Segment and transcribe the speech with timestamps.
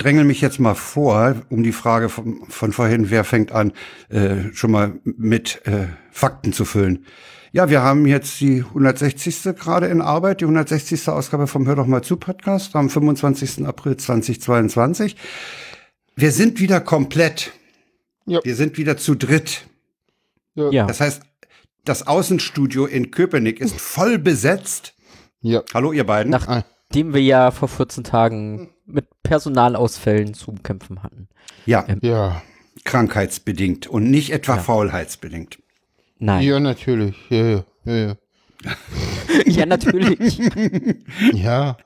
[0.00, 3.74] ich dränge mich jetzt mal vor, um die Frage von, von vorhin, wer fängt an,
[4.08, 7.04] äh, schon mal mit äh, Fakten zu füllen.
[7.52, 9.54] Ja, wir haben jetzt die 160.
[9.58, 11.06] gerade in Arbeit, die 160.
[11.10, 13.66] Ausgabe vom Hör doch mal zu Podcast am 25.
[13.66, 15.16] April 2022.
[16.16, 17.52] Wir sind wieder komplett.
[18.24, 18.40] Ja.
[18.42, 19.66] Wir sind wieder zu dritt.
[20.54, 20.86] Ja.
[20.86, 21.24] Das heißt,
[21.84, 24.94] das Außenstudio in Köpenick ist voll besetzt.
[25.42, 25.62] Ja.
[25.74, 26.32] Hallo, ihr beiden.
[26.90, 31.28] Nachdem wir ja vor 14 Tagen mit Personalausfällen zu kämpfen hatten.
[31.64, 31.84] Ja.
[31.86, 32.42] Ähm, ja.
[32.82, 34.60] Krankheitsbedingt und nicht etwa ja.
[34.60, 35.60] faulheitsbedingt.
[36.18, 36.42] Nein.
[36.42, 37.14] Ja, natürlich.
[37.28, 37.94] Ja, ja, ja.
[37.94, 38.16] Ja,
[39.46, 40.38] ja natürlich.
[41.32, 41.76] ja.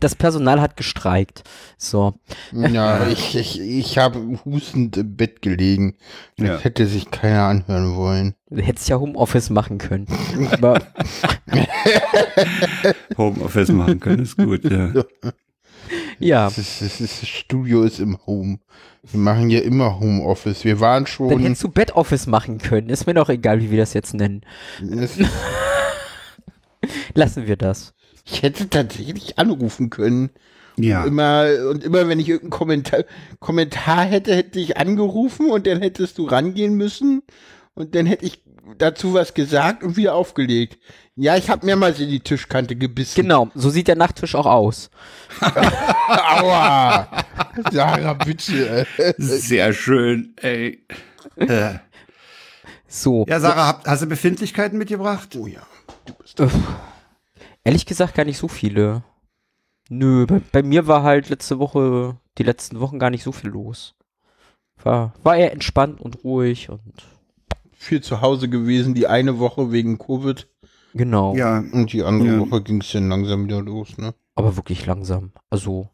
[0.00, 1.42] Das Personal hat gestreikt.
[1.76, 2.14] So.
[2.52, 5.96] Ja, ich, ich, ich habe hustend im Bett gelegen.
[6.36, 6.58] Das ja.
[6.58, 8.34] hätte sich keiner anhören wollen.
[8.48, 10.06] Du hättest ja Homeoffice machen können.
[13.16, 14.92] Homeoffice machen können ist gut, ja.
[16.18, 16.44] Ja.
[16.44, 18.58] Das, ist, das, ist, das Studio ist im Home.
[19.10, 20.64] Wir machen ja immer Homeoffice.
[20.64, 21.30] Wir waren schon.
[21.30, 22.90] Dann hättest du Bettoffice machen können.
[22.90, 24.42] Ist mir doch egal, wie wir das jetzt nennen.
[27.14, 27.94] Lassen wir das.
[28.30, 30.30] Ich hätte tatsächlich anrufen können.
[30.76, 31.04] Ja.
[31.04, 33.04] Immer, und immer, wenn ich irgendeinen Kommentar,
[33.38, 37.22] Kommentar hätte, hätte ich angerufen und dann hättest du rangehen müssen
[37.74, 38.42] und dann hätte ich
[38.78, 40.78] dazu was gesagt und wieder aufgelegt.
[41.16, 43.20] Ja, ich habe mehrmals in die Tischkante gebissen.
[43.20, 44.90] Genau, so sieht der Nachttisch auch aus.
[45.40, 47.08] Aua!
[47.70, 48.86] Sarah, bitte.
[49.18, 50.86] Sehr schön, ey.
[52.86, 53.26] So.
[53.28, 55.36] Ja, Sarah, hast du Befindlichkeiten mitgebracht?
[55.36, 55.60] Oh ja.
[56.06, 56.40] Du bist
[57.64, 59.02] Ehrlich gesagt gar nicht so viele.
[59.88, 63.50] Nö, bei, bei, mir war halt letzte Woche, die letzten Wochen gar nicht so viel
[63.50, 63.94] los.
[64.82, 66.80] War, war eher entspannt und ruhig und.
[67.72, 70.46] Viel zu Hause gewesen, die eine Woche wegen Covid.
[70.94, 71.34] Genau.
[71.34, 71.58] Ja.
[71.58, 72.38] Und die andere ja.
[72.40, 74.14] Woche ging es dann langsam wieder los, ne?
[74.34, 75.32] Aber wirklich langsam.
[75.48, 75.88] Also,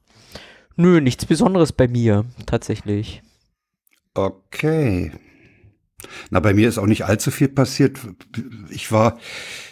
[0.77, 3.23] nö, nichts Besonderes bei mir, tatsächlich.
[4.15, 5.13] Okay.
[6.31, 7.99] Na, bei mir ist auch nicht allzu viel passiert.
[8.71, 9.19] Ich war,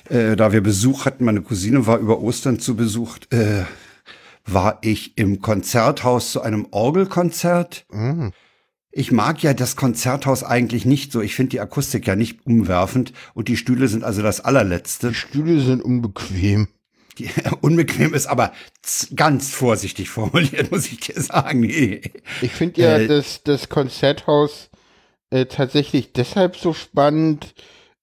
[0.08, 3.64] äh, da wir Besuch hatten, meine Cousine war über Ostern zu Besuch, äh,
[4.46, 7.86] war ich im Konzerthaus zu einem Orgelkonzert.
[7.90, 8.32] Mhm.
[8.96, 11.20] Ich mag ja das Konzerthaus eigentlich nicht so.
[11.20, 15.08] Ich finde die Akustik ja nicht umwerfend und die Stühle sind also das allerletzte.
[15.08, 16.68] Die Stühle sind unbequem.
[17.18, 17.28] Die,
[17.60, 18.52] unbequem ist aber
[19.16, 21.64] ganz vorsichtig formuliert, muss ich dir sagen.
[21.64, 24.70] Ich finde ja, äh, dass das Konzerthaus
[25.34, 27.54] äh, tatsächlich deshalb so spannend,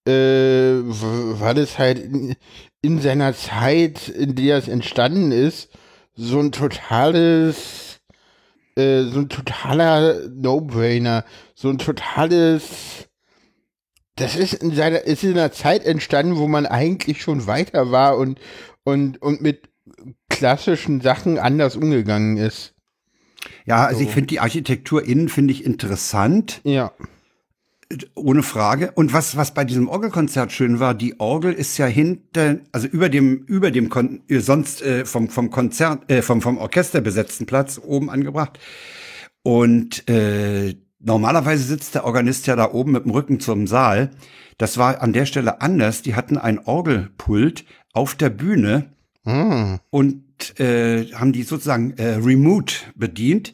[0.05, 2.35] äh, weil es halt in,
[2.81, 5.69] in seiner Zeit, in der es entstanden ist,
[6.13, 8.01] so ein totales,
[8.75, 11.23] äh, so ein totaler No-Brainer,
[11.55, 13.07] so ein totales,
[14.17, 18.17] das ist in seiner, ist in einer Zeit entstanden, wo man eigentlich schon weiter war
[18.17, 18.41] und,
[18.83, 19.69] und, und mit
[20.29, 22.73] klassischen Sachen anders umgegangen ist.
[23.65, 24.05] Ja, also so.
[24.05, 26.59] ich finde die Architektur innen finde ich interessant.
[26.65, 26.91] Ja.
[28.15, 28.91] Ohne Frage.
[28.91, 33.09] Und was, was bei diesem Orgelkonzert schön war, die Orgel ist ja hinter, also über
[33.09, 37.45] dem, über dem Kon äh, sonst äh, vom, vom Konzert, äh, vom, vom Orchester besetzten
[37.45, 38.59] Platz oben angebracht.
[39.43, 44.11] Und äh, normalerweise sitzt der Organist ja da oben mit dem Rücken zum Saal.
[44.57, 46.01] Das war an der Stelle anders.
[46.01, 48.91] Die hatten ein Orgelpult auf der Bühne
[49.23, 49.75] mm.
[49.89, 53.53] und äh, haben die sozusagen äh, remote bedient.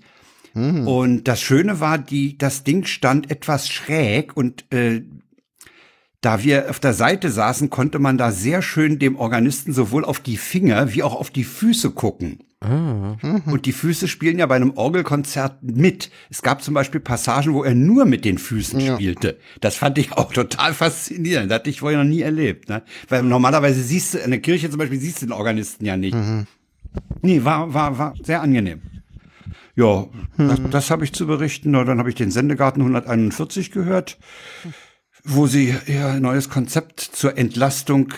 [0.57, 0.87] Mhm.
[0.87, 5.03] Und das Schöne war, die, das Ding stand etwas schräg und äh,
[6.21, 10.19] da wir auf der Seite saßen, konnte man da sehr schön dem Organisten sowohl auf
[10.19, 12.39] die Finger wie auch auf die Füße gucken.
[12.59, 13.17] Ah.
[13.45, 16.09] Und die Füße spielen ja bei einem Orgelkonzert mit.
[16.31, 18.95] Es gab zum Beispiel Passagen, wo er nur mit den Füßen ja.
[18.95, 19.37] spielte.
[19.61, 21.51] Das fand ich auch total faszinierend.
[21.51, 22.67] Das hatte ich vorher noch nie erlebt.
[22.67, 22.81] Ne?
[23.09, 26.15] Weil normalerweise siehst du, in der Kirche zum Beispiel siehst du den Organisten ja nicht.
[26.15, 26.47] Mhm.
[27.21, 28.81] Nee, war, war, war sehr angenehm.
[29.77, 30.07] Ja,
[30.37, 30.47] hm.
[30.47, 31.71] das, das habe ich zu berichten.
[31.71, 34.17] Na, dann habe ich den Sendegarten 141 gehört,
[35.23, 38.09] wo sie ihr neues Konzept zur Entlastung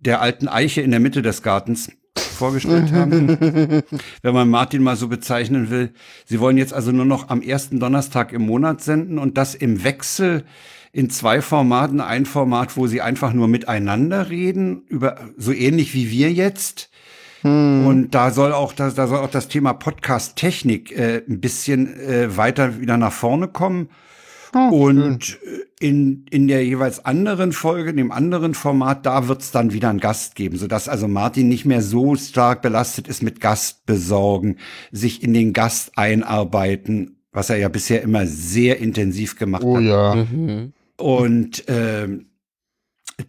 [0.00, 3.28] der alten Eiche in der Mitte des Gartens vorgestellt haben,
[4.22, 5.92] wenn man Martin mal so bezeichnen will.
[6.24, 9.84] Sie wollen jetzt also nur noch am ersten Donnerstag im Monat senden und das im
[9.84, 10.44] Wechsel
[10.92, 12.00] in zwei Formaten.
[12.00, 16.88] Ein Format, wo sie einfach nur miteinander reden, über so ähnlich wie wir jetzt.
[17.42, 17.86] Hm.
[17.86, 22.36] Und da soll auch das, da soll auch das Thema Podcast-Technik äh, ein bisschen äh,
[22.36, 23.88] weiter wieder nach vorne kommen.
[24.54, 25.38] Oh, und schön.
[25.80, 29.98] in, in der jeweils anderen Folge, in dem anderen Format, da wird's dann wieder einen
[29.98, 34.58] Gast geben, sodass also Martin nicht mehr so stark belastet ist mit Gast besorgen,
[34.90, 39.82] sich in den Gast einarbeiten, was er ja bisher immer sehr intensiv gemacht oh, hat.
[39.82, 40.14] Oh ja.
[40.16, 40.72] Mhm.
[40.98, 42.26] Und ähm,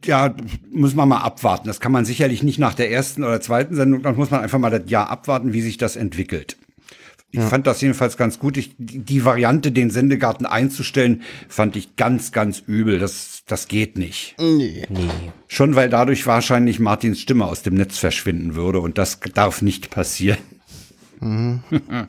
[0.05, 0.35] ja,
[0.71, 1.67] muss man mal abwarten.
[1.67, 4.59] Das kann man sicherlich nicht nach der ersten oder zweiten Sendung, dann muss man einfach
[4.59, 6.57] mal das Jahr abwarten, wie sich das entwickelt.
[7.35, 8.57] Ich fand das jedenfalls ganz gut.
[8.57, 12.99] Ich, die, Variante, den Sendegarten einzustellen, fand ich ganz, ganz übel.
[12.99, 14.35] Das, das geht nicht.
[14.37, 14.85] Nee.
[14.87, 15.09] Nee.
[15.47, 19.89] Schon weil dadurch wahrscheinlich Martins Stimme aus dem Netz verschwinden würde und das darf nicht
[19.89, 20.37] passieren.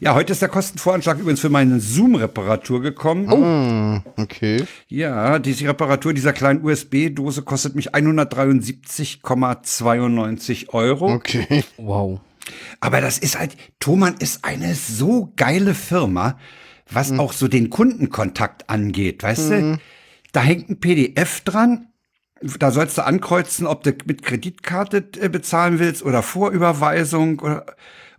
[0.00, 3.30] ja, heute ist der Kostenvoranschlag übrigens für meine Zoom-Reparatur gekommen.
[3.30, 4.64] Hm, okay.
[4.88, 11.12] Ja, diese Reparatur dieser kleinen USB-Dose kostet mich 173,92 Euro.
[11.12, 11.64] Okay.
[11.76, 12.20] Wow.
[12.80, 16.38] Aber das ist halt, Thomann ist eine so geile Firma,
[16.90, 19.78] was auch so den Kundenkontakt angeht, weißt du?
[20.32, 21.88] Da hängt ein PDF dran,
[22.58, 27.66] da sollst du ankreuzen, ob du mit Kreditkarte äh, bezahlen willst oder Vorüberweisung oder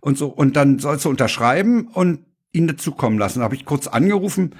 [0.00, 0.28] und so.
[0.28, 2.20] Und dann sollst du unterschreiben und
[2.52, 3.40] ihn dazukommen lassen.
[3.40, 4.54] Da habe ich kurz angerufen,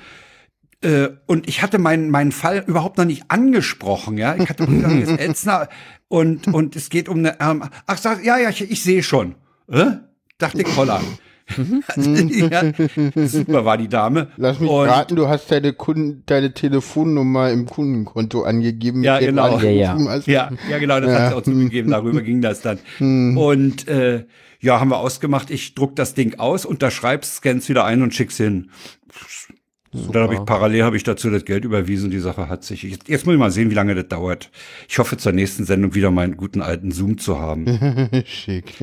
[0.80, 4.36] äh, und ich hatte meinen meinen Fall überhaupt noch nicht angesprochen, ja.
[4.36, 5.68] Ich hatte ist Elzner
[6.06, 9.34] und und es geht um eine ähm, ach sag, ja ja ich, ich sehe schon.
[9.68, 9.96] Äh?
[10.38, 11.04] Dachte ich Holland.
[11.96, 12.72] ja,
[13.26, 14.28] super war die Dame.
[14.36, 19.02] Lass mich und, raten, du hast deine Kunden, deine Telefonnummer im Kundenkonto angegeben.
[19.02, 19.58] Ja, genau.
[19.58, 20.20] Ja, ja.
[20.26, 22.78] Ja, ja genau, das hat sie auch zugegeben, darüber ging das dann.
[23.00, 24.26] Und äh,
[24.60, 28.36] ja, haben wir ausgemacht, ich druck das Ding aus, unterschreib's, scann's wieder ein und schick's
[28.36, 28.70] hin.
[29.92, 32.10] Und dann habe ich parallel habe ich dazu das Geld überwiesen.
[32.10, 32.82] Die Sache hat sich.
[32.82, 34.50] Jetzt, jetzt muss ich mal sehen, wie lange das dauert.
[34.86, 38.22] Ich hoffe zur nächsten Sendung wieder meinen guten alten Zoom zu haben.
[38.26, 38.74] Schick.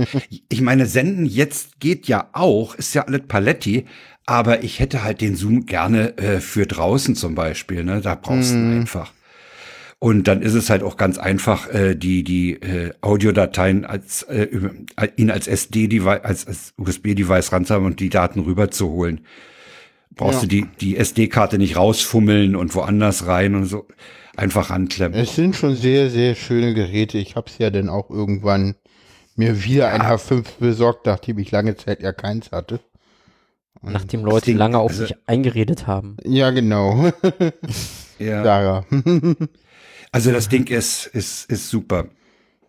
[0.49, 3.85] ich meine, senden jetzt geht ja auch, ist ja alles Paletti,
[4.25, 7.83] aber ich hätte halt den Zoom gerne äh, für draußen zum Beispiel.
[7.83, 9.11] Ne, da brauchst du ihn einfach.
[9.99, 14.43] Und dann ist es halt auch ganz einfach, äh, die die äh, Audiodateien als äh,
[14.97, 19.21] äh, ihn als SD-Device, als, als USB-Device ranzuhaben und die Daten rüberzuholen.
[20.15, 20.41] Brauchst Ja.
[20.41, 23.87] du die die SD-Karte nicht rausfummeln und woanders rein und so
[24.35, 25.17] einfach ranklemmen.
[25.19, 27.17] Es sind schon sehr, sehr schöne Geräte.
[27.17, 28.75] Ich habe es ja dann auch irgendwann
[29.37, 32.79] mir wieder ein H5 besorgt, nachdem ich lange Zeit ja keins hatte.
[33.81, 36.17] Nachdem Leute Ding- lange auf also- mich eingeredet haben.
[36.23, 37.11] Ja, genau.
[38.19, 38.43] Ja.
[38.43, 38.85] Sarah.
[40.15, 42.05] Also das Ding ist, ist, ist super.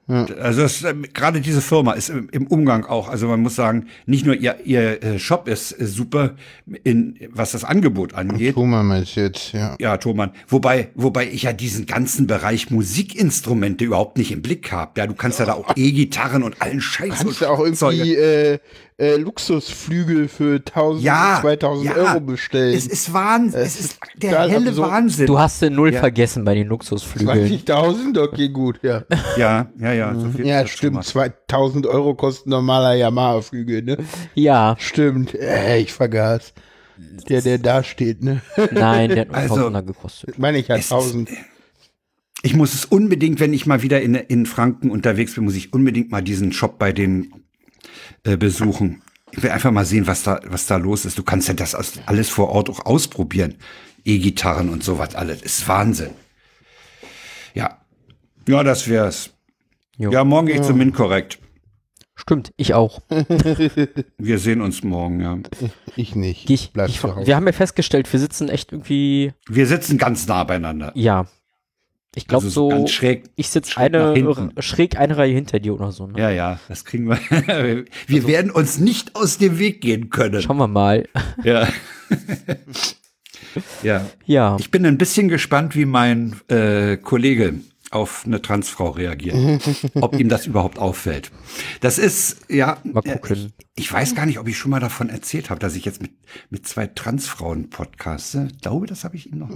[0.08, 4.26] Also das, ähm, gerade diese Firma ist im, Umgang auch, also man muss sagen, nicht
[4.26, 6.34] nur ihr, ihr äh, Shop ist äh, super,
[6.82, 8.54] in, was das Angebot angeht.
[8.54, 9.76] Thomas meinst jetzt, ja.
[9.78, 10.32] Ja, Thomann.
[10.48, 14.92] Wobei, wobei ich ja diesen ganzen Bereich Musikinstrumente überhaupt nicht im Blick habe.
[14.96, 18.58] Ja, du kannst ja da auch E-Gitarren und allen Scheiß Kannst du auch irgendwie äh,
[18.98, 21.94] äh, Luxusflügel für 1000, ja, 2000 ja.
[21.96, 22.74] Euro bestellen.
[22.74, 23.60] Es ist Wahnsinn.
[23.60, 24.90] Es Es ist der helle absurd.
[24.90, 25.26] Wahnsinn.
[25.26, 26.00] Du hast den Null Ja.
[26.00, 27.46] vergessen bei den Luxusflügeln.
[27.46, 28.18] 20.000?
[28.22, 29.02] Okay, gut, ja.
[29.36, 30.14] ja, ja, ja.
[30.14, 30.94] So viel Ja, stimmt.
[30.94, 31.02] mal.
[31.02, 33.98] 2000 Euro kostet ein normaler Yamaha-Flügel, ne?
[34.34, 35.34] Ja, Stimmt.
[35.34, 36.54] Äh, ich vergaß.
[37.28, 38.40] Der, der da steht, ne?
[38.72, 40.38] nein, der hat nur Also- 1000er gekostet.
[40.38, 41.28] Meine ich ja Es ist- 1000.
[42.42, 45.72] Ich muss es unbedingt, wenn ich mal wieder in, in Franken unterwegs bin, muss ich
[45.74, 47.32] unbedingt mal diesen Shop bei denen
[48.24, 49.02] äh, besuchen.
[49.32, 51.18] Ich will einfach mal sehen, was da, was da los ist.
[51.18, 51.74] Du kannst ja das
[52.06, 53.56] alles vor Ort auch ausprobieren.
[54.04, 55.42] E-Gitarren und sowas alles.
[55.42, 56.10] Ist Wahnsinn.
[57.54, 57.78] Ja.
[58.48, 59.30] Ja, das wär's.
[59.98, 60.10] Jo.
[60.12, 61.38] Ja, morgen gehe ich zum Minkorrekt.
[62.14, 63.02] Stimmt, ich auch.
[64.18, 65.38] Wir sehen uns morgen, ja.
[65.96, 66.48] Ich nicht.
[66.48, 67.26] Ich, Bleib ich, zu Hause.
[67.26, 70.92] wir haben ja festgestellt, wir sitzen echt irgendwie, Wir sitzen ganz nah beieinander.
[70.94, 71.26] ja.
[72.18, 73.24] Ich glaube Also so, schräg.
[73.36, 74.14] ich sitze eine
[74.60, 76.06] schräg eine Reihe hinter dir oder so.
[76.06, 76.18] Ne?
[76.18, 77.18] Ja, ja, das kriegen wir.
[78.06, 80.40] Wir werden uns nicht aus dem Weg gehen können.
[80.40, 81.06] Schauen wir mal.
[81.44, 81.68] Ja.
[83.82, 84.06] ja.
[84.24, 87.54] Ja, Ich bin ein bisschen gespannt, wie mein äh, Kollege
[87.96, 89.36] auf eine Transfrau reagiert.
[89.94, 91.30] ob ihm das überhaupt auffällt.
[91.80, 92.78] Das ist, ja.
[92.84, 93.52] Mal äh, gucken.
[93.74, 96.00] Ich, ich weiß gar nicht, ob ich schon mal davon erzählt habe, dass ich jetzt
[96.00, 96.12] mit,
[96.50, 98.48] mit zwei Transfrauen podcaste.
[98.52, 99.50] Ich glaube, das habe ich ihm noch.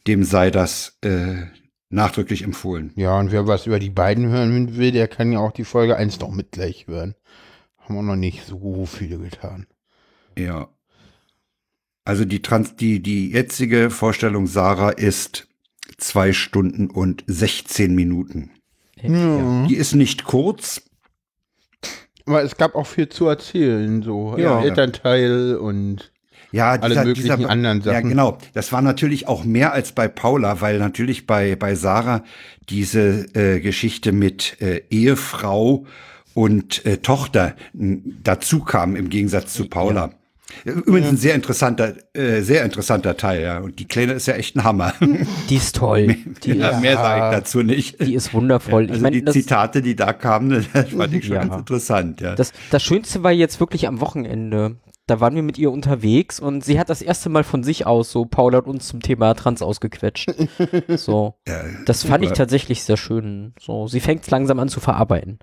[0.07, 1.43] dem sei das äh,
[1.91, 2.93] nachdrücklich empfohlen.
[2.97, 5.97] ja, und wer was über die beiden hören will, der kann ja auch die Folge
[5.97, 7.15] 1 noch mit gleich hören.
[7.79, 9.67] Haben wir noch nicht so viele getan.
[10.39, 10.69] Ja.
[12.05, 15.47] Also die Trans, die, die jetzige Vorstellung Sarah ist
[15.99, 18.51] zwei Stunden und 16 Minuten.
[19.01, 19.67] Ja.
[19.67, 20.83] Die ist nicht kurz.
[22.27, 24.61] Aber es gab auch viel zu erzählen, so Ja.
[24.61, 24.65] ja.
[24.65, 26.11] Elternteil und
[26.55, 28.09] Ja, Alle möglichen anderen Ja, Sachen.
[28.11, 28.39] genau.
[28.53, 32.23] Das war natürlich auch mehr als bei Paula, weil natürlich bei, bei Sarah
[32.69, 35.85] diese äh, Geschichte mit äh, Ehefrau
[36.35, 40.11] und äh, Tochter dazu kam im Gegensatz zu Paula.
[40.65, 43.59] Übrigens ein sehr interessanter, äh, sehr interessanter Teil, ja.
[43.59, 44.95] Und die Kleine ist ja echt ein Hammer.
[45.51, 46.17] Die ist toll.
[46.45, 48.01] Die, ja, mehr sage ich dazu nicht.
[48.01, 48.83] die ist wundervoll.
[48.85, 51.45] Also ich meine, die das, Zitate, die da kamen, das fand ich schon Ja.
[51.45, 52.37] ganz interessant, ja.
[52.37, 54.77] das, das Schönste war jetzt wirklich am Wochenende.
[55.07, 58.11] Da waren wir mit ihr unterwegs und sie hat das erste Mal von sich aus
[58.11, 60.31] so, Paul hat uns zum Thema Trans ausgequetscht.
[60.97, 61.35] So.
[61.47, 62.39] Ja, Das fand ich super.
[62.39, 63.53] tatsächlich sehr schön.
[63.61, 65.41] So, sie fängt langsam an zu verarbeiten.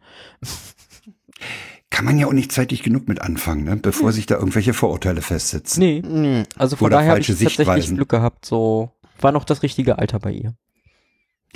[1.91, 3.75] Kann man ja auch nicht zeitig genug mit anfangen, ne?
[3.75, 5.79] bevor sich da irgendwelche Vorurteile festsitzen.
[5.83, 6.43] Nee, nee.
[6.57, 7.87] also von Oder daher habe ich tatsächlich.
[7.93, 8.45] Glück gehabt.
[8.45, 10.55] So, war noch das richtige Alter bei ihr.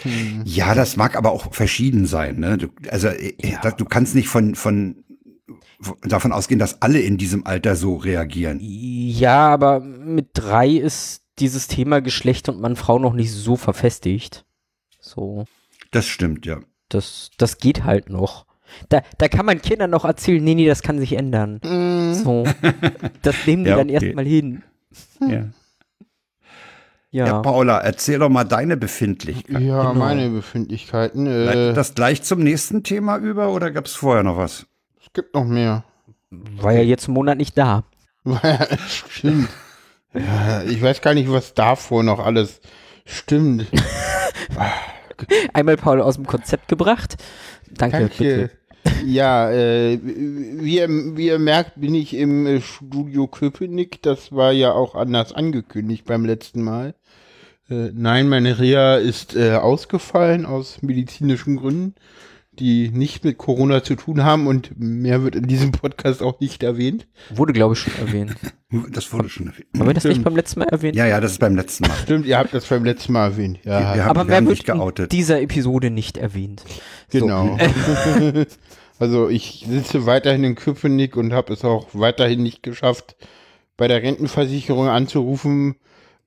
[0.01, 0.41] Hm.
[0.45, 2.37] Ja, das mag aber auch verschieden sein.
[2.39, 2.57] Ne?
[2.57, 3.61] Du, also äh, Ja.
[3.61, 5.04] da, du kannst nicht von, von
[6.03, 8.59] davon ausgehen, dass alle in diesem Alter so reagieren.
[8.61, 14.45] Ja, aber mit drei ist dieses Thema Geschlecht und Mann-Frau noch nicht so verfestigt.
[14.99, 15.45] So,
[15.91, 16.59] Das stimmt, ja.
[16.89, 18.45] das, das geht halt noch.
[18.89, 21.59] Da, da kann man Kindern noch erzählen, nee, nee, das kann sich ändern.
[22.15, 22.45] So,
[23.21, 24.05] das nehmen die Ja, dann okay.
[24.05, 24.63] erstmal hin.
[25.21, 25.45] ja.
[27.11, 29.61] Ja, Ja, Paula, erzähl doch mal deine Befindlichkeit.
[29.61, 29.93] Ja, Genau.
[29.93, 31.27] meine Befindlichkeiten.
[31.27, 34.65] Äh, Leitet das gleich zum nächsten Thema über oder gab es vorher noch was?
[35.15, 35.85] Es gibt noch mehr.
[36.29, 37.85] war ja jetzt einen Monat nicht da.
[39.09, 39.47] Stimmt.
[40.13, 42.59] Ja, ich weiß gar nicht, was davor noch alles
[43.05, 43.65] stimmt.
[45.53, 47.15] Einmal Paul aus dem Konzept gebracht.
[47.69, 48.15] Danke, Danke.
[48.17, 48.51] bitte.
[49.05, 54.01] Ja, äh, wie, ihr, wie ihr merkt, bin ich im Studio Köpenick.
[54.01, 56.93] Das war ja auch anders angekündigt beim letzten Mal.
[57.69, 61.95] Äh, nein, meine Reha ist äh, ausgefallen aus medizinischen Gründen,
[62.59, 66.63] die nicht mit Corona zu tun haben und mehr wird in diesem Podcast auch nicht
[66.63, 67.07] erwähnt.
[67.33, 68.35] Wurde, glaube ich, schon erwähnt.
[68.91, 69.67] Das wurde schon erwähnt.
[69.77, 70.97] Haben wir das nicht beim letzten Mal erwähnt?
[70.97, 71.93] Ja, ja, das ist beim letzten Mal.
[72.03, 73.59] Stimmt, ihr habt das beim letzten Mal erwähnt.
[73.63, 75.13] Ja, Wir haben- aber wir mehr haben wird nicht geoutet.
[75.13, 76.61] in dieser Episode nicht erwähnt.
[77.09, 77.19] So.
[77.21, 77.57] Genau.
[78.99, 83.15] also ich sitze weiterhin in Köpenick und habe es auch weiterhin nicht geschafft,
[83.77, 85.75] bei der Rentenversicherung anzurufen,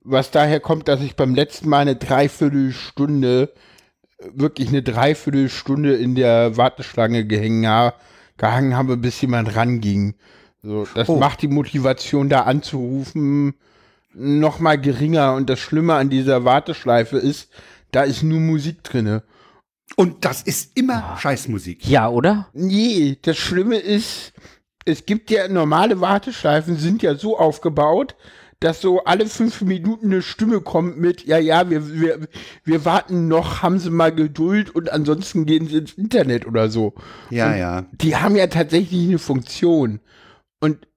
[0.03, 3.51] was daher kommt, dass ich beim letzten Mal eine Dreiviertelstunde,
[4.33, 7.93] wirklich eine Dreiviertelstunde in der Warteschlange gehängt ha-
[8.37, 10.15] gehangen habe, bis jemand ranging.
[10.61, 11.17] So, das Oh.
[11.17, 13.53] macht die Motivation, da anzurufen,
[14.13, 15.33] noch mal geringer.
[15.35, 17.49] Und das Schlimme an dieser Warteschleife ist,
[17.91, 19.23] da ist nur Musik drinne.
[19.95, 21.87] Und das ist immer Scheißmusik.
[21.87, 22.47] Ja, oder?
[22.53, 24.33] Nee, das Schlimme ist,
[24.85, 28.15] es gibt ja normale Warteschleifen, sind ja so aufgebaut,
[28.59, 32.27] dass so alle fünf Minuten eine Stimme kommt mit, ja, ja, wir, wir,
[32.65, 36.93] wir warten noch, haben Sie mal Geduld und ansonsten gehen Sie ins Internet oder so.
[37.29, 37.85] Ja, ja.
[37.93, 40.01] Die haben ja tatsächlich eine Funktion.
[40.59, 40.87] Und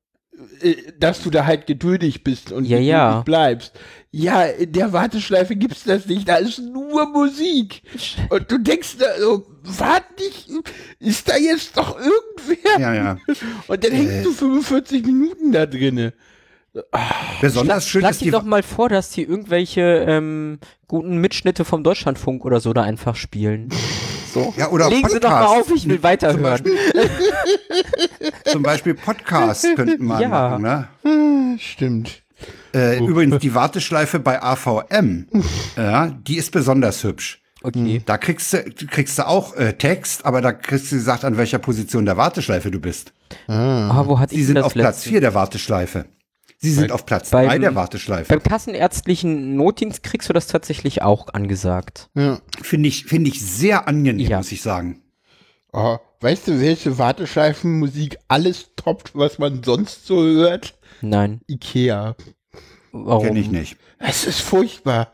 [0.60, 3.20] äh, dass du da halt geduldig bist und Ja, geduldig ja.
[3.20, 3.78] bleibst.
[4.10, 7.82] Ja, in der Warteschleife gibt's das nicht, da ist nur Musik.
[8.28, 10.50] Und du denkst da so, warte nicht,
[10.98, 12.78] ist da jetzt doch irgendwer?
[12.78, 13.18] Ja, ja.
[13.68, 16.12] Und dann hängst du 45 Minuten da drinne.
[17.40, 21.64] Besonders schön Schlag ist dir die doch mal vor, dass die irgendwelche ähm, guten Mitschnitte
[21.64, 23.68] vom Deutschlandfunk oder so da einfach spielen.
[24.32, 24.54] So.
[24.56, 25.70] Ja, oder Legen Sie doch mal Podcast.
[25.70, 26.62] auf, ich will weiterhören.
[28.46, 30.28] Zum Beispiel Podcast könnten wir Ja.
[30.28, 30.62] machen.
[30.62, 30.88] Ne?
[31.02, 32.22] Hm, Stimmt.
[32.74, 35.26] Äh, übrigens, die Warteschleife bei AVM,
[35.76, 37.40] ja, die ist besonders hübsch.
[37.62, 38.02] Okay.
[38.04, 41.58] Da kriegst du, kriegst du auch äh, Text, aber da kriegst du gesagt, an welcher
[41.58, 43.12] Position der Warteschleife du bist.
[43.46, 45.08] Ah, wo hat Sie sind das auf Platz letzte?
[45.10, 46.06] 4 der Warteschleife.
[46.62, 48.28] Sie sind auf Platz beim- 3 der Warteschleife.
[48.28, 52.08] Beim kassenärztlichen Notdienst kriegst du das tatsächlich auch angesagt.
[52.14, 52.40] Ja.
[52.62, 54.38] Finde ich, finde ich sehr angenehm, Ja.
[54.38, 55.02] muss ich sagen.
[55.72, 60.78] Oh, weißt du, welche Warteschleifenmusik alles toppt, was man sonst so hört?
[61.00, 61.40] Nein.
[61.48, 62.14] Ikea.
[62.92, 63.26] Warum?
[63.26, 63.76] Kenne ich nicht.
[63.98, 65.10] Es ist furchtbar.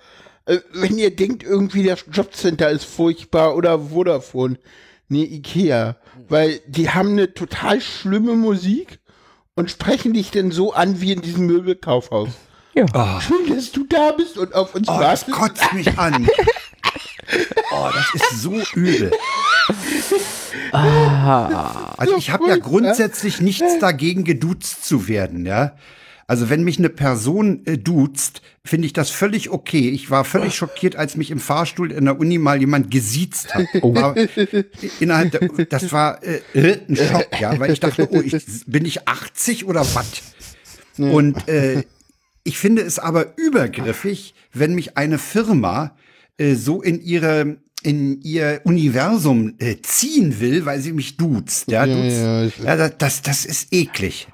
[0.46, 4.58] Äh, Wenn ihr denkt, irgendwie das Jobcenter ist furchtbar oder Vodafone,
[5.08, 5.96] nee, Ikea.
[6.28, 8.98] Weil die haben eine total schlimme Musik
[9.58, 12.28] und sprechen dich denn so an wie in diesem Möbelkaufhaus.
[12.74, 12.84] Ja.
[12.94, 15.32] Oh, Schön, dass du da bist und auf uns oh das wartest.
[15.32, 16.28] kotzt mich an.
[17.70, 19.10] Oh, das ist so übel.
[20.72, 25.72] Ah, Also ich habe ja grundsätzlich nichts dagegen, geduzt zu werden, ja.
[26.30, 29.88] Also wenn mich eine Person äh, duzt, finde ich das völlig okay.
[29.88, 33.64] Ich war völlig schockiert, als mich im Fahrstuhl in der Uni mal jemand gesiezt hat.
[33.82, 34.14] War,
[35.00, 39.08] innerhalb der, das war äh, ein Schock, ja, weil ich dachte, oh, ich, bin ich
[39.08, 40.22] 80 oder was?
[40.98, 41.84] Und äh,
[42.44, 45.96] ich finde es aber übergriffig, wenn mich eine Firma
[46.36, 51.70] äh, so in ihre in ihr Universum äh, ziehen will, weil sie mich duzt.
[51.70, 52.16] Ja, Ja, duzt.
[52.18, 52.56] ja, Ja, ich-
[52.98, 54.28] das, das, das ist eklig.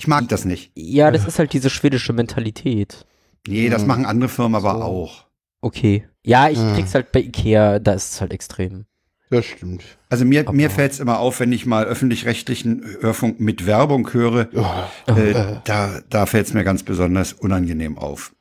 [0.00, 0.72] Ich mag das nicht.
[0.74, 3.04] ja, das ist halt diese schwedische Mentalität.
[3.46, 5.26] Nee, das machen andere Firmen aber auch.
[5.60, 6.04] Okay.
[6.24, 6.72] Ja, ich Ah.
[6.74, 8.86] krieg's halt bei Ikea, da ist es halt extrem.
[9.28, 9.82] Das stimmt.
[10.08, 14.10] Also mir, Aber- mir fällt es immer auf, wenn ich mal öffentlich-rechtlichen Hörfunk mit Werbung
[14.14, 15.12] höre, Oh.
[15.12, 18.34] äh, da, da fällt es mir ganz besonders unangenehm auf.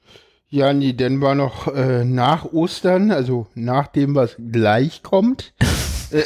[0.48, 5.54] Ja, nee, dann war noch äh, nach Ostern, also nach dem, was gleich kommt,
[6.12, 6.24] äh,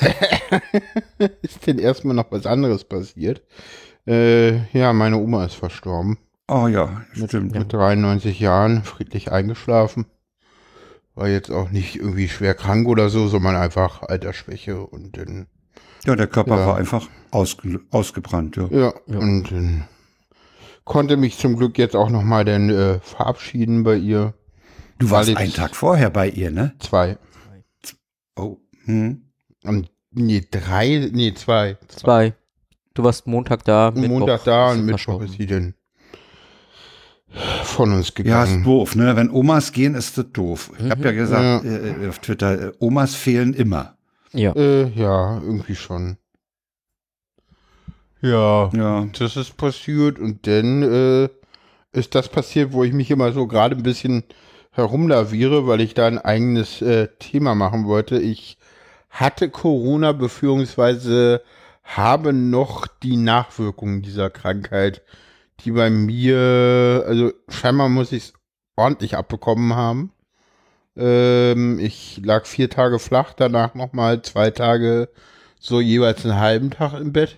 [1.41, 3.41] ist denn erstmal noch was anderes passiert.
[4.07, 6.17] Äh, ja, meine Oma ist verstorben.
[6.49, 7.53] Oh ja, Mit, stimmt.
[7.55, 10.05] mit 93 Jahren, friedlich eingeschlafen.
[11.15, 15.47] War jetzt auch nicht irgendwie schwer krank oder so, sondern einfach Altersschwäche und dann,
[16.05, 16.67] Ja, der Körper Ja.
[16.67, 18.57] war einfach ausge, ausgebrannt.
[18.57, 18.67] Ja.
[18.69, 19.19] ja, Ja.
[19.19, 19.87] und dann
[20.83, 24.33] konnte mich zum Glück jetzt auch nochmal dann äh, verabschieden bei ihr.
[24.99, 26.73] Du warst jetzt- einen Tag vorher bei ihr, ne?
[26.79, 27.17] Zwei.
[28.35, 28.57] Oh.
[28.85, 29.29] Hm.
[29.63, 31.77] Und, nee, drei, nee, zwei.
[31.87, 32.33] Zwei.
[32.93, 35.25] Du warst Montag da, Mittwoch Montag da und Mittwoch verstorben.
[35.27, 35.73] ist sie dann
[37.63, 38.63] von uns Ja, ist gegangen.
[38.63, 39.15] doof, ne?
[39.15, 40.71] Wenn Omas gehen, ist das doof.
[40.77, 41.71] Ich habe ja gesagt Ja.
[41.71, 43.97] Äh, auf Twitter, äh, Omas fehlen immer.
[44.33, 44.51] Ja.
[44.55, 46.17] äh, ja, irgendwie schon.
[48.21, 49.07] Ja, Ja.
[49.17, 51.29] das ist passiert und dann äh,
[51.91, 54.23] ist das passiert, wo ich mich immer so gerade ein bisschen
[54.71, 58.19] herumlaviere, weil ich da ein eigenes äh, Thema machen wollte.
[58.19, 58.57] Ich
[59.09, 61.41] hatte Corona beziehungsweise
[61.83, 65.01] habe noch die Nachwirkungen dieser Krankheit,
[65.59, 68.33] die bei mir, also scheinbar muss ich es
[68.75, 70.11] ordentlich abbekommen haben.
[70.95, 75.09] Ähm, ich lag vier Tage flach, danach nochmal zwei Tage
[75.59, 77.37] so jeweils einen halben Tag im Bett.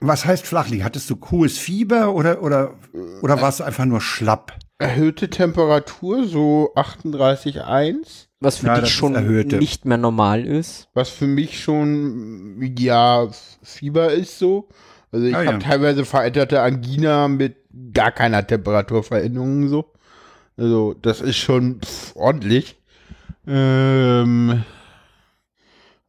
[0.00, 0.84] Was heißt flachliegen?
[0.84, 2.74] Hattest du hohes Fieber oder, oder,
[3.22, 4.52] oder warst du einfach nur schlapp?
[4.78, 9.56] Erhöhte Temperatur, so 38,1, Was für Ja, dich schon erhöhte.
[9.58, 10.88] nicht mehr normal ist.
[10.94, 13.28] was für mich schon, ja,
[13.62, 14.68] Fieber ist so.
[15.12, 15.58] Also ich Ah, habe ja.
[15.58, 17.56] teilweise veränderte Angina mit
[17.92, 19.92] gar keiner Temperaturveränderung so.
[20.56, 22.76] Also das ist schon pff, ordentlich.
[23.46, 24.64] Ähm,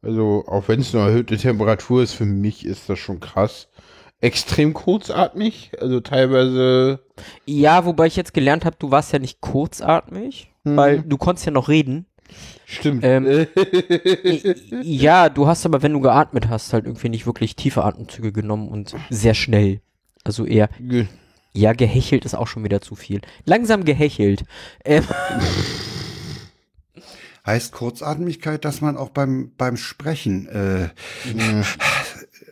[0.02, 3.68] also auch wenn es nur erhöhte Temperatur ist, für mich ist das schon krass.
[4.20, 7.00] Extrem kurzatmig, also teilweise
[7.44, 10.76] Ja, wobei ich jetzt gelernt habe, du warst ja nicht kurzatmig, Mhm.
[10.76, 12.06] weil du konntest ja noch reden.
[12.64, 13.02] Stimmt.
[13.04, 13.46] Ähm,
[14.82, 18.68] ja, du hast aber, wenn du geatmet hast, halt irgendwie nicht wirklich tiefe Atemzüge genommen
[18.68, 19.80] und sehr schnell.
[20.24, 20.68] Also eher,
[21.52, 23.20] ja, gehechelt ist auch schon wieder zu viel.
[23.44, 24.44] Langsam gehechelt.
[24.84, 25.04] Ähm,
[27.46, 30.88] Heißt Kurzatmigkeit, dass man auch beim, beim Sprechen, äh,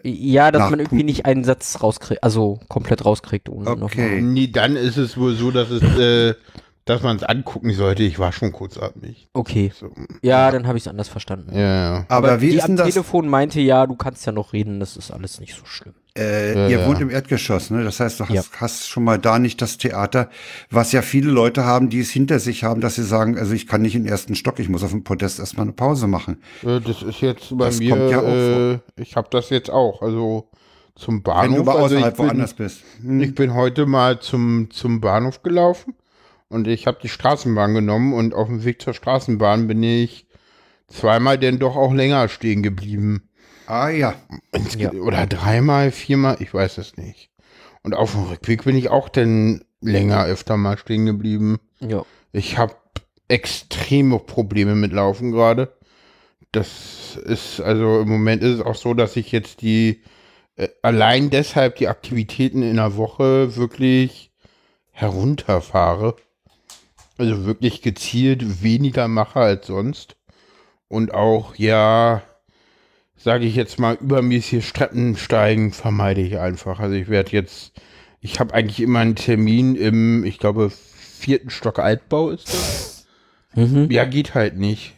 [0.04, 3.80] ja, dass man irgendwie nicht einen Satz rauskriegt, also komplett rauskriegt ohne Okay.
[3.80, 4.22] nochmal.
[4.22, 6.34] Nee, dann ist es wohl so, dass es, äh,
[6.84, 8.02] dass man es angucken sollte.
[8.02, 9.28] Ich war schon kurzatmig.
[9.32, 9.72] Okay.
[9.74, 9.90] So.
[10.22, 11.50] Ja, dann habe ich es anders verstanden.
[11.54, 11.60] Ja,
[11.98, 12.04] ja.
[12.08, 12.88] aber, wie die ist denn am das?
[12.88, 15.94] Telefon meinte, ja, du kannst ja noch reden, das ist alles nicht so schlimm.
[16.16, 16.86] Äh, Ja, ihr ja.
[16.86, 17.82] wohnt im Erdgeschoss, ne?
[17.84, 18.42] Das heißt, du hast, Ja.
[18.60, 20.28] hast schon mal da nicht das Theater,
[20.70, 23.66] was ja viele Leute haben, die es hinter sich haben, dass sie sagen, also ich
[23.66, 26.42] kann nicht in den ersten Stock, ich muss auf dem Podest erstmal eine Pause machen.
[26.62, 29.70] Äh, Das ist jetzt bei Das mir, kommt ja auch äh, ich habe das jetzt
[29.70, 30.02] auch.
[30.02, 30.50] Also
[30.94, 31.56] zum Wenn Bahnhof.
[31.56, 32.82] du aber also außerhalb bin, woanders bist.
[33.00, 33.20] Hm.
[33.20, 35.94] Ich bin heute mal zum, zum Bahnhof gelaufen
[36.48, 40.26] und ich habe die Straßenbahn genommen und auf dem Weg zur Straßenbahn bin ich
[40.88, 43.28] zweimal denn doch auch länger stehen geblieben.
[43.66, 44.14] Ah ja.
[44.76, 44.92] Ja.
[44.92, 47.30] Oder dreimal, viermal, ich weiß es nicht.
[47.82, 51.58] Und auf dem Rückweg bin ich auch dann länger öfter mal stehen geblieben.
[51.80, 52.04] Ja.
[52.32, 52.74] Ich habe
[53.28, 55.76] extreme Probleme mit Laufen gerade.
[56.52, 60.02] Das ist, also im Moment ist es auch so, dass ich jetzt die,
[60.56, 64.32] äh, allein deshalb die Aktivitäten in der Woche wirklich
[64.92, 66.16] herunterfahre.
[67.16, 70.16] Also wirklich gezielt weniger mache als sonst.
[70.88, 72.22] Und auch, ja,
[73.16, 76.80] sage ich jetzt mal, übermäßig Treppensteigen vermeide ich einfach.
[76.80, 77.72] Also ich werde jetzt,
[78.20, 83.06] ich habe eigentlich immer einen Termin im, ich glaube, vierten Stock Altbau ist das.
[83.54, 83.90] Mhm.
[83.90, 84.93] Ja, geht halt nicht.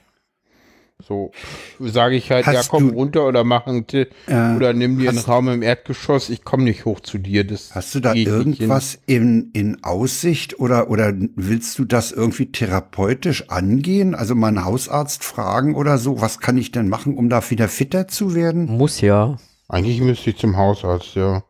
[1.07, 1.31] So
[1.79, 4.57] sage ich halt, Hast ja, komm du- runter oder mach einen Ti- Ja.
[4.57, 7.45] oder nimm dir einen Raum im Erdgeschoss, ich komme nicht hoch zu dir.
[7.47, 13.51] Das Hast du da irgendwas in, in Aussicht oder, oder willst du das irgendwie therapeutisch
[13.51, 14.15] angehen?
[14.15, 16.21] Also mal einen Hausarzt fragen oder so?
[16.23, 18.65] Was kann ich denn machen, um da wieder fitter zu werden?
[18.67, 19.37] Muss ja.
[19.69, 21.45] Eigentlich müsste ich zum Hausarzt, ja.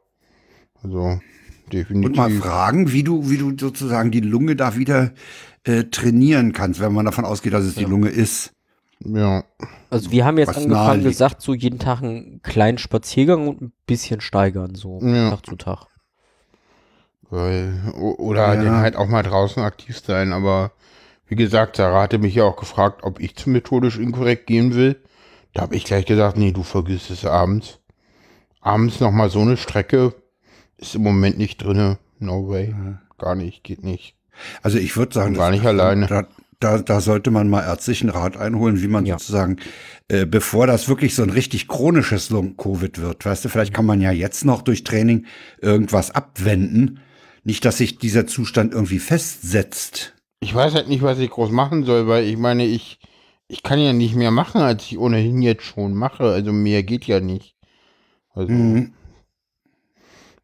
[0.83, 1.21] Also
[1.73, 2.11] definitiv.
[2.11, 5.13] Und mal fragen, wie du, wie du sozusagen die Lunge da wieder
[5.65, 8.53] äh, trainieren kannst, wenn man davon ausgeht, dass es die Lunge ist.
[9.05, 9.45] Ja.
[9.91, 13.73] Also wir haben jetzt Was angefangen gesagt, so jeden Tag einen kleinen Spaziergang und ein
[13.87, 15.31] bisschen steigern, so Ja.
[15.31, 15.87] Tag zu Tag.
[17.29, 18.63] Weil, oder Ja.
[18.63, 20.73] dann halt auch mal draußen aktiv sein, aber
[21.27, 24.97] wie gesagt, Sarah hatte mich ja auch gefragt, ob ich zu methodisch inkorrekt gehen will.
[25.55, 27.81] Da habe ich gleich gesagt, nee, du vergisst es abends.
[28.61, 30.15] Abends nochmal so eine Strecke
[30.79, 31.99] ist im Moment nicht drinne.
[32.19, 32.75] No way.
[33.19, 34.15] Gar nicht, geht nicht.
[34.63, 36.27] Also ich würde sagen, gar das- nicht alleine.
[36.59, 39.19] Da, da, sollte man mal ärztlichen Rat einholen, wie man Ja.
[39.19, 39.57] sozusagen,
[40.09, 44.01] äh, bevor das wirklich so ein richtig chronisches Long-Covid wird, weißt du, vielleicht kann man
[44.01, 45.27] ja jetzt noch durch Training
[45.61, 47.01] irgendwas abwenden.
[47.45, 50.15] Nicht, dass sich dieser Zustand irgendwie festsetzt.
[50.41, 52.99] Ich weiß halt nicht, was ich groß machen soll, weil ich meine, ich,
[53.49, 56.25] ich kann ja nicht mehr machen, als ich ohnehin jetzt schon mache.
[56.25, 57.55] Also mehr geht ja nicht.
[58.35, 58.93] Also, Mhm.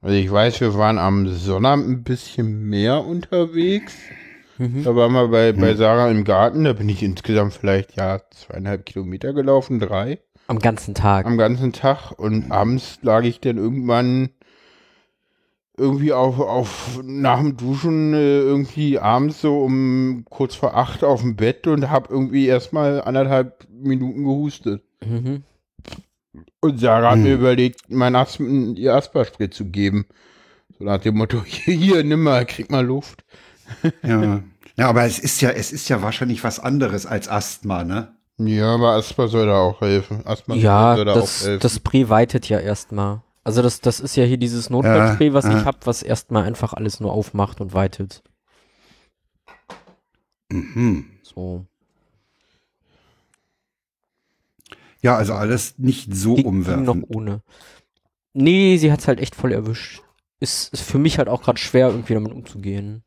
[0.01, 3.95] also ich weiß, wir waren am Sonnabend ein bisschen mehr unterwegs.
[4.59, 4.85] Mhm.
[4.85, 8.85] Da waren wir bei, bei Sarah im Garten, da bin ich insgesamt vielleicht ja zweieinhalb
[8.87, 11.27] Kilometer gelaufen, drei Am ganzen Tag.
[11.27, 14.31] am ganzen Tag und abends lag ich dann irgendwann
[15.77, 21.23] irgendwie auf, auf nach dem Duschen äh, irgendwie abends so um kurz vor acht auf
[21.23, 24.83] dem Bett und habe irgendwie erstmal anderthalb Minuten gehustet.
[25.05, 25.43] Mhm.
[26.61, 30.07] Und Sarah hat mir überlegt, mein Aspen, ihr Asperspray zu geben.
[30.79, 33.25] So nach dem Motto, hier, nimm mal, krieg mal Luft.
[34.03, 34.43] Ja.
[34.77, 38.15] ja, aber es ist ja, es ist ja wahrscheinlich was anderes als Asthma, ne?
[38.39, 40.27] Ja, aber Asper soll da auch helfen.
[40.27, 41.61] Asper Ja, soll da das, auch helfen.
[41.63, 43.23] das Spray weitet ja erstmal.
[43.45, 45.59] Also das, das ist ja hier dieses Notfallspray, was ja.
[45.59, 48.23] ich hab, was erstmal einfach alles nur aufmacht und weitet.
[50.51, 51.07] Mhm.
[51.23, 51.67] So.
[55.03, 57.07] Ja, also alles nicht so Ging- ging noch umwerfend.
[57.17, 57.43] ohne.
[58.35, 60.03] Nee, sie hat's halt echt voll erwischt.
[60.41, 63.03] Ist, ist für mich halt auch gerade schwer, irgendwie damit umzugehen.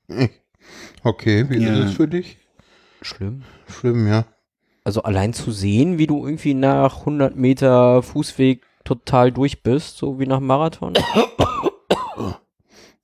[1.06, 1.74] Okay, wie Ja.
[1.74, 2.38] ist es für dich?
[3.04, 3.44] Schlimm.
[3.68, 4.26] Schlimm, ja.
[4.84, 10.20] Also allein zu sehen, wie du irgendwie nach 100 Meter Fußweg total durch bist, so
[10.20, 10.94] wie nach Marathon.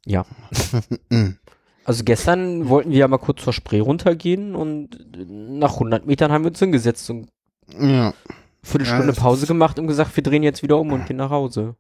[0.06, 0.26] ja.
[1.84, 6.44] Also gestern wollten wir ja mal kurz zur Spree runtergehen und nach 100 Metern haben
[6.44, 7.30] wir uns hingesetzt und
[7.80, 8.14] Ja.
[8.64, 11.76] Viertelstunde das Pause gemacht und gesagt, wir drehen jetzt wieder um und gehen nach Hause.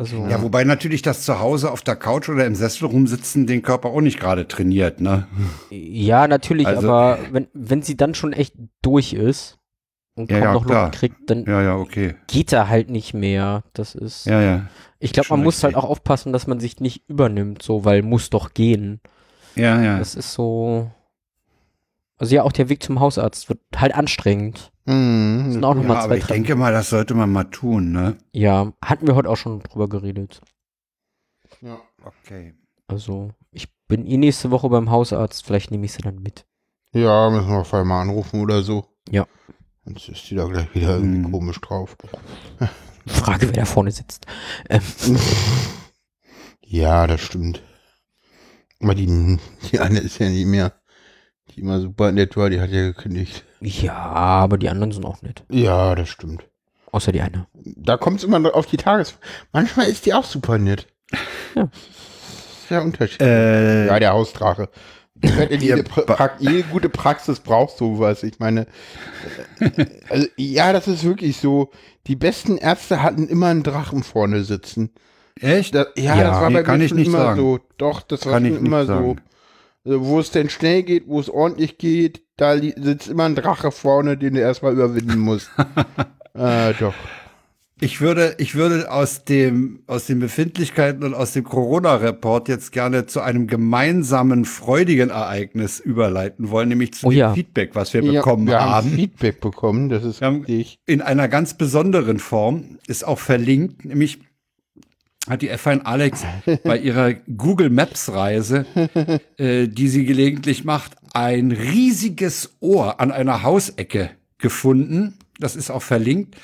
[0.00, 3.60] Also, Ja, wobei natürlich das zu Hause auf der Couch oder im Sessel rumsitzen den
[3.60, 5.26] Körper auch nicht gerade trainiert, ne?
[5.68, 9.58] ja, natürlich, Also- aber wenn, wenn sie dann schon echt durch ist
[10.14, 10.64] und Ja, kaum ja, noch.
[10.84, 12.14] Luft kriegt, dann Ja, ja, okay.
[12.28, 13.62] geht er halt nicht mehr.
[13.74, 14.24] Das ist.
[14.24, 14.66] Ja, ja.
[15.00, 18.30] ich glaube, man muss halt auch aufpassen, dass man sich nicht übernimmt, so, weil muss
[18.30, 19.00] doch gehen.
[19.54, 19.98] Ja, ja.
[19.98, 20.90] Das ist so.
[22.16, 24.72] Also ja, auch der Weg zum Hausarzt wird halt anstrengend.
[24.90, 24.96] Das
[25.46, 25.52] Mhm.
[25.52, 26.34] sind auch ja nochmal aber zwei ich Treppen.
[26.44, 28.16] denke mal, das sollte man mal tun, ne?
[28.32, 30.40] Ja, hatten wir heute auch schon drüber geredet.
[31.60, 31.78] Ja.
[32.02, 32.54] Okay.
[32.88, 36.44] Also, ich bin eh nächste Woche beim Hausarzt, vielleicht nehme ich sie dann mit.
[36.92, 38.84] ja, müssen wir vorher mal anrufen oder so.
[39.08, 39.26] Ja.
[39.84, 41.32] Sonst ist die da gleich wieder irgendwie Mhm.
[41.32, 41.96] komisch drauf.
[43.06, 44.26] Frage, wer da vorne sitzt.
[44.68, 44.82] Ähm,
[46.64, 47.62] Ja, das stimmt.
[48.80, 49.38] Aber die,
[49.70, 50.72] die eine ist ja nicht mehr,
[51.54, 53.44] die immer super nett war, die hat ja gekündigt.
[53.60, 55.42] ja, aber die anderen sind auch nett.
[55.50, 56.44] Ja, das stimmt.
[56.92, 57.46] Außer die eine.
[57.54, 59.14] Da kommt es immer auf die Tages...
[59.52, 60.86] Manchmal ist die auch super nett.
[61.54, 61.68] Ja.
[62.68, 63.28] Sehr unterschiedlich.
[63.28, 64.68] Äh, Ja, der Hausdrache.
[65.22, 68.22] Jede, Ihr pra jede gute Praxis braucht sowas.
[68.22, 68.66] Ich meine,
[69.60, 71.70] äh, also, ja, das ist wirklich so.
[72.06, 74.90] Die besten Ärzte hatten immer einen Drachen vorne sitzen.
[75.38, 75.74] echt?
[75.74, 77.40] Das, ja, Ja, das war nee, bei kann mir ich nicht immer sagen.
[77.40, 77.58] so.
[77.76, 79.16] Doch, das war Kann ich schon nicht immer sagen.
[79.20, 79.29] so.
[79.84, 83.70] Also, wo es denn schnell geht, wo es ordentlich geht, da sitzt immer ein Drache
[83.70, 85.50] vorne, den du erstmal überwinden musst.
[86.34, 86.94] äh, doch.
[87.82, 93.06] Ich würde, ich würde aus dem, aus den Befindlichkeiten und aus dem Corona-Report jetzt gerne
[93.06, 97.32] zu einem gemeinsamen freudigen Ereignis überleiten wollen, nämlich zu Oh dem ja.
[97.32, 98.90] Feedback, was wir Ja, bekommen wir haben haben.
[98.90, 100.78] Feedback bekommen, das ist Wir richtig.
[100.84, 104.18] In einer ganz besonderen Form ist auch verlinkt, nämlich
[105.28, 106.24] hat die F1 Alex
[106.64, 108.66] bei ihrer Google Maps Reise,
[109.36, 115.18] äh, die sie gelegentlich macht, ein riesiges Ohr an einer Hausecke gefunden.
[115.38, 116.36] Das ist auch verlinkt.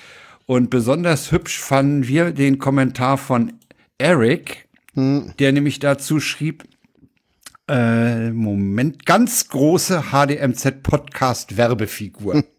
[0.46, 3.54] Und besonders hübsch fanden wir den Kommentar von
[3.98, 6.64] Eric, der nämlich dazu schrieb,
[7.68, 12.44] äh, Moment, ganz große HDMZ Podcast Werbefigur.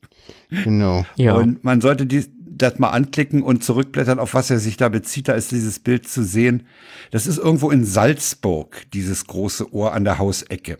[0.50, 1.06] Genau.
[1.16, 1.34] Ja.
[1.36, 2.26] Und man sollte die,
[2.62, 5.28] das mal anklicken und zurückblättern, auf was er sich da bezieht.
[5.28, 6.68] Da ist dieses Bild zu sehen.
[7.12, 10.78] Das ist irgendwo in Salzburg, dieses große Ohr an der Hausecke.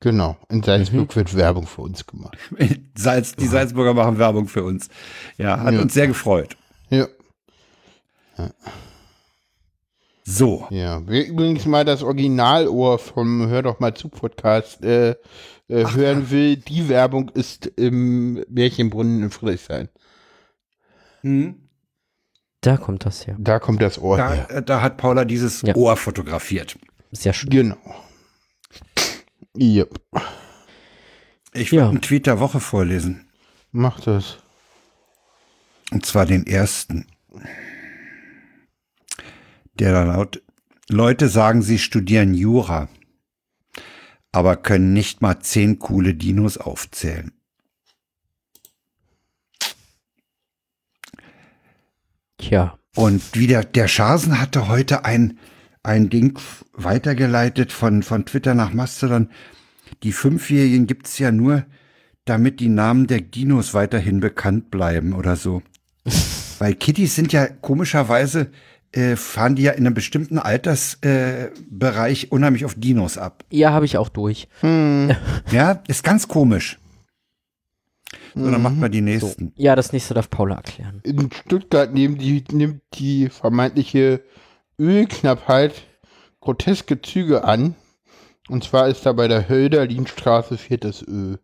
[0.00, 0.36] Genau.
[0.48, 2.36] In Salzburg wird Werbung für uns gemacht.
[2.96, 4.88] Salz, die Salzburger machen Werbung für uns.
[5.38, 5.80] Ja, hat Ja.
[5.80, 6.56] uns sehr gefreut.
[6.90, 7.06] Ja.
[10.24, 11.02] So, Ja.
[11.06, 15.10] Wer übrigens mal das Originalohr vom Hör doch mal zu Podcast äh,
[15.68, 19.88] äh, hören will, die Werbung ist im Märchenbrunnen in Friedrichshain.
[21.22, 21.68] Hm,
[22.60, 23.34] da kommt das her.
[23.40, 24.50] Da kommt das Ohr da, her.
[24.50, 25.74] äh, da hat Paula dieses Ja.
[25.74, 26.78] Ohr fotografiert.
[27.10, 27.50] Sehr schön.
[27.50, 27.76] Genau.
[29.58, 30.00] Yep.
[31.54, 31.82] Ich Ja.
[31.82, 33.26] will einen Tweet der Woche vorlesen.
[33.72, 34.38] Mach das.
[35.90, 37.06] Und zwar den ersten.
[39.78, 40.42] Der da laut,
[40.88, 42.88] Leute sagen, sie studieren Jura,
[44.30, 47.32] aber können nicht mal zehn coole Dinos aufzählen.
[52.42, 52.76] Tja.
[52.94, 55.38] Und wie der, Schasen hatte heute ein,
[55.82, 56.38] ein Ding
[56.74, 59.30] weitergeleitet von, von Twitter nach Mastodon.
[60.02, 61.64] Die Fünfjährigen gibt's ja nur,
[62.24, 65.62] damit die Namen der Dinos weiterhin bekannt bleiben oder so.
[66.58, 68.50] Weil Kitties sind ja komischerweise,
[68.92, 73.44] äh, fahren die ja in einem bestimmten Altersbereich äh, unheimlich auf Dinos ab.
[73.50, 74.48] Ja, habe ich auch durch.
[75.50, 76.78] Ja, ist ganz komisch.
[78.34, 79.52] So, dann macht mal die nächsten.
[79.56, 81.00] Ja, das nächste darf Paula erklären.
[81.04, 84.22] In Stuttgart nehmen die, nimmt die vermeintliche
[84.78, 85.74] Ölknappheit
[86.40, 87.74] groteske Züge an.
[88.48, 91.38] Und zwar ist da bei der Hölderlinstraße fehlt das Öl.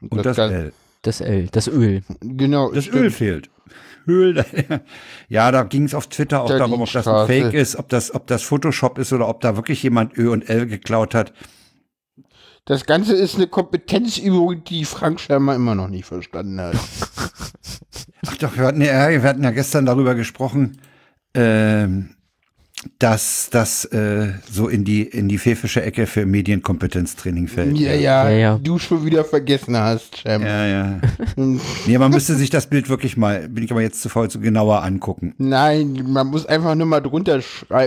[0.00, 0.72] Und das Gan- L.
[1.02, 2.02] Das L, das Öl.
[2.20, 2.72] Genau.
[2.72, 3.02] Das stimmt.
[3.02, 3.50] Öl fehlt.
[4.08, 4.44] Öl.
[5.28, 7.26] Ja, da ging es auf Twitter auch Da darum, ob das ein.
[7.26, 10.48] Fake ist, ob das, ob das Photoshop ist oder ob da wirklich jemand Ö und
[10.48, 11.32] L geklaut hat.
[12.66, 16.74] Das Ganze ist eine Kompetenzübung, die Frank scheinbar immer noch nicht verstanden hat.
[18.26, 20.78] Ach doch, wir hatten ja, wir hatten ja gestern darüber gesprochen,
[21.32, 22.16] ähm,
[22.98, 27.78] dass das äh, so in die in die pfäffische Ecke für Medienkompetenztraining fällt.
[27.78, 28.58] Ja, ja, Ja, ja.
[28.60, 30.50] du schon wieder vergessen hast, scheinbar.
[30.50, 31.00] Ja, ja.
[31.36, 31.60] Hm.
[31.86, 34.40] Nee, man müsste sich das Bild wirklich mal, bin ich aber jetzt zu faul zu
[34.40, 35.34] genauer angucken.
[35.38, 37.40] Nein, man muss einfach nur mal drunter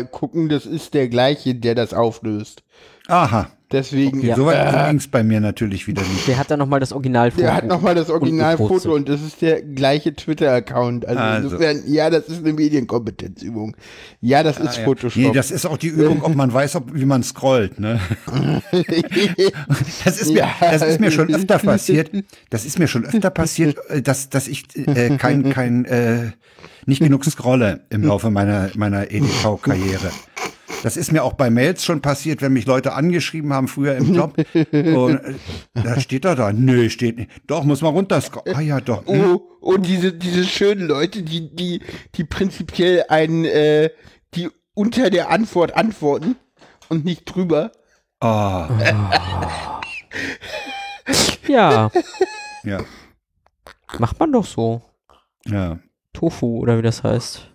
[0.09, 2.63] gucken, das ist der gleiche, der das auflöst.
[3.07, 3.49] Aha.
[3.71, 4.35] Deswegen, Okay, Ja.
[4.35, 6.27] so weit so ging's bei mir natürlich wieder nicht.
[6.27, 7.43] Der hat dann nochmal das Originalfoto.
[7.43, 8.91] der hat nochmal das und Originalfoto gepostet.
[8.91, 11.05] und das ist der gleiche Twitter-Account.
[11.05, 11.47] Also, Also.
[11.49, 13.77] insofern, ja, das ist eine Medienkompetenzübung.
[14.21, 14.85] Ja, das ist Ah, ja.
[14.85, 15.21] Photoshop.
[15.21, 17.99] Nee, das ist auch die Übung, ob man weiß, ob, wie man scrollt, ne?
[20.03, 20.49] Das ist mir, Ja.
[20.59, 22.09] das ist mir schon öfter passiert.
[22.49, 26.31] Das ist mir schon öfter passiert, äh, dass, dass ich äh, kein, kein, äh,
[26.85, 30.09] nicht genug scrolle im Laufe meiner, meiner EDV-Karriere.
[30.83, 34.13] Das ist mir auch bei Mails schon passiert, wenn mich Leute angeschrieben haben früher im
[34.13, 34.35] Job.
[34.73, 35.33] Und äh,
[35.73, 36.53] da steht da da.
[36.53, 37.31] Nö, steht nicht.
[37.47, 38.55] Doch, muss man runterscrollen.
[38.55, 39.05] Ah ja, doch.
[39.05, 39.35] Hm.
[39.35, 41.81] Oh, und diese, diese schönen Leute, die, die,
[42.15, 43.89] die prinzipiell einen, äh,
[44.35, 46.35] die unter der Antwort antworten
[46.87, 47.71] und nicht drüber.
[48.21, 48.69] Ah,
[51.47, 51.89] Ja,
[52.63, 52.79] ja,
[53.97, 54.81] macht man doch so.
[55.45, 55.79] ja.
[56.13, 57.48] Tofu oder wie das heißt.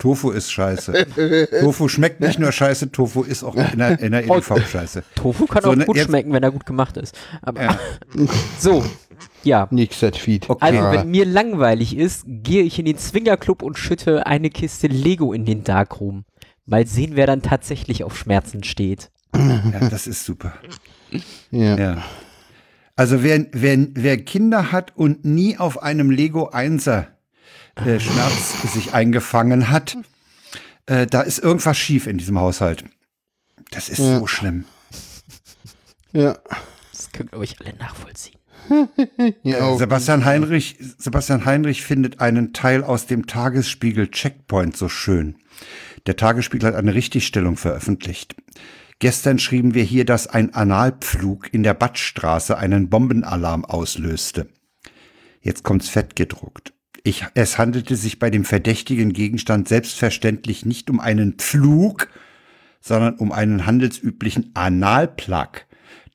[0.00, 1.06] Tofu ist scheiße.
[1.60, 5.04] Tofu schmeckt nicht nur scheiße, Tofu ist auch in der, in der EDV scheiße.
[5.14, 7.16] Tofu kann So, auch ne, gut jetzt- schmecken, wenn er gut gemacht ist.
[7.42, 7.78] Aber Ja.
[8.58, 8.84] so,
[9.44, 9.68] ja.
[9.70, 10.48] Nächster Tweet.
[10.50, 10.58] Okay.
[10.64, 15.32] Also, wenn mir langweilig ist, gehe ich in den Zwingerclub und schütte eine Kiste Lego
[15.32, 16.24] in den Darkroom.
[16.66, 19.10] Mal sehen, wer dann tatsächlich auf Schmerzen steht.
[19.36, 20.54] Ja, das ist super.
[21.50, 21.76] ja.
[21.78, 22.02] Ja.
[22.96, 27.06] Also wer, wer, wer Kinder hat und nie auf einem Lego Einser
[27.86, 29.96] äh, Schmerz sich eingefangen hat,
[30.86, 32.84] äh, da ist irgendwas schief in diesem Haushalt.
[33.70, 34.18] Das ist Ja.
[34.18, 34.64] so schlimm.
[36.12, 36.38] ja.
[36.92, 38.38] Das können, glaube ich, alle nachvollziehen.
[39.42, 39.76] ja.
[39.76, 45.36] Sebastian Heinrich, Sebastian Heinrich findet einen Teil aus dem Tagesspiegel Checkpoint so schön.
[46.06, 48.36] Der Tagesspiegel hat eine Richtigstellung veröffentlicht.
[48.98, 54.48] Gestern schrieben wir hier, dass ein Analpflug in der Badstraße einen Bombenalarm auslöste.
[55.40, 56.74] Jetzt kommt's fett gedruckt.
[57.02, 62.08] Ich, es handelte sich bei dem verdächtigen Gegenstand selbstverständlich nicht um einen Pflug,
[62.80, 65.66] sondern um einen handelsüblichen Analplug.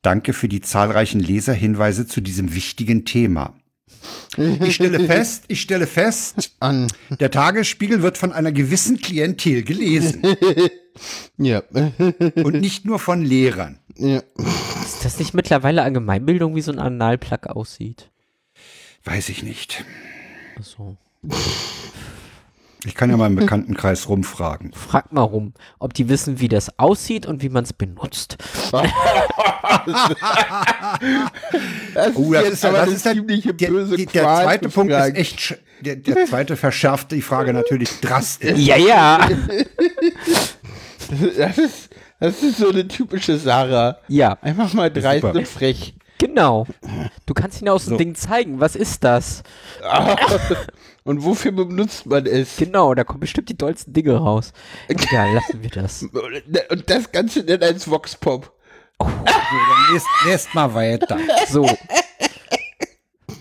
[0.02, 3.56] Danke für die zahlreichen Leserhinweise zu diesem wichtigen Thema.
[4.38, 6.88] Ich stelle fest, ich stelle fest, An.
[7.20, 10.22] der Tagesspiegel wird von einer gewissen Klientel gelesen
[11.38, 11.64] Ja.
[12.36, 13.80] und nicht nur von Lehrern.
[13.98, 14.22] ja.
[14.86, 18.12] Ist das nicht mittlerweile Allgemeinbildung, wie so ein Analplug aussieht?
[19.04, 19.84] Weiß ich nicht.
[20.58, 20.96] Also,
[22.86, 24.72] Ich kann ja mal im Bekanntenkreis rumfragen.
[24.74, 28.38] Frag mal rum, ob die wissen, wie das aussieht und wie man es benutzt.
[28.72, 28.90] Das
[32.16, 34.94] Oh, das ist, aber das eine ist der, ziemliche der, böse der Qual zweite Punkt
[34.94, 35.16] fragen.
[35.16, 38.60] ist echt, der, der zweite verschärft die Frage natürlich drastisch.
[38.60, 39.30] Ja, ja.
[41.38, 41.90] Das ist,
[42.20, 43.98] das ist so eine typische Sarah.
[44.08, 45.96] Ja, Einfach mal dreist und frech.
[46.20, 46.66] Genau.
[47.26, 47.98] Du kannst ihn aus dem So.
[47.98, 48.60] Ding zeigen.
[48.60, 49.44] Was ist das?
[51.04, 52.58] Und wofür benutzt man es?
[52.58, 54.54] Genau, da kommen bestimmt die dollsten Dinge raus.
[54.88, 56.04] Egal, lassen wir das.
[56.04, 58.52] Und das Ganze dann als Voxpop.
[59.02, 61.18] So, dann lest, lest mal weiter.
[61.50, 61.70] So.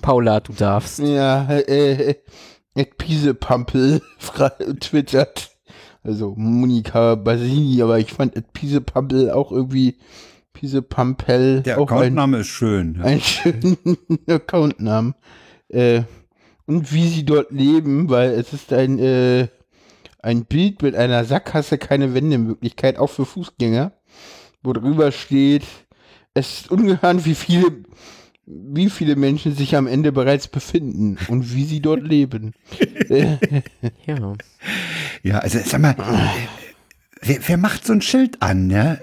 [0.02, 0.98] Paula, du darfst.
[0.98, 2.16] Ja, äh,
[2.74, 5.50] Ed Piesepampel fra- twittert.
[6.02, 9.96] Also Monika Basini, aber ich fand Ed Piesepampel auch irgendwie
[10.54, 13.00] Piesepampel Der auch ein, Accountname ist schön.
[13.02, 13.76] einen schönen
[14.26, 15.14] Accountnamen.
[15.68, 16.02] Äh,
[16.66, 19.48] und wie sie dort leben, weil es ist ein, äh,
[20.20, 23.92] ein Bild mit einer Sackgasse, keine Wendemöglichkeit, auch für Fußgänger,
[24.62, 25.64] wo drüber steht,
[26.32, 27.66] es ist ungeheuer, wie viele,
[28.46, 32.52] wie viele Menschen sich am Ende bereits befinden und wie sie dort leben.
[34.06, 34.32] Ja.
[35.22, 35.96] Ja, also sag mal,
[37.20, 39.00] wer, wer macht so ein Schild an, ne?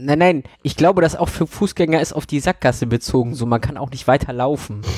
[0.00, 3.34] Nein, nein, ich glaube, das auch für Fußgänger ist auf die Sackgasse bezogen.
[3.34, 4.82] So, man kann auch nicht weiter laufen.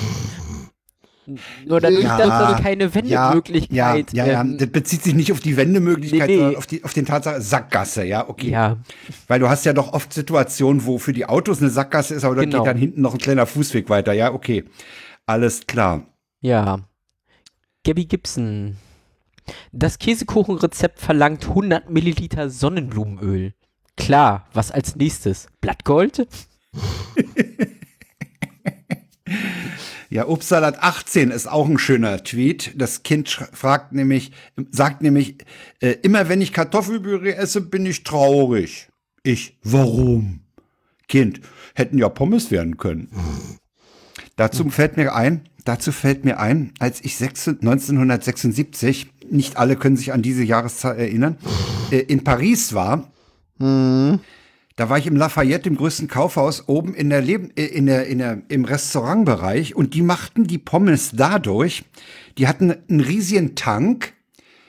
[1.64, 4.12] Nur dadurch, Ja, dass dann keine Wendemöglichkeit.
[4.12, 6.40] Ja, ja, ja, ähm, das bezieht sich nicht auf die Wendemöglichkeit, Nee, nee.
[6.42, 8.50] sondern auf, die, auf den Tatsache Sackgasse, ja, okay.
[8.50, 8.78] ja,
[9.28, 12.34] Weil du hast ja doch oft Situationen, wo für die Autos eine Sackgasse ist, aber
[12.34, 12.58] da Genau.
[12.58, 14.64] geht dann hinten noch ein kleiner Fußweg weiter, ja, okay.
[15.26, 16.02] Alles klar.
[16.40, 16.80] ja.
[17.84, 18.76] Gabby Gibson.
[19.72, 23.54] Das Käsekuchenrezept verlangt 100 Milliliter Sonnenblumenöl.
[24.00, 25.46] Klar, was als nächstes?
[25.60, 26.26] Blattgold?
[30.08, 32.72] Ja, Obstsalat 18 ist auch ein schöner Tweet.
[32.76, 34.32] Das Kind fragt nämlich,
[34.72, 35.36] sagt nämlich,
[35.80, 38.88] äh, immer wenn ich Kartoffelpüree esse, bin ich traurig.
[39.22, 40.40] Ich, warum?
[41.06, 41.40] Kind,
[41.74, 43.08] hätten ja Pommes werden können.
[44.34, 49.96] Dazu fällt mir ein, dazu fällt mir ein, als ich sechs- 1976, nicht alle können
[49.96, 51.36] sich an diese Jahreszahl erinnern,
[51.92, 53.12] äh, in Paris war,
[53.60, 58.06] da war ich im Lafayette, im größten Kaufhaus, oben in der Leben, äh, in der,
[58.06, 59.76] in der, im Restaurantbereich.
[59.76, 61.84] Und die machten die Pommes dadurch,
[62.38, 64.14] die hatten einen riesigen Tank,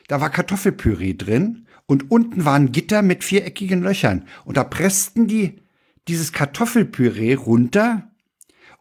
[0.07, 1.67] da war Kartoffelpüree drin.
[1.85, 4.25] Und unten waren Gitter mit viereckigen Löchern.
[4.45, 5.61] Und da pressten die
[6.07, 8.11] dieses Kartoffelpüree runter.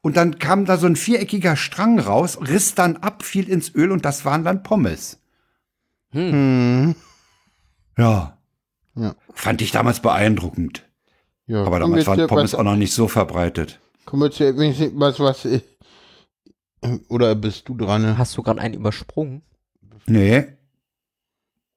[0.01, 3.93] Und dann kam da so ein viereckiger Strang raus, riss dann ab, fiel ins Öl
[3.93, 5.21] und das waren dann Pommes.
[6.11, 6.95] Hm.
[7.97, 8.40] Ja.
[9.01, 9.15] Ja.
[9.33, 10.85] Fand ich damals beeindruckend.
[11.47, 13.81] Ja, Aber damals waren zu Pommes auch noch nicht so verbreitet.
[14.05, 15.61] Kommen wir zu etwas, was, äh,
[17.09, 18.03] oder bist du dran?
[18.03, 18.19] ne?
[18.19, 19.43] Hast du gerade einen übersprungen?
[20.07, 20.45] Nee,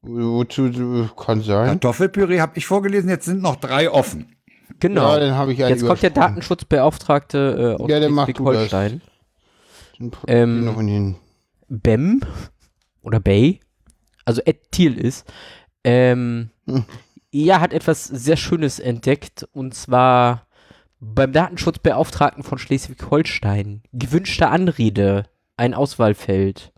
[0.05, 1.67] Wozu kann sein?
[1.67, 4.35] Kartoffelpüree habe ich vorgelesen, jetzt sind noch drei offen.
[4.81, 5.13] Genau.
[5.13, 6.09] Ja, dann habe ich Jetzt kommt der.
[6.09, 9.01] Datenschutzbeauftragte äh, aus Ja, der macht Schleswig-Holstein.
[9.99, 11.15] Den put- Ähm,
[11.69, 12.19] Bem
[13.01, 13.61] oder Bay,
[14.25, 15.25] also Ed Thiel ist,
[15.85, 16.83] ähm, Hm.
[17.33, 20.45] Er hat etwas sehr Schönes entdeckt und zwar
[20.99, 23.81] beim Datenschutzbeauftragten von Schleswig-Holstein.
[23.91, 25.25] Gewünschte Anrede,
[25.57, 26.71] ein Auswahlfeld.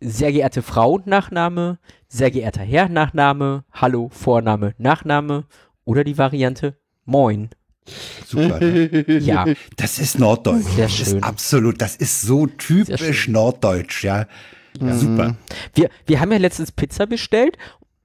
[0.00, 5.46] Sehr geehrte Frau, Nachname, sehr geehrter Herr, Nachname, Hallo, Vorname, Nachname
[5.84, 7.50] oder die Variante Moin.
[8.26, 8.60] Super.
[8.60, 9.04] Ne?
[9.20, 10.66] Ja, Das ist Norddeutsch.
[10.74, 11.16] Sehr das schön.
[11.18, 13.28] ist absolut, das ist so typisch.
[13.28, 14.26] Norddeutsch, ja.
[14.78, 15.36] Super.
[15.74, 17.56] Wir, wir haben ja letztens Pizza bestellt.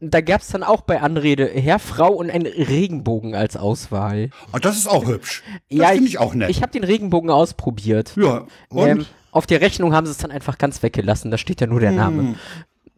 [0.03, 4.31] Da gab es dann auch bei Anrede Herr, Frau und ein Regenbogen als Auswahl.
[4.51, 5.43] Oh, das ist auch hübsch.
[5.69, 6.49] Das ja, finde ich auch nett.
[6.49, 8.13] Ich habe den Regenbogen ausprobiert.
[8.17, 8.87] ja, und?
[8.87, 11.29] Ähm, auf der Rechnung haben sie es dann einfach ganz weggelassen.
[11.31, 12.35] Da steht ja nur der Name.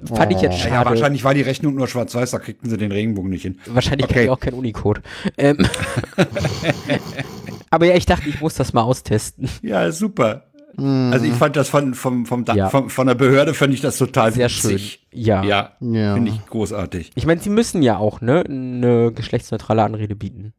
[0.05, 0.89] Fand ich jetzt ja, schade.
[0.89, 3.59] wahrscheinlich war die Rechnung nur schwarz-weiß, da kriegten sie den Regenbogen nicht hin.
[3.67, 4.23] Wahrscheinlich Okay.
[4.23, 5.01] ich auch kein Unicode.
[5.37, 5.57] Ähm,
[7.69, 9.49] aber ja, ich dachte, ich muss das mal austesten.
[9.61, 10.45] Ja, super.
[10.77, 12.69] Also ich fand das von, vom, vom, Da- Ja.
[12.69, 14.71] von, von der Behörde fand ich das total Sehr schön.
[14.71, 15.05] witzig.
[15.13, 15.43] Ja.
[15.43, 16.15] Ja, Ja.
[16.15, 17.11] finde ich großartig.
[17.15, 20.53] Ich meine, sie müssen ja auch ne, eine geschlechtsneutrale Anrede bieten.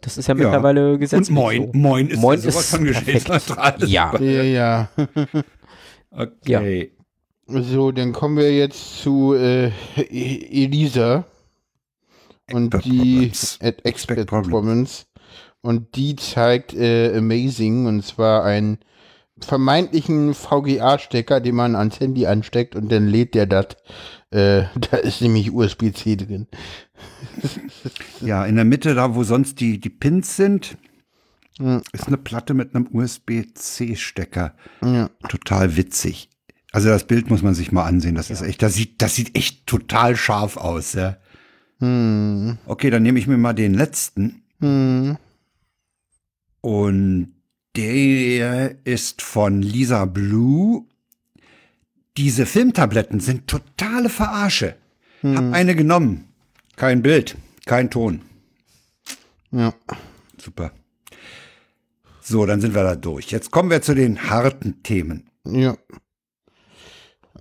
[0.00, 0.44] Das ist ja, Ja.
[0.44, 1.78] mittlerweile Und gesetzlich Moin, so.
[1.78, 3.06] Moin ist Moin ja sowas ist von perfekt.
[3.06, 3.74] geschlechtsneutral.
[3.86, 4.12] Ja.
[4.20, 4.88] Ja, ja.
[6.10, 6.92] Okay.
[7.46, 11.24] So, dann kommen wir jetzt zu äh, E- Elisa.
[12.52, 13.58] Und Expert die Problems.
[13.60, 14.48] at Expect Expert Problems.
[14.50, 15.06] Problems.
[15.60, 18.78] Und die zeigt äh, Amazing und zwar einen
[19.40, 23.76] vermeintlichen VGA-Stecker, den man ans Handy ansteckt und dann lädt der das.
[24.30, 26.46] Äh, da ist nämlich USB-C drin.
[28.20, 30.76] Ja, in der Mitte, da wo sonst die, die Pins sind,
[31.58, 31.82] Hm.
[31.92, 34.54] ist eine Platte mit einem USB-C-Stecker.
[34.82, 35.10] Ja.
[35.28, 36.30] Total witzig.
[36.70, 38.14] Also das Bild muss man sich mal ansehen.
[38.14, 41.16] Das ist echt, das sieht, das sieht echt total scharf aus, ja.
[41.80, 42.58] Hm.
[42.66, 44.42] Okay, dann nehme ich mir mal den letzten.
[44.60, 45.16] Hm.
[46.60, 47.34] Und
[47.78, 50.84] der ist von Lisa Blue.
[52.16, 54.74] Diese Filmtabletten sind totale Verarsche.
[55.22, 56.24] Hab eine genommen.
[56.74, 58.22] Kein Bild, kein Ton.
[59.52, 59.72] Ja.
[60.36, 60.72] Super.
[62.20, 63.30] So, dann sind wir da durch.
[63.30, 65.30] Jetzt kommen wir zu den harten Themen.
[65.44, 65.76] Ja.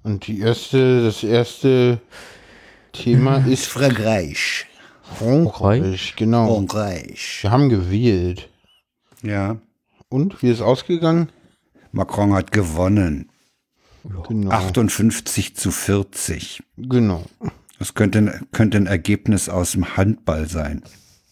[0.04, 2.00] Und die erste, das erste
[2.94, 4.68] Thema ist Frankreich.
[5.02, 6.16] Frankreich.
[6.16, 6.54] Genau.
[6.54, 7.40] Frankreich.
[7.42, 8.50] Wir haben gewählt.
[9.24, 9.58] Ja.
[10.10, 11.30] Und wie ist ausgegangen?
[11.92, 13.30] Macron hat gewonnen.
[14.28, 14.52] Genau.
[14.52, 16.64] 58 zu 40.
[16.78, 17.24] Genau.
[17.80, 20.82] Das könnte, könnte ein Ergebnis aus dem Handball sein.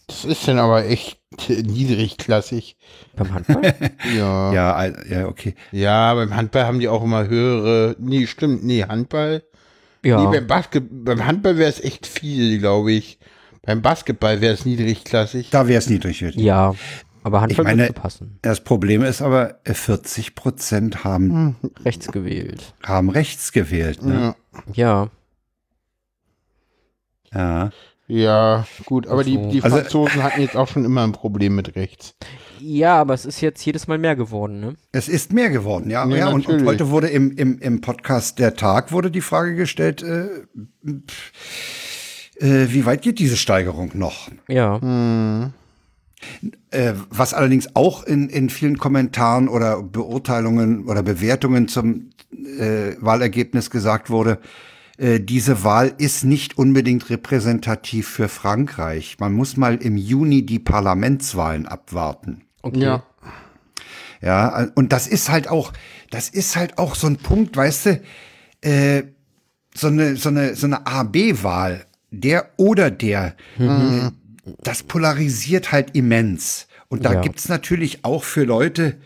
[0.08, 1.18] Das ist dann aber echt
[1.48, 2.76] niedrigklassig.
[3.16, 3.74] Beim Handball?
[4.14, 4.14] Ja.
[4.14, 4.52] ja.
[4.52, 5.54] Ja, al- ja, okay.
[5.72, 7.96] beim Handball haben die auch immer höhere.
[7.98, 8.62] Nee, stimmt.
[8.64, 9.42] Nee, Handball.
[10.04, 10.20] ja.
[10.20, 13.18] Nee, beim, Basket, beim Handball wäre es echt viel, glaube ich.
[13.62, 15.50] Beim Basketball wäre es niedrigklassig.
[15.50, 16.20] Da wäre es niedrig.
[16.20, 16.74] ja.
[17.26, 18.38] Aber Handball Ich meine- passen.
[18.42, 22.72] Das Problem ist aber, äh, 40 Prozent haben, Rechts gewählt.
[22.84, 24.00] haben rechts gewählt.
[24.04, 24.36] Ne?
[24.74, 25.08] Ja.
[27.34, 27.70] Ja.
[28.06, 28.64] Ja.
[28.84, 32.14] Gut, aber die, die Also- Franzosen hatten jetzt auch schon immer ein Problem mit rechts.
[32.60, 34.76] Ja, aber es ist jetzt jedes Mal mehr geworden, ne?
[34.92, 36.08] Es ist mehr geworden, ja.
[36.08, 39.56] Ja, ja, und, und heute wurde im, im, im Podcast Der Tag wurde die Frage
[39.56, 40.28] gestellt, äh,
[40.86, 41.32] pf,
[42.40, 44.30] äh, wie weit geht diese Steigerung noch?
[44.46, 44.80] Ja.
[44.80, 45.52] Hm.
[46.70, 53.70] Äh, was allerdings auch in, in vielen Kommentaren oder Beurteilungen oder Bewertungen zum äh, Wahlergebnis
[53.70, 54.38] gesagt wurde,
[54.98, 59.18] äh, diese Wahl ist nicht unbedingt repräsentativ für Frankreich.
[59.20, 62.42] Man muss mal im Juni die Parlamentswahlen abwarten.
[62.62, 62.80] Okay.
[62.80, 63.02] Ja.
[64.22, 65.74] Ja, und das ist halt auch,
[66.10, 68.00] das ist halt auch so ein Punkt, weißt du,
[68.62, 69.02] äh,
[69.74, 74.10] so eine, so eine, so eine A-B-Wahl, der oder der, äh,
[74.62, 76.66] das polarisiert halt immens.
[76.88, 77.20] Und da Ja.
[77.20, 78.96] gibt's natürlich auch für Leute,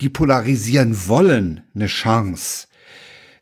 [0.00, 2.66] die polarisieren wollen, eine Chance.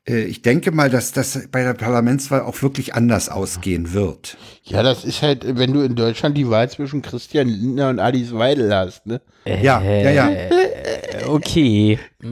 [0.08, 4.36] Äh, ich denke mal, dass das bei der Parlamentswahl auch wirklich anders ausgehen wird.
[4.64, 8.32] Ja, das ist halt, wenn du in Deutschland die Wahl zwischen Christian Lindner und Alice
[8.34, 9.20] Weidel hast, ne?
[9.46, 10.28] Ja, ja, ja.
[10.30, 11.98] Äh, okay.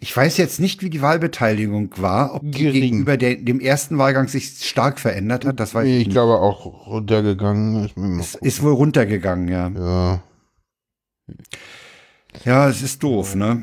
[0.00, 2.80] Ich weiß jetzt nicht, wie die Wahlbeteiligung war, ob die Gering.
[2.82, 5.58] gegenüber der, dem ersten Wahlgang sich stark verändert hat.
[5.60, 6.10] Das weiß ich Ich nicht.
[6.12, 7.84] glaube auch runtergegangen.
[8.20, 9.68] Ist, Es ist wohl runtergegangen, ja.
[9.68, 10.22] ja.
[12.44, 13.62] Ja, es ist doof, ne?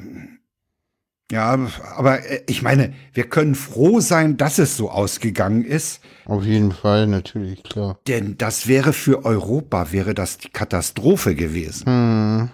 [1.32, 1.58] Ja,
[1.96, 6.72] aber äh, ich meine, wir können froh sein, dass es so ausgegangen ist, Auf jeden
[6.72, 7.98] Fall, natürlich, klar.
[8.08, 11.86] denn das wäre für Europa, wäre das die Katastrophe gewesen.
[11.88, 12.50] Hm.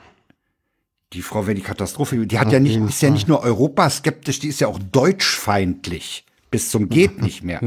[1.14, 2.26] Die Frau wäre die Katastrophe.
[2.26, 6.26] Die hat ja nicht, ist ja nicht nur europaskeptisch, die ist ja auch deutschfeindlich.
[6.50, 7.62] Bis zum geht nicht mehr.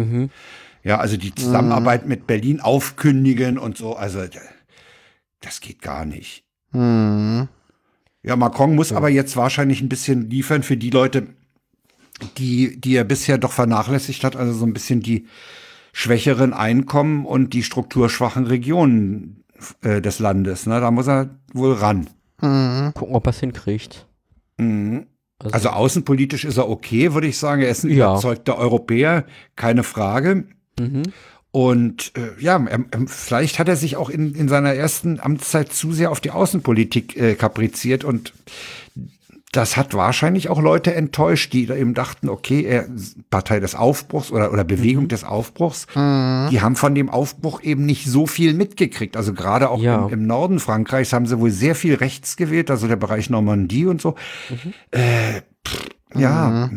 [0.83, 4.23] Ja, also die Zusammenarbeit mit Berlin aufkündigen und so, also
[5.41, 6.45] das geht gar nicht.
[6.73, 7.49] Hm.
[8.23, 11.27] Ja, Macron muss aber jetzt wahrscheinlich ein bisschen liefern für die Leute,
[12.39, 15.27] die, die er bisher doch vernachlässigt hat, also so ein bisschen die
[15.93, 19.45] schwächeren Einkommen und die strukturschwachen Regionen
[19.83, 20.67] äh, des Landes.
[20.67, 20.81] Ne?
[20.81, 22.09] Da muss er wohl ran.
[22.39, 24.07] Gucken, ob er es hinkriegt.
[24.59, 27.62] Also außenpolitisch ist er okay, würde ich sagen.
[27.62, 28.12] Er ist ein Ja.
[28.12, 29.24] überzeugter Europäer,
[29.57, 30.45] keine Frage.
[31.51, 35.72] Und äh, ja, er, er, vielleicht hat er sich auch in, in seiner ersten Amtszeit
[35.72, 38.32] zu sehr auf die Außenpolitik äh, kapriziert und
[39.57, 42.87] das hat wahrscheinlich auch Leute enttäuscht, die da eben dachten, okay, er
[43.31, 48.07] Partei des Aufbruchs oder, oder Bewegung des Aufbruchs, die haben von dem Aufbruch eben nicht
[48.07, 49.17] so viel mitgekriegt.
[49.17, 50.07] Also gerade auch Ja.
[50.07, 53.87] im, im Norden Frankreichs haben sie wohl sehr viel rechts gewählt, also der Bereich Normandie
[53.87, 54.15] und so.
[54.91, 56.71] Äh, pff, ja,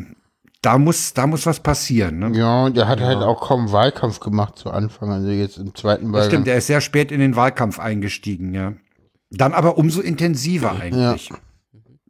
[0.62, 2.20] da muss, da muss was passieren.
[2.20, 2.32] Ne?
[2.38, 6.12] Ja, und er hat halt auch kaum Wahlkampf gemacht zu Anfang, also jetzt im zweiten
[6.12, 6.30] Wahlgang.
[6.30, 8.74] stimmt, er ist sehr spät in den Wahlkampf eingestiegen, ja.
[9.30, 11.32] Dann aber umso intensiver eigentlich.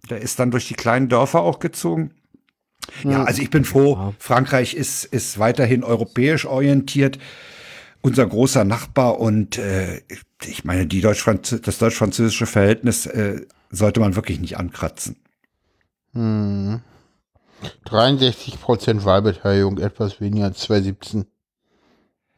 [0.09, 2.11] Der ist dann durch die kleinen Dörfer auch gezogen.
[3.03, 7.19] Ja, also ich bin froh, Frankreich ist, ist weiterhin europäisch orientiert,
[8.01, 10.01] unser großer Nachbar und äh,
[10.45, 15.17] ich meine, die Deutsch das deutsch-französische Verhältnis äh, sollte man wirklich nicht ankratzen.
[16.13, 21.25] 63% Wahlbeteiligung, etwas weniger als 2017.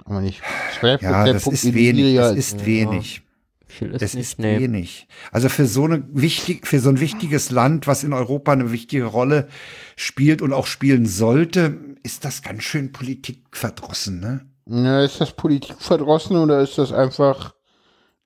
[0.05, 0.41] Aber nicht
[0.79, 3.21] 12 Ja, das ist wenig, das ist wenig.
[3.69, 4.59] Viel ist Das nicht, ist nee.
[4.59, 5.07] wenig.
[5.31, 9.05] Also für so eine wichtig, für so ein wichtiges Land, was in Europa eine wichtige
[9.05, 9.47] Rolle
[9.95, 14.45] spielt und auch spielen sollte, ist das ganz schön politikverdrossen, ne?
[14.65, 17.53] Ja, ist das politikverdrossen oder ist das einfach,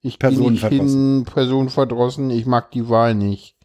[0.02, 1.26] ich Personenverdrossen.
[1.26, 3.56] personenverdrossen, ich mag die Wahl nicht.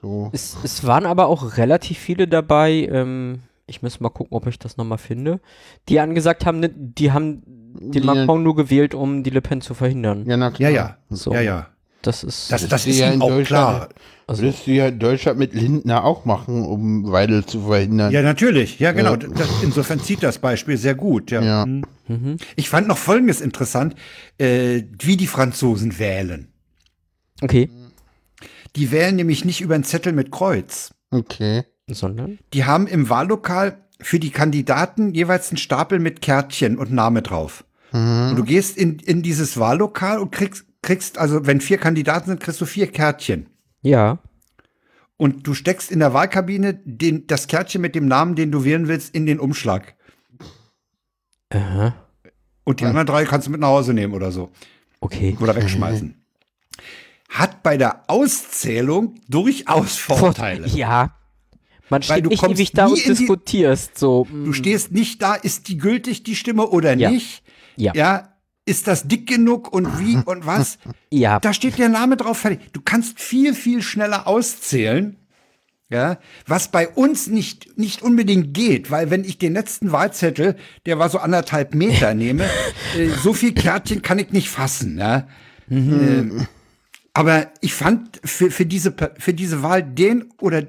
[0.00, 0.30] So.
[0.32, 4.58] Es, es waren aber auch relativ viele dabei, ähm, ich muss mal gucken, ob ich
[4.58, 5.40] das nochmal finde,
[5.88, 6.62] die angesagt haben,
[6.94, 10.24] die haben den Die- Macron nur gewählt, um die Le Pen zu verhindern.
[10.26, 10.70] Ja, na Ja, klar.
[10.70, 10.96] ja.
[11.10, 11.32] So.
[11.32, 11.66] Ja, ja.
[12.02, 13.88] Das ist, Das, das ist ja in auch klar.
[14.26, 18.12] also, Würdest du ja in Deutschland mit Lindner auch machen, um Weidel zu verhindern.
[18.12, 18.80] Ja, natürlich.
[18.80, 19.12] Ja, genau.
[19.12, 19.18] Ja.
[19.18, 21.30] Das, insofern zieht das Beispiel sehr gut.
[21.30, 21.40] Ja.
[21.42, 21.62] Ja.
[21.62, 21.84] Hm.
[22.08, 22.36] mhm.
[22.56, 23.94] Ich fand noch Folgendes interessant,
[24.38, 26.48] äh, wie die Franzosen wählen.
[27.40, 27.70] okay,
[28.74, 30.92] Die wählen nämlich nicht über einen Zettel mit Kreuz.
[31.12, 31.62] Okay.
[31.90, 37.22] Sondern, Die haben im Wahllokal für die Kandidaten jeweils einen Stapel mit Kärtchen und Name
[37.22, 37.64] drauf.
[37.92, 42.40] Und du gehst in, in dieses Wahllokal und kriegst, kriegst, also wenn vier Kandidaten sind,
[42.40, 43.48] kriegst du vier Kärtchen.
[43.82, 44.18] ja,
[45.18, 48.88] Und du steckst in der Wahlkabine den, das Kärtchen mit dem Namen, den du wählen
[48.88, 49.94] willst, in den Umschlag.
[51.52, 51.94] aha,
[52.64, 54.50] Und die anderen drei kannst du mit nach Hause nehmen oder so.
[55.00, 55.36] okay.
[55.40, 56.16] Oder wegschmeißen.
[57.28, 60.66] Hat bei der Auszählung durchaus Vorteile.
[60.74, 61.14] Ja.
[61.92, 65.22] Man steht du nicht kommst ewig da und die- diskutierst, so, mm, Du stehst nicht
[65.22, 67.10] da, ist die gültig, die Stimme oder Ja.
[67.10, 67.42] nicht?
[67.76, 67.92] Ja.
[67.94, 68.28] Ja.
[68.64, 70.78] Ist das dick genug und wie und was?
[71.10, 72.60] ja, Da steht der Name drauf fertig.
[72.72, 75.16] Du kannst viel, viel schneller auszählen.
[75.90, 76.16] Ja,
[76.46, 81.10] was bei uns nicht, nicht unbedingt geht, weil wenn ich den letzten Wahlzettel, der war
[81.10, 82.44] so anderthalb Meter, nehme,
[82.96, 85.26] äh, so viel Kärtchen kann ich nicht fassen, ja.
[85.70, 86.46] Ähm,
[87.14, 90.64] aber ich fand für, für, diese, für diese Wahl den oder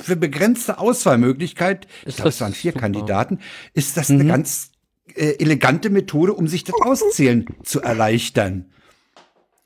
[0.00, 2.82] für begrenzte Auswahlmöglichkeit, ich Ist glaube, es waren vier super.
[2.82, 3.38] Kandidaten,
[3.74, 4.70] ist das eine ganz
[5.14, 8.66] äh, elegante Methode, um sich das Auszählen zu erleichtern.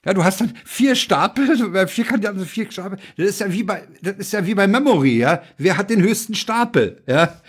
[0.04, 2.98] Ja, du hast dann vier Stapel, bei vier Kandidaten sind vier Stapel.
[3.16, 5.42] Das ist ja wie bei, das ist ja wie bei Memory, ja.
[5.58, 7.40] Wer hat den höchsten Stapel, ja?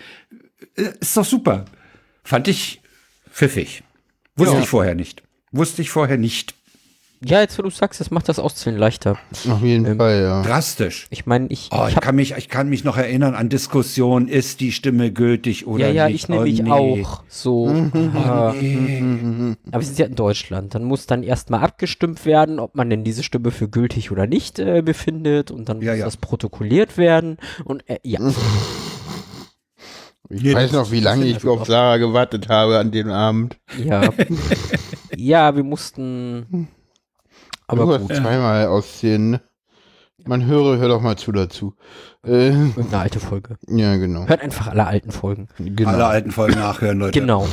[0.76, 1.64] Äh, Ist doch super.
[2.22, 2.80] Fand ich
[3.30, 3.82] pfiffig.
[4.36, 4.60] Wusste Ja.
[4.62, 5.22] ich vorher nicht.
[5.52, 6.54] Wusste ich vorher nicht.
[7.22, 9.18] Ja, jetzt wo du sagst, das macht das Auszählen leichter.
[9.48, 10.42] Auf jeden Fall, ja.
[10.42, 11.06] Drastisch.
[11.10, 14.60] Ich meine, ich, Oh, ich kann mich, ich kann mich noch erinnern an Diskussionen, ist
[14.60, 16.16] die Stimme gültig oder ja, ja, nicht?
[16.24, 16.70] ich nämlich oh, nee.
[17.02, 17.68] auch, so,
[18.14, 22.90] ah, aber wir sind ja in Deutschland, dann muss dann erstmal abgestimmt werden, ob man
[22.90, 26.04] denn diese Stimme für gültig oder nicht äh, befindet und dann Ja, muss ja.
[26.06, 28.20] das protokolliert werden und äh, ja,
[30.30, 33.58] Ich Nee, weiß noch, wie lange ich auf Sarah gewartet habe an dem Abend.
[33.84, 34.08] ja,
[35.16, 36.68] ja, wir mussten,
[37.66, 39.40] aber du hast gut, zweimal auszählen, ne?
[40.26, 41.74] Man höre, hör doch mal zu dazu.
[42.24, 43.56] Äh, irgendeine alte Folge.
[43.68, 44.26] ja, genau.
[44.26, 45.48] Hört einfach alle alten Folgen.
[45.58, 45.90] genau.
[45.90, 47.20] Alle alten Folgen nachhören, Leute.
[47.20, 47.46] Genau.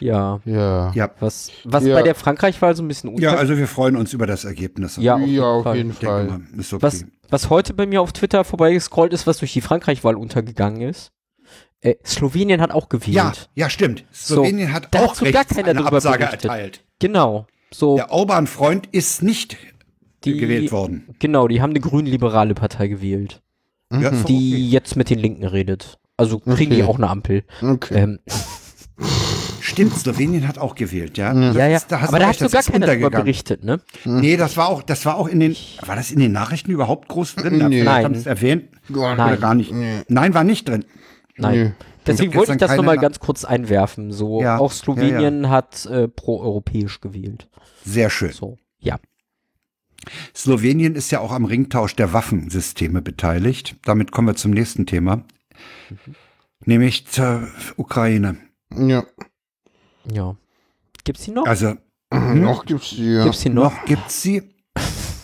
[0.00, 0.92] Ja, Ja.
[0.94, 1.10] Ja.
[1.18, 1.94] was, was Ja.
[1.96, 4.96] bei der Frankreich-Wahl so ein bisschen Ja, unter also wir freuen uns über das Ergebnis.
[4.96, 5.76] Ja, auf ja, jeden auf Fall.
[5.76, 6.24] jeden Fall.
[6.26, 6.82] mal, ist okay.
[6.82, 11.10] Was, was heute bei mir auf Twitter vorbeigescrollt ist, was durch die Frankreich-Wahl untergegangen ist.
[11.80, 13.14] Äh, Slowenien hat auch gewählt.
[13.14, 14.04] Ja, ja, stimmt.
[14.12, 16.44] Slowenien hat da hat auch so gar rechts keiner eine Absage berichtet.
[16.44, 16.84] erteilt.
[17.00, 17.46] Genau.
[17.72, 19.56] So, Der Orban-Freund ist nicht
[20.24, 21.06] die, gewählt worden.
[21.18, 23.42] Genau, die haben eine grün-liberale Partei gewählt,
[23.92, 24.62] Ja, ist doch die okay.
[24.68, 25.98] jetzt mit den Linken redet.
[26.16, 26.90] Also kriegen die Okay.
[26.90, 27.44] auch eine Ampel.
[27.62, 27.94] Okay.
[27.94, 28.18] Ähm,
[29.60, 31.32] Stimmt, Slowenien hat auch gewählt, ja.
[31.32, 31.76] Ja, ja.
[31.76, 33.20] ist- da hast Aber du da so das gar keiner untergegangen.
[33.20, 33.80] berichtet, ne?
[34.04, 35.54] Nee, das war auch, das war auch in den,
[35.84, 37.58] war das in den Nachrichten überhaupt groß drin?
[37.58, 37.80] Nee.
[37.80, 38.04] Vielleicht Nein.
[38.04, 38.64] haben es erwähnt.
[38.90, 39.40] Oder Nein.
[39.40, 39.70] gar nicht.
[39.72, 40.00] Nee.
[40.08, 40.84] Nein, war nicht drin.
[41.36, 41.58] Nein.
[41.58, 41.72] Nee.
[42.08, 44.10] Deswegen wollte ich das nochmal Na- ganz kurz einwerfen.
[44.12, 47.48] So, Ja, auch Slowenien hat äh, proeuropäisch gewählt.
[47.84, 48.32] Sehr schön.
[48.32, 48.98] So, ja.
[50.34, 53.76] Slowenien ist ja auch am Ringtausch der Waffensysteme beteiligt.
[53.84, 55.24] Damit kommen wir zum nächsten Thema.
[56.64, 58.36] Nämlich zur Ukraine.
[58.76, 59.04] Ja.
[60.10, 60.36] Ja.
[61.04, 61.46] Gibt's die noch?
[61.46, 61.74] Also,
[62.12, 63.24] Noch gibt's die, ja.
[63.24, 63.72] Gibt's die noch?
[63.72, 64.42] noch gibt's sie.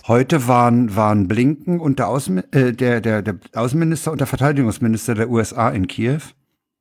[0.06, 5.14] Heute waren, waren Blinken und der, Außen, äh, der, der, der Außenminister und der Verteidigungsminister
[5.14, 6.20] der USA in Kiew.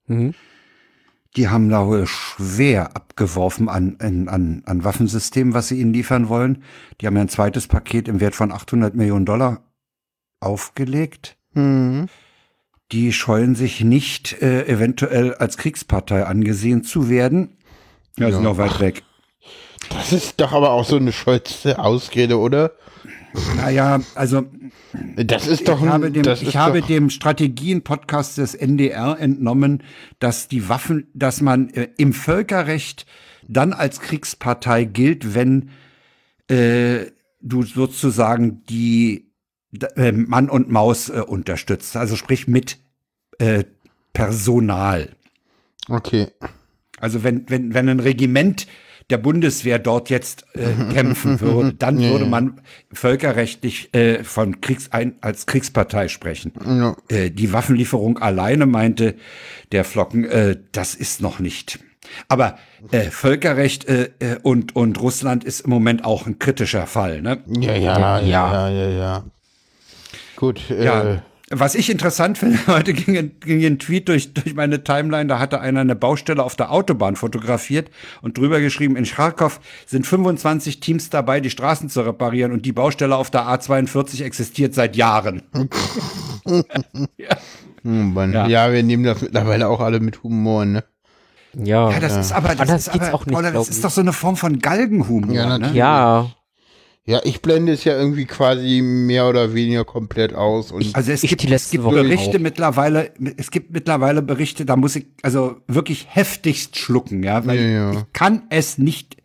[0.08, 0.34] Mhm.
[1.36, 6.64] Die haben da wohl schwer abgeworfen an, an, an, Waffensystemen, was sie ihnen liefern wollen.
[7.01, 9.64] Die haben ja ein zweites Paket im Wert von 800 Millionen Dollar
[10.39, 11.38] aufgelegt.
[11.54, 12.08] Mhm.
[12.91, 17.58] Die scheuen sich nicht, äh, eventuell als Kriegspartei angesehen zu werden.
[18.18, 18.49] Ja, sind Ja.
[18.49, 19.04] noch weit weg.
[19.89, 22.74] Das ist doch aber auch so eine stolze Ausrede, oder?
[23.55, 24.45] Naja, also
[25.15, 29.84] Das ist doch ich ein, habe dem, ich habe dem Strategien-Podcast des NDR entnommen,
[30.19, 33.05] dass die Waffen, dass man äh, im Völkerrecht
[33.47, 35.69] dann als Kriegspartei gilt, wenn
[36.47, 37.05] äh,
[37.41, 39.31] du sozusagen die
[39.95, 41.97] äh, Mann und Maus äh, unterstützt.
[41.97, 42.77] Also sprich mit
[43.39, 43.63] äh,
[44.13, 45.09] Personal.
[45.89, 46.27] Okay.
[46.99, 48.67] Also wenn, wenn, wenn ein Regiment
[49.10, 52.30] der Bundeswehr dort jetzt äh, kämpfen würde, dann Ja, würde ja.
[52.30, 56.54] man völkerrechtlich äh, von Kriegs ein, als Kriegspartei sprechen.
[56.66, 56.95] Ja.
[57.10, 59.16] Äh, die Waffenlieferung alleine meinte
[59.72, 61.80] der Flocken, äh, das ist noch nicht.
[62.28, 62.58] Aber
[62.91, 67.22] äh, Völkerrecht äh, äh, und, und Russland ist im Moment auch ein kritischer Fall.
[67.22, 67.41] Ne?
[67.47, 69.24] Ja, ja, ja, ja, ja, ja.
[70.36, 71.24] Gut, äh, Ja.
[71.50, 75.39] Was ich interessant finde, heute ging, ein- ging ein Tweet durch, durch meine Timeline, da
[75.39, 77.89] hatte einer eine Baustelle auf der Autobahn fotografiert
[78.22, 82.72] und drüber geschrieben, in Charkow sind 25 Teams dabei, die Straßen zu reparieren und die
[82.72, 85.44] Baustelle auf der A42 existiert seit Jahren.
[87.84, 88.34] hm, Mann.
[88.34, 88.48] Ja.
[88.48, 88.72] ja.
[88.72, 90.84] wir nehmen das mittlerweile auch alle mit Humor, ne?
[91.56, 91.91] Ja.
[91.91, 93.91] Ja, das ist aber, das Anders ist geht's aber, auch nicht, Paula, das ist doch
[93.91, 95.36] so eine Form von Galgenhumor.
[95.36, 95.50] Ja, ne?
[95.60, 95.76] natürlich.
[95.76, 96.32] ja.
[97.06, 101.22] Ja, ich blende es ja irgendwie quasi mehr oder weniger komplett aus und Also es
[101.24, 102.41] Ich gibt, die es gibt Woche Berichte auch.
[102.41, 107.91] mittlerweile, es gibt mittlerweile Berichte, da muss ich also wirklich heftigst schlucken, ja, weil Ja,
[107.91, 107.91] ja.
[107.91, 109.18] ich kann es nicht,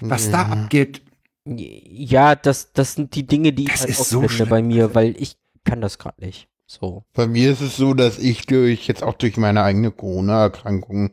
[0.00, 1.02] was da abgeht.
[1.44, 4.62] Ja, das, das sind die Dinge, die ich Das halt ist auch so finde bei
[4.62, 6.48] mir, weil ich kann das gerade nicht.
[6.66, 7.04] So.
[7.14, 11.10] bei mir ist es so, dass ich durch, jetzt auch durch meine eigene Corona-Erkrankung,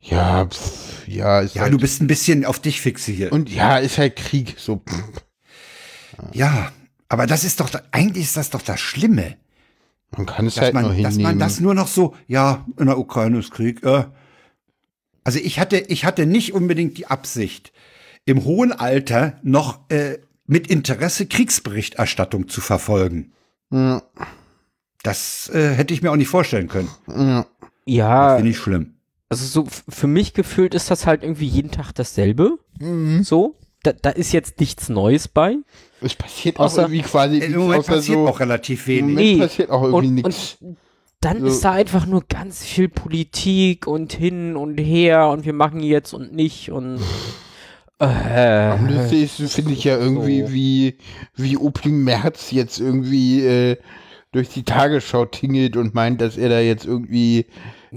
[0.00, 3.32] ja, pf, ja, ist Ja, halt, du bist ein bisschen auf dich fixiert.
[3.32, 5.23] und ja, ist halt Krieg, so, pff.
[6.32, 6.72] Ja,
[7.08, 9.36] aber das ist doch, eigentlich ist das doch das Schlimme,
[10.16, 11.22] man kann es dass halt nur man, dass hinnehmen.
[11.22, 13.82] man das nur noch so, ja, in der Ukraine ist Krieg.
[13.82, 14.04] Äh.
[15.24, 17.72] Also ich hatte, ich hatte nicht unbedingt die Absicht,
[18.24, 23.32] im hohen Alter noch äh, mit Interesse Kriegsberichterstattung zu verfolgen.
[23.72, 24.02] ja,
[25.02, 26.88] Das äh, hätte ich mir auch nicht vorstellen können.
[27.08, 27.46] ja.
[27.86, 28.94] Ja, Finde ich schlimm.
[29.28, 32.58] also so für mich gefühlt ist das halt irgendwie jeden Tag dasselbe.
[33.20, 33.56] So.
[33.82, 35.56] Da, da ist jetzt nichts Neues bei.
[36.04, 39.02] Es passiert Außer- auch irgendwie quasi Im Moment außer passiert so, auch relativ im wenig.
[39.14, 39.38] Moment Nee.
[39.38, 40.56] passiert auch irgendwie Und, nichts.
[40.60, 40.76] und
[41.20, 41.46] dann So.
[41.46, 46.12] ist da einfach nur ganz viel Politik und hin und her und wir machen jetzt
[46.12, 46.98] und nicht und
[48.00, 48.04] äh,
[48.72, 50.52] Am lustigsten finde ich ja irgendwie, So.
[50.52, 50.98] wie,
[51.36, 53.76] wie Opel Merz jetzt irgendwie äh,
[54.32, 57.46] durch die Tagesschau tingelt und meint, dass er da jetzt irgendwie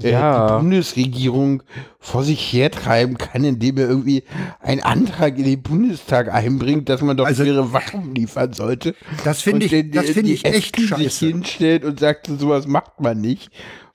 [0.01, 0.47] Ja.
[0.57, 1.63] die Bundesregierung
[1.99, 4.23] vor sich hertreiben kann, indem er irgendwie
[4.59, 8.95] einen Antrag in den Bundestag einbringt, dass man doch Also- ihre Waffen liefern sollte.
[9.23, 11.25] Das finde ich, den- das finde ich echt Esken sich scheiße.
[11.27, 13.49] hinstellt und sagt, sowas macht man nicht.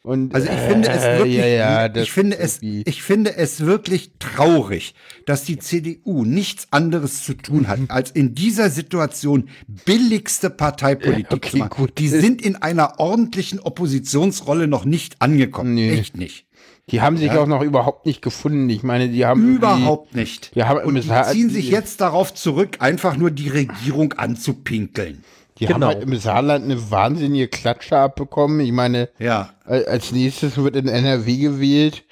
[0.04, 3.60] Und, Also ich finde es äh, wirklich, ja, ja, ich finde es, ich finde es
[3.60, 4.94] wirklich traurig,
[5.26, 9.48] dass die CDU nichts anderes zu tun hat, als in dieser Situation
[9.84, 11.70] billigste Parteipolitik okay, zu machen.
[11.70, 11.98] gut.
[11.98, 15.74] Die sind in einer ordentlichen Oppositionsrolle noch nicht angekommen.
[15.74, 15.92] Nee.
[15.92, 16.46] Echt nicht.
[16.90, 17.40] Die haben sich Ja.
[17.40, 18.68] auch noch überhaupt nicht gefunden.
[18.70, 20.52] Ich meine, die haben Überhaupt nicht.
[20.56, 25.22] Die haben Und die ziehen sich jetzt darauf zurück, einfach nur die Regierung anzupinkeln.
[25.62, 25.86] Die Genau.
[25.86, 28.58] haben halt im Saarland eine wahnsinnige Klatsche abbekommen.
[28.60, 29.50] Ich meine, Ja.
[29.64, 32.04] als nächstes wird in NRW gewählt.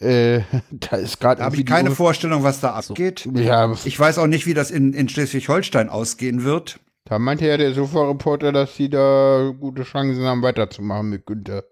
[0.00, 0.40] Äh,
[0.70, 3.28] da ist gerade habe ich keine Vorstellung, was da abgeht.
[3.34, 6.78] Ja, Ich weiß auch nicht, wie das in, in Schleswig-Holstein ausgehen wird.
[7.04, 11.64] da meinte ja der Sofa-Reporter, dass sie da gute Chancen haben, weiterzumachen mit Günther.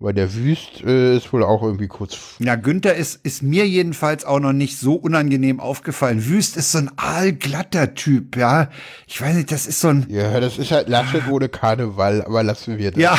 [0.00, 2.36] Weil der Wüst äh, ist wohl auch irgendwie kurz.
[2.38, 6.24] Ja, Günther ist, ist mir jedenfalls auch noch nicht so unangenehm aufgefallen.
[6.24, 8.68] Wüst ist so ein aalglatter Typ, ja.
[9.08, 10.06] Ich weiß nicht, das ist so ein.
[10.08, 13.02] Ja, das ist halt Laschet ohne Karneval, aber lassen wir das.
[13.02, 13.18] Ja.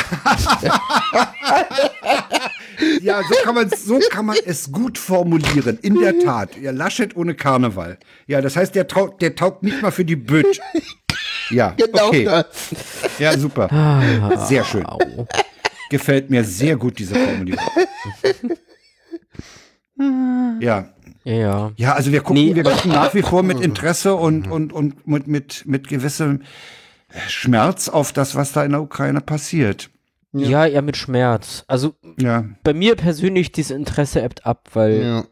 [3.02, 5.78] ja, so kann, man, so kann man es gut formulieren.
[5.82, 6.56] In der Tat.
[6.56, 7.98] Ja, Laschet ohne Karneval.
[8.26, 10.60] Ja, das heißt, der, trau, der taugt nicht mal für die Bütt.
[11.52, 12.24] Ja, Genau okay.
[12.26, 12.46] das.
[13.18, 13.68] Ja, super.
[14.46, 14.86] Sehr schön.
[15.90, 17.64] Gefällt mir sehr gut, diese Formulierung.
[20.60, 20.88] Ja.
[21.24, 21.92] Ja, ja.
[21.94, 25.26] Also wir gucken, Nee, wir gucken nach wie vor mit Interesse und, und, und mit,
[25.26, 26.42] mit, mit gewissem
[27.28, 29.90] Schmerz auf das, was da in der Ukraine passiert.
[30.32, 31.64] Ja, ja, mit Schmerz.
[31.66, 32.44] Also Ja.
[32.62, 35.24] bei mir persönlich dieses Interesse ebbt ab, weil Ja.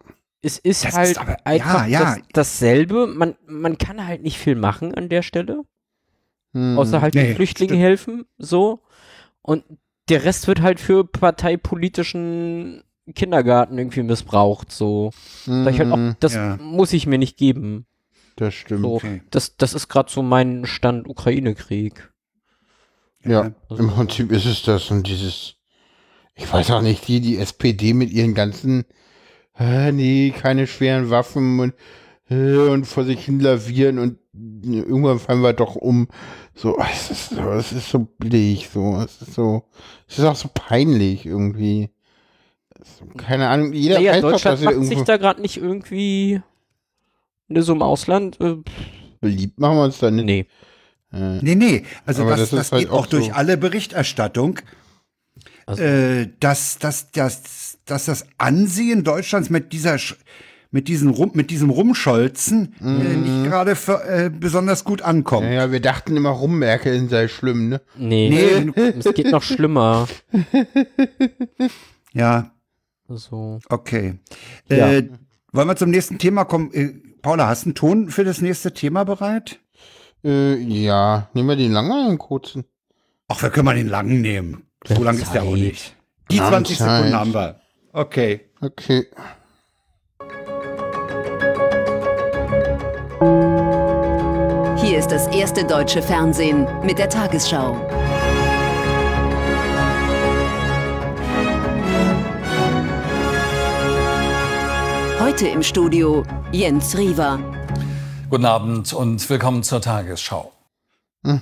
[0.43, 2.15] es ist Das halt ist aber- einfach ja, ja.
[2.17, 3.07] Das, dasselbe.
[3.07, 5.63] Man, man kann halt nicht viel machen an der Stelle,
[6.53, 6.77] Hm.
[6.79, 7.83] außer halt Nee, den Flüchtlingen stimmt.
[7.83, 8.83] helfen, so.
[9.41, 9.65] Und
[10.09, 12.83] der Rest wird halt für parteipolitischen
[13.15, 15.11] Kindergarten irgendwie missbraucht, so.
[15.47, 16.57] Sag ich halt auch, das Ja.
[16.61, 17.87] muss ich mir nicht geben.
[18.37, 18.83] Das stimmt.
[18.83, 19.23] So, Okay.
[19.31, 22.13] das, das ist gerade so mein Stand Ukraine-Krieg.
[23.25, 25.57] Ja, Also- im Prinzip ist es das und dieses,
[26.37, 28.85] ich weiß auch nicht, die, die SPD mit ihren ganzen,
[29.59, 31.75] äh, nee, keine schweren Waffen und,
[32.31, 34.19] äh, und vor sich hin lavieren und
[34.63, 36.09] irgendwann fallen wir doch um.
[36.61, 39.63] So, es ist so, es ist so billig, so, es ist so,
[40.09, 41.91] es ist auch so peinlich irgendwie.
[43.17, 45.57] Keine Ahnung, jeder Naja, weiß doch, Deutschland dass er macht irgendwo sich da gerade nicht
[45.57, 46.41] irgendwie
[47.49, 48.41] ne, so im Ausland.
[48.41, 48.57] Äh,
[49.21, 50.25] beliebt machen wir uns da nicht.
[50.25, 50.47] nee.
[51.13, 53.33] Äh, Nee, nee, also das, das das, halt geht auch auch durch so.
[53.33, 54.59] alle Berichterstattung,
[55.67, 60.17] Also- äh, dass, dass, dass, dass das Ansehen Deutschlands mit dieser Sch-
[60.71, 62.85] mit diesem, Rum, mit diesem Rumscholzen äh,
[63.17, 63.71] nicht gerade
[64.07, 65.47] äh, besonders gut ankommt.
[65.47, 67.81] ja, ja, wir dachten immer, rummerkeln sei schlimm, ne?
[67.97, 68.93] Nee, Nee.
[68.99, 70.07] es geht noch schlimmer.
[72.13, 72.51] Ja,
[73.09, 73.59] So.
[73.69, 74.19] okay.
[74.69, 74.93] Ja.
[74.93, 75.09] Äh,
[75.53, 76.73] wollen wir zum nächsten Thema kommen?
[76.73, 76.93] Äh,
[77.23, 79.59] Paula, hast du einen Ton für das nächste Thema bereit?
[80.25, 82.65] Äh, ja, nehmen wir den langen oder den kurzen?
[83.29, 84.65] Ach, wir können mal den langen nehmen.
[84.87, 85.97] So lang ist der auch nicht.
[86.31, 87.61] Die Wir haben 20 Sekunden haben wir.
[87.93, 88.41] Okay.
[88.61, 89.07] Okay.
[95.09, 97.77] Ist das erste deutsche Fernsehen mit der Tagesschau.
[105.19, 107.39] Heute im Studio Jens Riewer.
[108.29, 110.53] Guten Abend und willkommen zur Tagesschau.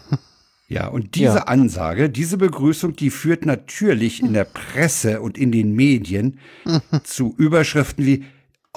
[0.68, 1.42] Ja, und diese Ja.
[1.44, 6.40] Ansage, diese Begrüßung, die führt natürlich in der Presse und in den Medien
[7.04, 8.24] zu Überschriften wie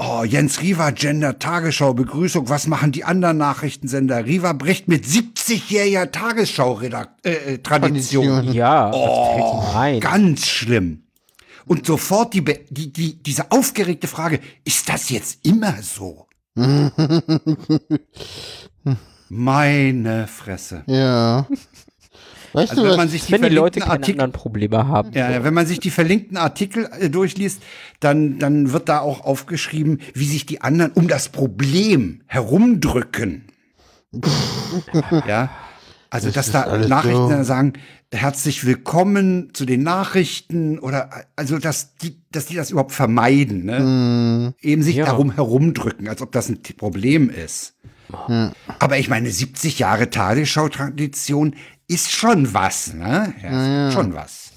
[0.02, 4.26] Oh, Jens Riva, Gender Tagesschau, Begrüßung, was machen die anderen Nachrichtensender?
[4.26, 7.62] Riva bricht mit 70-jähriger Tagesschau-Tradition.
[7.64, 8.54] Tradition.
[8.54, 10.00] Ja, Oh, was fällt ihm ein?
[10.00, 11.04] ganz schlimm.
[11.66, 16.28] Und sofort die, die, die, diese aufgeregte Frage, ist das jetzt immer so?
[19.32, 20.84] Meine Fresse.
[20.88, 21.46] Ja.
[22.54, 24.88] Weißt Also du wenn man sich die Wenn die Leute verlinkten keine Artikel, anderen Probleme
[24.88, 25.12] haben.
[25.14, 27.62] ja, ja, wenn man sich die verlinkten Artikel äh, durchliest,
[28.00, 33.46] dann, dann wird da auch aufgeschrieben, wie sich die anderen um das Problem herumdrücken.
[35.28, 35.50] ja.
[36.12, 37.44] Also, dass da Nachrichten so.
[37.44, 37.74] sagen,
[38.12, 43.78] herzlich willkommen zu den Nachrichten oder also dass die, dass die das überhaupt vermeiden, ne?
[43.78, 45.06] Hm, Eben sich Ja.
[45.06, 47.76] darum herumdrücken, als ob das ein Problem ist.
[48.80, 51.54] Aber ich meine, 70 Jahre Tagesschau-Tradition
[51.90, 53.34] ist schon was, ne?
[53.44, 54.52] Ja, ist Schon was.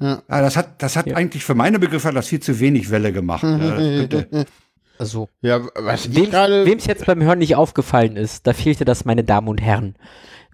[0.00, 0.22] Ja.
[0.28, 3.42] das hat, das hat eigentlich für meine Begriffe das viel zu wenig Welle gemacht.
[3.42, 4.44] Ja,
[4.98, 9.24] Also, ja, was wem es jetzt beim Hören nicht aufgefallen ist, da fehlte das, meine
[9.24, 9.94] Damen und Herren.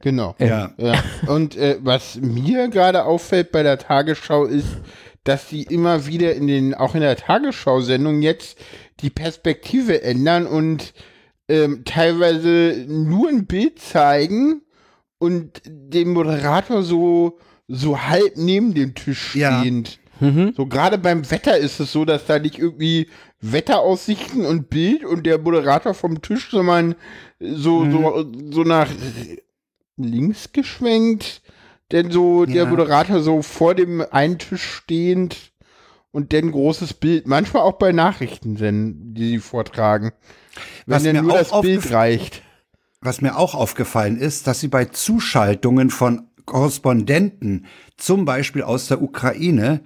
[0.02, 0.36] Genau.
[0.38, 0.70] ja.
[0.76, 1.02] Ja.
[1.26, 4.68] Und äh, was mir gerade auffällt bei der Tagesschau ist,
[5.24, 8.57] dass die immer wieder in den, auch in der Tagesschau-Sendung jetzt
[9.00, 10.94] die Perspektive ändern und
[11.48, 14.62] ähm, teilweise nur ein Bild zeigen
[15.18, 17.38] und den Moderator so,
[17.68, 19.60] so halb neben dem Tisch Ja.
[19.60, 19.98] stehend.
[20.20, 20.54] Mhm.
[20.56, 23.08] So gerade beim Wetter ist es so, dass da nicht irgendwie
[23.40, 26.94] Wetteraussichten und Bild und der Moderator vom Tisch, sondern
[27.38, 28.90] so, so, so nach
[29.96, 31.42] links geschwenkt,
[31.92, 32.66] denn so der Ja.
[32.66, 35.52] Moderator so vor dem einen Tisch stehend
[36.12, 40.12] und dann großes Bild, manchmal auch bei Nachrichtensendungen, die sie vortragen.
[40.86, 42.42] Wenn Was dann mir nur auch das Bild reicht.
[43.01, 47.66] Was mir auch aufgefallen ist, dass sie bei Zuschaltungen von Korrespondenten,
[47.97, 49.80] zum Beispiel aus der Ukraine,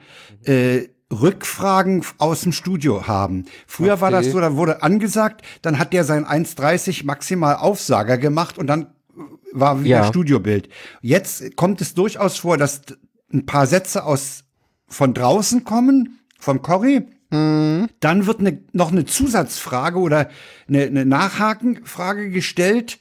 [0.45, 3.47] äh, Rückfragen aus dem Studio haben.
[3.67, 4.31] Früher war das Okay.
[4.33, 8.89] so, da wurde angesagt, dann hat der sein 1,30 maximal Aufsager gemacht und dann
[9.53, 10.05] war wieder Ja.
[10.05, 10.69] Studiobild.
[11.01, 12.83] Jetzt kommt es durchaus vor, dass
[13.33, 14.45] ein paar Sätze aus
[14.87, 17.03] von draußen kommen, vom Corrie.
[17.31, 20.28] Dann wird eine, noch eine Zusatzfrage oder
[20.68, 22.99] eine, eine Nachhakenfrage gestellt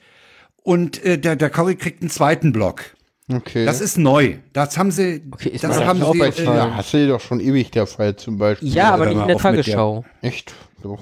[0.64, 2.84] und äh, der, der Corrie kriegt einen zweiten Block.
[3.32, 3.66] Okay.
[3.66, 4.36] Das ist neu.
[4.54, 7.20] Das haben sie, Okay, ist das mir haben auch sie, bei äh, Tina Hassel doch
[7.22, 8.70] schon ewig der Fall zum Beispiel.
[8.70, 10.06] Ja, aber nicht mal in der- Tagesschau.
[10.22, 10.54] Echt?
[10.84, 11.00] Doch.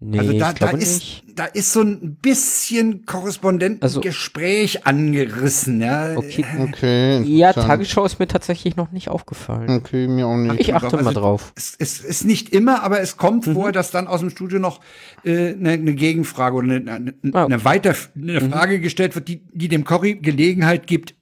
[0.00, 1.24] Nee, also da, ich da, ist, nicht.
[1.34, 5.80] da ist so ein bisschen Korrespondentengespräch angerissen.
[5.80, 6.16] Ja.
[6.16, 6.44] Okay.
[6.60, 7.22] Okay.
[7.22, 7.52] Ja.
[7.52, 9.68] Tagesschau ist mir tatsächlich noch nicht aufgefallen.
[9.70, 10.60] Okay, mir auch nicht.
[10.60, 11.52] Ich achte Also, mal drauf.
[11.56, 13.54] Es, es ist nicht immer, aber es kommt Mhm.
[13.54, 14.80] vor, dass dann aus dem Studio noch
[15.24, 18.52] äh, eine, eine Gegenfrage oder eine, eine, Ah, eine weiter eine Mhm.
[18.52, 21.16] Frage gestellt wird, die, die dem Corrie Gelegenheit gibt,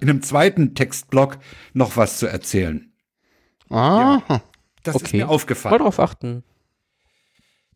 [0.00, 1.38] in einem zweiten Textblock
[1.72, 2.92] noch was zu erzählen.
[3.68, 4.20] Ah,
[4.84, 5.16] Das ist Okay.
[5.18, 5.78] mir Mal aufgefallen.
[5.78, 6.44] drauf achten.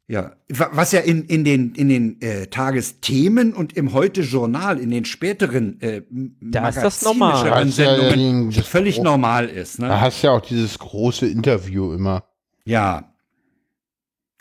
[0.08, 4.90] Ja, Wa- was ja in, in den, in den äh, Tagesthemen und im Heute-Journal, in
[4.90, 6.02] den späteren äh,
[6.40, 7.48] Da ist das normal.
[7.50, 9.80] Da ist ja das völlig normal ist.
[9.80, 9.88] Ne?
[9.88, 12.22] da hast du ja auch dieses große Interview immer.
[12.64, 13.12] Ja.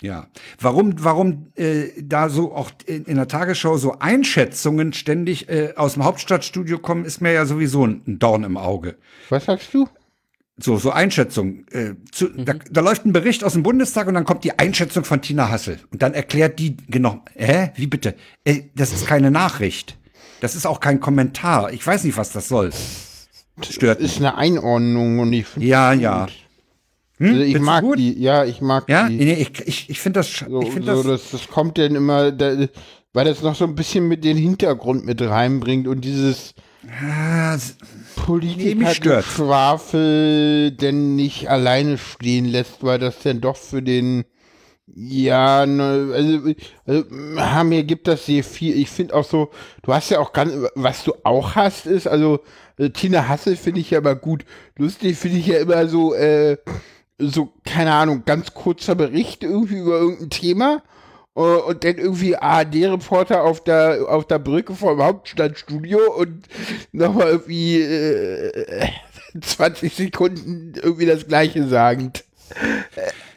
[0.04, 0.28] Ja.
[0.60, 5.94] Warum, warum äh, da so auch in, in der Tagesschau so Einschätzungen ständig äh, aus
[5.94, 8.98] dem Hauptstadtstudio kommen, ist mir ja sowieso ein, ein Dorn im Auge.
[9.30, 9.88] Was sagst du?
[10.58, 11.66] So, so Einschätzungen.
[11.72, 15.04] Äh, zu, da, da läuft ein Bericht aus dem Bundestag und dann kommt die Einschätzung
[15.04, 15.80] von Tina Hassel.
[15.92, 17.72] Und dann erklärt die genau, hä?
[17.76, 18.16] Wie bitte?
[18.46, 19.98] Äh, das ist keine Nachricht.
[20.40, 21.74] Das ist auch kein Kommentar.
[21.74, 22.72] Ich weiß nicht, was das soll.
[23.70, 24.12] Stört mich.
[24.14, 26.28] Ist eine Einordnung und ich finde Ja, ja.
[27.18, 27.28] Hm?
[27.30, 27.98] also ich Findest mag gut?
[28.00, 29.16] die, ja, ich mag Ja, die.
[29.16, 31.96] nee, ich, ich, ich finde das, So, ich find so, das, das, das kommt dann
[31.96, 32.68] immer, da,
[33.14, 36.54] weil das noch so ein bisschen mit den Hintergrund mit reinbringt und dieses
[37.02, 37.58] Ah,
[38.26, 39.28] s- Nee, mich stört's.
[39.28, 44.26] Politiker-Geschwafel denn nicht alleine stehen lässt, weil das dann doch für den
[44.98, 46.54] ja, ne, also,
[46.86, 47.04] also
[47.42, 48.78] ha, mir gibt das sehr viel.
[48.78, 49.50] Ich finde auch so,
[49.82, 52.40] du hast ja auch ganz, was du auch hast, ist, also
[52.78, 54.46] äh, Tina Hassel finde ich ja immer gut.
[54.78, 56.58] Lustig finde ich ja immer so, äh,
[57.18, 60.84] so, keine Ahnung, ganz kurzer Bericht irgendwie über irgendein Thema
[61.36, 66.48] Und, und dann irgendwie ARD-Reporter auf der, auf der Brücke vom Hauptstadtstudio und
[66.94, 68.88] nochmal irgendwie äh,
[69.42, 72.24] 20 Sekunden irgendwie das Gleiche sagend.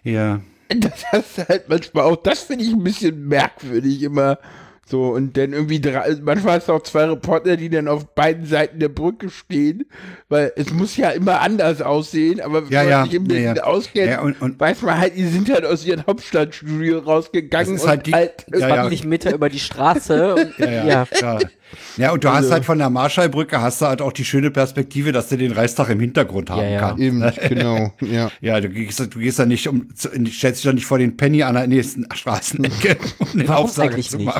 [0.04, 0.40] Ja.
[0.68, 4.38] Das hast du halt manchmal auch, das finde ich ein bisschen merkwürdig immer.
[4.90, 8.46] So, und dann irgendwie drei, manchmal hast du auch zwei Reporter, die dann auf beiden
[8.46, 9.84] Seiten der Brücke stehen,
[10.30, 13.54] weil es muss ja immer anders aussehen, aber wenn Ja, man ja, sich im ja,
[13.54, 13.62] ja.
[13.64, 17.76] auskennt, Ja, und- und- weiß man halt, die sind halt aus ihrem Hauptstadtstudio rausgegangen Das
[17.76, 18.68] ist und halt die- halt Ja, ja.
[18.76, 20.34] 20 Meter über die Straße.
[20.36, 21.06] Und, Ja, ja, ja.
[21.20, 21.38] ja.
[21.98, 25.12] Ja, und du hast halt von der Marschallbrücke hast du halt auch die schöne Perspektive,
[25.12, 26.80] dass du den Reichstag im Hintergrund haben Ja, ja.
[26.80, 27.02] kannst.
[27.02, 28.30] eben, genau, ja.
[28.40, 31.18] Ja, du gehst, du gehst da nicht um, zu- stellst dich da nicht vor den
[31.18, 34.32] Penny an der nächsten Straßenecke, um den Warum Aufsager zu nicht?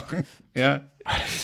[0.59, 0.81] Ja.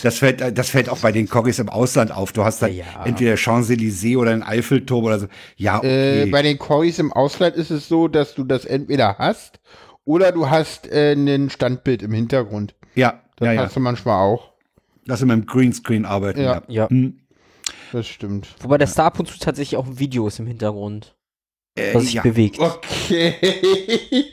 [0.03, 2.33] Das fällt, das fällt auch bei den Corgis im Ausland auf.
[2.33, 3.07] Du hast da Ja, ja.
[3.07, 5.27] entweder Champs-Élysées oder einen Eiffelturm oder so.
[5.57, 6.25] Ja, okay.
[6.25, 9.61] Äh, bei den Corys im Ausland ist es so, dass du das entweder hast
[10.05, 12.75] oder du hast äh, ein Standbild im Hintergrund.
[12.95, 13.63] ja, Das ja, ja.
[13.63, 14.53] hast du manchmal auch.
[15.07, 16.43] Dass wir mit dem Greenscreen arbeiten.
[16.43, 16.63] Ja.
[16.69, 16.89] Ja.
[16.91, 17.11] ja.
[17.93, 18.49] Das stimmt.
[18.61, 21.17] Wobei der Star ab und zu tatsächlich auch Videos im Hintergrund,
[21.75, 22.23] Äh, was sich ja.
[22.23, 22.59] bewegt.
[22.59, 23.35] Okay.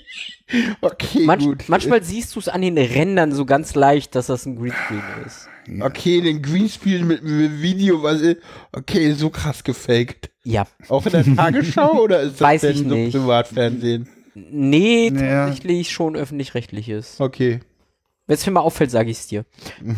[0.82, 1.64] okay, Manch, gut.
[1.68, 5.48] manchmal siehst du es an den Rändern so ganz leicht, dass das ein Greenscreen ist.
[5.82, 8.38] Okay, den Greenscreen mit, mit Video, was ist,
[8.72, 10.30] okay, so krass gefaked.
[10.44, 10.66] Ja.
[10.90, 13.12] Auch in der Tagesschau oder ist das Weiß denn ich so nicht.
[13.14, 14.10] Privatfernsehen?
[14.34, 15.46] Nee, Naja.
[15.48, 17.20] tatsächlich schon öffentlich-rechtliches.
[17.20, 17.60] Okay.
[18.28, 19.46] Wenn es mir mal auffällt, sage ich es dir.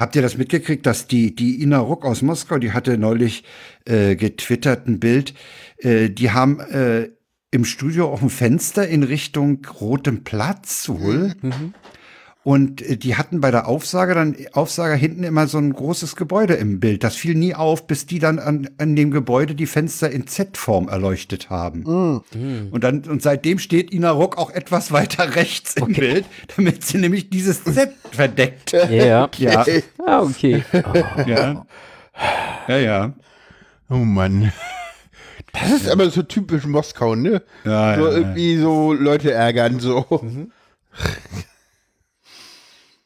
[0.00, 3.44] Habt ihr das mitgekriegt, dass die, die Ina Ruck aus Moskau, die hatte neulich
[3.84, 5.32] äh, getwittert ein Bild,
[5.78, 7.10] äh, die haben äh,
[7.50, 11.34] im Studio auch ein Fenster in Richtung Rotem Platz wohl.
[12.42, 16.54] Und äh, die hatten bei der Aufsage dann, Aufsager hinten immer so ein großes Gebäude
[16.54, 17.02] im Bild.
[17.02, 20.88] Das fiel nie auf, bis die dann an, an dem Gebäude die Fenster in Z-Form
[20.88, 21.84] erleuchtet haben.
[22.70, 26.24] Und dann, und seitdem steht Ina Ruck auch etwas weiter rechts im Bild,
[26.56, 28.70] damit sie nämlich dieses Z verdeckt.
[28.72, 29.28] Ja.
[29.38, 29.64] Ja,
[30.06, 30.62] Ah, okay.
[31.26, 31.66] ja.
[32.68, 33.12] Ja, ja.
[33.90, 34.52] Oh Mann.
[35.60, 37.42] Das ist aber so typisch Moskau, ne?
[37.64, 38.16] Ja, so ja, ja.
[38.18, 40.04] irgendwie so Leute ärgern, so.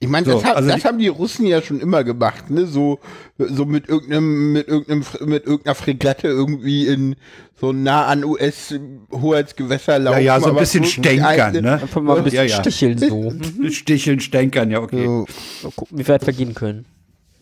[0.03, 2.49] Ich meine, So, das, ha- also das die- haben die Russen ja schon immer gemacht,
[2.49, 2.65] ne?
[2.67, 3.01] So,
[3.37, 7.17] so mit irgendeinem, mit irgendeinem, mit irgendeiner Fregatte irgendwie in
[7.61, 10.17] so nah an US-Hoheitsgewässer laufen.
[10.21, 11.73] Ja, ja, so ein bisschen so stänkern, ne?
[11.75, 12.61] Einfach mal ein bisschen Ja, ja.
[12.63, 13.31] sticheln so.
[13.31, 13.71] Mhm.
[13.71, 15.05] Sticheln, stänkern, ja, okay.
[15.05, 15.27] So,
[15.65, 16.87] Mal gucken, wie weit wir gehen können.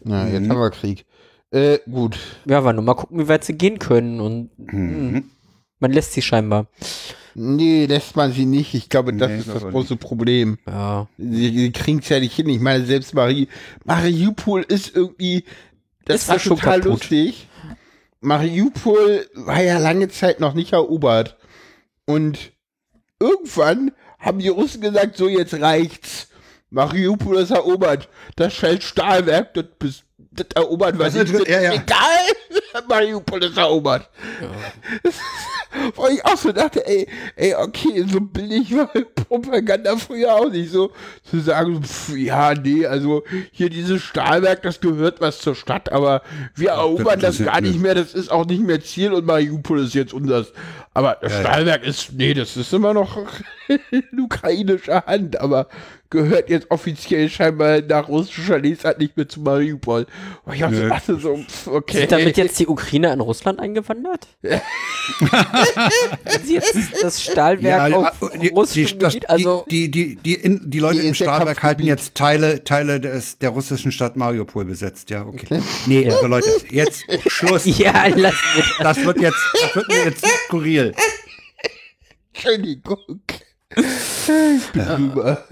[0.03, 0.33] na, Mhm.
[0.35, 1.05] jetzt haben wir Krieg.
[1.51, 2.19] Äh, gut.
[2.45, 4.21] Ja, aber nur mal gucken, wie weit sie gehen können.
[4.21, 5.13] Und Mhm.
[5.13, 5.23] mh,
[5.81, 6.67] man lässt sie scheinbar.
[7.35, 8.75] Nee, lässt man sie nicht.
[8.75, 10.59] Ich glaube, das Nee, ist das große Problem.
[10.67, 11.07] Ja.
[11.17, 12.49] Sie, sie kriegen es ja nicht hin.
[12.49, 13.49] Ich meine, selbst Marie,
[13.85, 15.45] Mariupol ist irgendwie,
[16.05, 17.01] das Ist war schon total kaputt.
[17.01, 17.49] lustig.
[18.21, 21.37] Mariupol war ja lange Zeit noch nicht erobert.
[22.05, 22.53] Und
[23.21, 26.29] irgendwann haben die Russen gesagt, so jetzt reicht's.
[26.71, 28.09] Mariupol ist erobert.
[28.37, 30.03] Das scheiß Stahlwerk, das, bis-
[30.39, 31.31] das erobert wir Das nicht.
[31.33, 31.73] ist- Das ja, ja.
[31.73, 34.09] Egal, Mariupol ist erobert.
[35.95, 38.87] Wo ich auch so dachte, ey, ey, okay, so billig war
[39.29, 40.91] Propaganda früher auch nicht so.
[41.29, 43.23] Zu sagen, so, pf, ja, nee, also
[43.53, 46.23] hier dieses Stahlwerk, das gehört was zur Stadt, aber
[46.55, 49.81] wir erobern das interessiert gar nicht mehr, das ist auch nicht mehr Ziel und Mariupol
[49.85, 50.53] ist jetzt unseres.
[50.95, 53.19] Aber das Stahlwerk ist, nee, das ist immer noch
[53.91, 55.69] in ukrainischer Hand, aber
[56.11, 60.07] gehört jetzt offiziell scheinbar nach russischer Lesart nicht mehr zu Mariupol.
[60.45, 60.89] Und ich Nö.
[60.89, 61.99] dachte so, pf, okay.
[61.99, 64.27] Sind damit jetzt die Ukraine an Russland eingewandert?
[66.47, 69.31] Jetzt das Stahlwerk auf äh, die, russischem die, das, Gebiet?
[69.31, 73.39] Also, die, die, die, in, die Leute Die im Stahlwerk halten jetzt Teile, Teile des,
[73.39, 75.61] der russischen Stadt Mariupol besetzt, ja, okay.
[75.87, 77.65] Nee, also Leute, jetzt Schluss.
[77.65, 78.33] ja, wir
[78.79, 80.95] Das wird jetzt, das wird mir jetzt skurril.
[82.33, 83.21] Entschuldigung.
[83.71, 85.45] Ich bin drüber.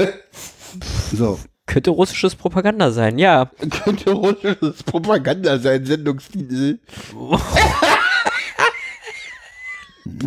[1.13, 1.39] So.
[1.67, 3.51] Könnte russisches Propaganda sein, ja.
[3.85, 6.79] Könnte russisches Propaganda sein, Sendungstitel.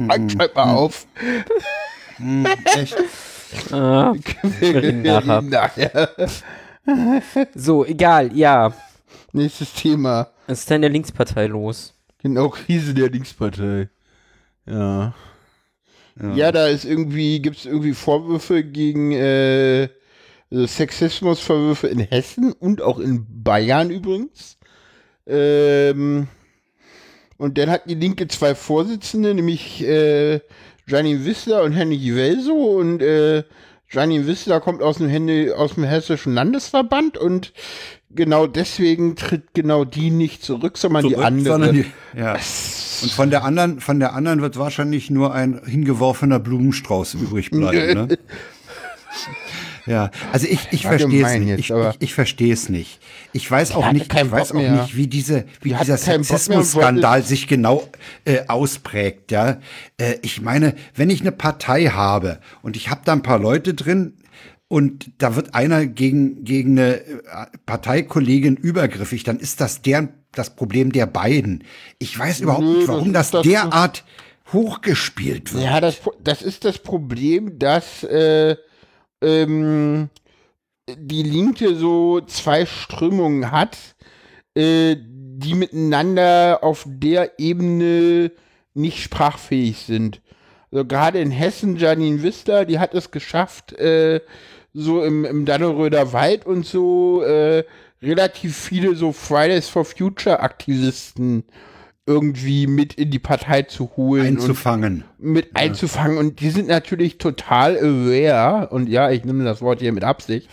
[0.07, 1.07] Fang schreib mal auf.
[2.17, 2.97] Hm, echt.
[3.71, 4.13] Ah,
[4.91, 5.41] nachher.
[5.41, 6.09] nachher.
[7.55, 8.73] so, egal, ja.
[9.31, 10.27] Nächstes Thema.
[10.47, 11.93] Was ist denn der Linkspartei los?
[12.21, 13.89] Genau, Krise der Linkspartei.
[14.65, 15.13] Ja.
[16.35, 19.89] Ja, da ist irgendwie, gibt es irgendwie Vorwürfe gegen äh,
[20.51, 24.57] also Sexismusvorwürfe in Hessen und auch in Bayern übrigens.
[25.27, 26.27] Ähm,
[27.37, 30.41] und dann hat die Linke zwei Vorsitzende, nämlich äh,
[30.87, 32.79] Janine Wissler und Henning Welso.
[32.79, 33.43] Und äh,
[33.89, 37.53] Janine Wissler kommt aus dem, Hände, aus dem Hessischen Landesverband und
[38.15, 41.45] genau deswegen tritt genau die nicht zurück, sondern die Zurück, andere.
[41.45, 41.85] sondern die,
[42.17, 42.33] ja.
[43.01, 48.07] Und von der anderen, von der anderen wird wahrscheinlich nur ein hingeworfener Blumenstrauß übrig bleiben.
[48.07, 48.17] Ne?
[49.85, 51.59] Ja, also ich, ich verstehe es nicht.
[51.59, 52.99] Ich, ich, ich verstehe es nicht.
[53.33, 57.47] Ich weiß auch nicht, ich weiß auch nicht, wie diese, wie Die dieser Sexismusskandal sich
[57.47, 57.87] genau
[58.25, 59.31] äh, ausprägt.
[59.31, 59.57] Ja,
[59.97, 63.73] äh, ich meine, wenn ich eine Partei habe und ich habe da ein paar Leute
[63.73, 64.13] drin
[64.69, 67.17] und da wird einer gegen gegen eine äh,
[67.65, 71.63] Parteikollegin übergriffig, dann ist das deren das Problem der beiden.
[71.97, 74.03] Ich weiß überhaupt Nö, nicht, das warum das, das- derart
[74.53, 75.63] hochgespielt wird.
[75.63, 78.55] Ja, das, das ist das Problem, dass äh,
[79.21, 80.09] ähm,
[80.97, 83.77] die Linke so zwei Strömungen hat,
[84.55, 88.31] äh, die miteinander auf der Ebene
[88.73, 90.21] nicht sprachfähig sind.
[90.71, 94.21] Also gerade in Hessen, Janine Wissler, die hat es geschafft, äh,
[94.79, 97.63] so im, im Dannenröder Wald und so äh,
[98.01, 101.43] relativ viele so Fridays for Future Aktivisten
[102.05, 105.03] irgendwie mit in die Partei zu holen einzufangen.
[105.19, 106.17] mit einzufangen.
[106.17, 108.69] Und die sind natürlich total aware.
[108.69, 110.49] Und ja, ich nehme das Wort hier mit Absicht.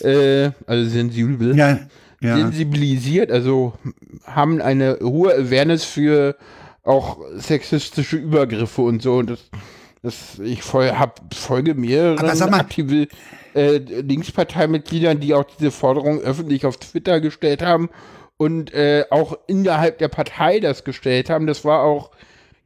[0.00, 1.54] Äh, also sensibel.
[1.56, 1.80] Ja,
[2.22, 2.36] ja.
[2.36, 3.74] Sensibilisiert, also
[4.24, 6.36] haben eine hohe Awareness für
[6.82, 9.16] auch sexistische Übergriffe und so.
[9.16, 9.50] Und das,
[10.06, 13.08] das ich voll, hab, folge mehreren mal- aktive
[13.54, 17.90] äh, Linksparteimitgliedern, die auch diese Forderung öffentlich auf Twitter gestellt haben
[18.36, 21.46] und äh, auch innerhalb der Partei das gestellt haben.
[21.46, 22.10] Das war auch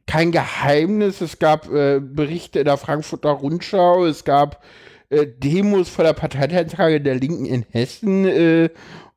[0.05, 1.21] kein Geheimnis.
[1.21, 4.63] Es gab äh, Berichte in der Frankfurter Rundschau, es gab
[5.09, 8.69] äh, Demos vor der Parteitage der Linken in Hessen äh,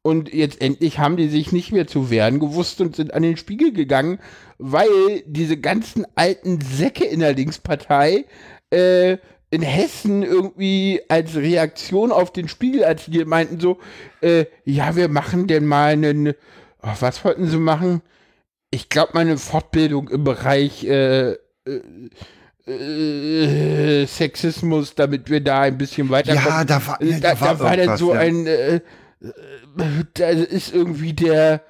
[0.06, 3.38] und jetzt endlich haben die sich nicht mehr zu wehren gewusst und sind an den
[3.38, 4.18] Spiegel gegangen,
[4.58, 8.26] weil diese ganzen alten Säcke in der Linkspartei
[8.68, 9.16] äh,
[9.48, 13.78] in Hessen irgendwie als Reaktion auf den Spiegelartikel meinten so,
[14.20, 16.34] äh, ja, wir machen denn mal einen,
[16.82, 18.02] oh, was wollten sie machen?
[18.70, 21.30] Ich glaube, mal eine Fortbildung im Bereich äh,
[21.66, 21.80] äh,
[22.66, 26.46] äh, Sexismus, damit wir da ein bisschen weiterkommen.
[26.46, 28.20] Ja, da war, ja, da, da war dann so ja.
[28.20, 28.80] ein, äh, äh,
[30.14, 31.62] da ist irgendwie der,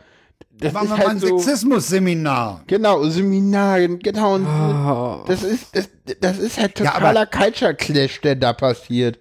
[0.50, 2.62] das Machen ist wir mal ein halt so, Sexismus-Seminar.
[2.66, 5.24] genau, Seminaren, genau, und Ah.
[5.26, 5.88] das ist, das,
[6.20, 9.18] das ist halt Ja, totaler Culture Clash, der da passiert.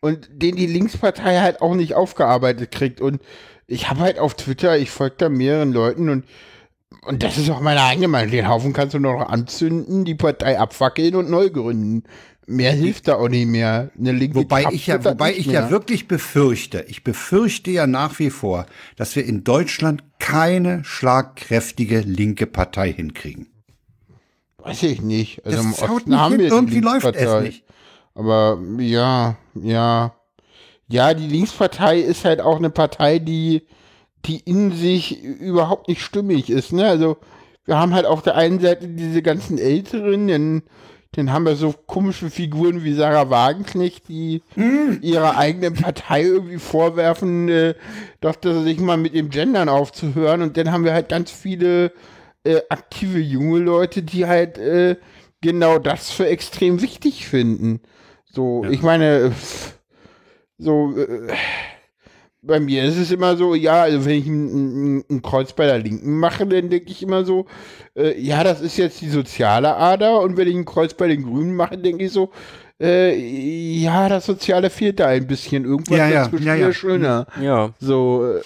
[0.00, 3.00] Und den die Linkspartei halt auch nicht aufgearbeitet kriegt.
[3.00, 3.20] Und
[3.66, 6.24] ich habe halt auf Twitter, ich folge da mehreren Leuten und,
[7.02, 8.30] und das ist auch meine eigene Meinung.
[8.30, 12.04] Den Haufen kannst du noch anzünden, die Partei abfackeln und neu gründen.
[12.46, 13.90] Mehr hilft da auch nicht mehr.
[13.98, 15.62] Eine linke Wobei Kraft ich ja, wobei ich mehr.
[15.62, 18.66] ja wirklich befürchte, ich befürchte ja nach wie vor,
[18.96, 23.48] dass wir in Deutschland keine schlagkräftige linke Partei hinkriegen.
[24.58, 25.44] Weiß ich nicht.
[25.44, 27.64] Also im Das haut Osten nicht haben wir irgendwie läuft es nicht.
[28.14, 30.14] Aber ja, ja.
[30.88, 33.66] Ja, die Linkspartei ist halt auch eine Partei, die,
[34.24, 36.72] die in sich überhaupt nicht stimmig ist.
[36.72, 36.86] Ne?
[36.86, 37.18] Also
[37.64, 40.62] wir haben halt auf der einen Seite diese ganzen Älteren, dann,
[41.12, 44.42] dann haben wir so komische Figuren wie Sarah Wagenknecht, die
[45.00, 47.74] ihrer eigenen Partei irgendwie vorwerfen, äh,
[48.20, 50.42] doch dass sich mal mit dem Gendern aufzuhören.
[50.42, 51.92] Und dann haben wir halt ganz viele
[52.44, 54.96] äh, aktive junge Leute, die halt äh,
[55.40, 57.80] genau das für extrem wichtig finden.
[58.24, 59.32] So, ich meine,
[60.58, 61.32] so, äh,
[62.46, 65.66] bei mir ist es immer so, ja, also wenn ich ein, ein, ein Kreuz bei
[65.66, 67.46] der Linken mache, dann denke ich immer so,
[67.96, 71.24] äh, ja, das ist jetzt die soziale Ader und wenn ich ein Kreuz bei den
[71.24, 72.30] Grünen mache, denke ich so,
[72.80, 75.64] äh, ja, das Soziale fehlt da ein bisschen.
[75.64, 76.72] Irgendwas Ja, ja, ja, ja.
[76.72, 77.26] schöner.
[77.40, 77.70] Ja.
[77.80, 78.40] So, äh,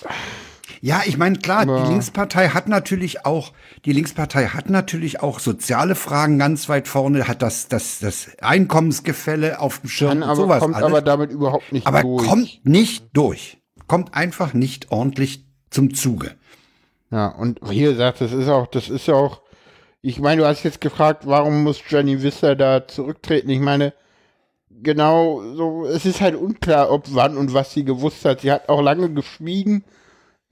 [0.82, 3.52] Ja, ich meine, klar, Aber- die Linkspartei hat natürlich auch,
[3.84, 9.60] die Linkspartei hat natürlich auch soziale Fragen ganz weit vorne, hat das, das, das Einkommensgefälle
[9.60, 10.86] auf dem Schirm kann und aber, sowas kommt alles.
[10.86, 12.26] aber damit überhaupt nicht aber durch.
[12.26, 13.59] kommt nicht durch.
[13.90, 16.36] Kommt einfach nicht ordentlich zum Zuge.
[17.10, 19.40] Ja, und wie gesagt, das ist auch, das ist auch,
[20.00, 23.50] ich meine, du hast jetzt gefragt, warum muss Johnny Visser da zurücktreten?
[23.50, 23.92] Ich meine,
[24.68, 28.42] genau so, es ist halt unklar, ob wann und was sie gewusst hat.
[28.42, 29.82] Sie hat auch lange geschwiegen.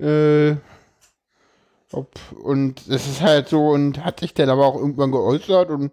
[0.00, 0.56] Äh,
[1.92, 5.92] ob, und es ist halt so, und hat sich dann aber auch irgendwann geäußert und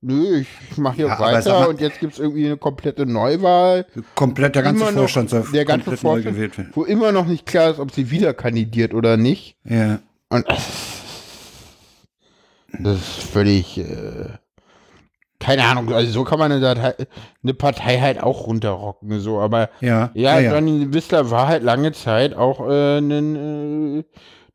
[0.00, 3.06] nö, ich, ich mache hier Ja, weiter mal- und jetzt gibt es irgendwie eine komplette
[3.06, 3.86] Neuwahl.
[4.14, 6.70] Komplett der ganze Vorstand soll der ganze komplett neu Vorstand, gewählt werden.
[6.74, 9.56] wo immer noch nicht klar ist, ob sie wieder kandidiert oder nicht.
[9.64, 9.98] Ja.
[10.28, 10.46] Und
[12.78, 14.28] das ist völlig, äh,
[15.38, 16.94] keine Ahnung, also so kann man eine, Datei,
[17.42, 20.54] eine Partei halt auch runterrocken, so, aber Ja, ja, ja, ja.
[20.54, 23.36] Johnny Wissler war halt lange Zeit auch äh, ein,
[24.00, 24.04] äh,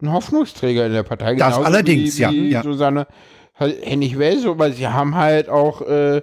[0.01, 1.35] ein Hoffnungsträger in der Partei.
[1.35, 2.63] Das allerdings, wie, ja, wie ja.
[2.63, 3.07] Susanne
[3.57, 6.21] Hennig Welso, aber sie haben halt auch äh,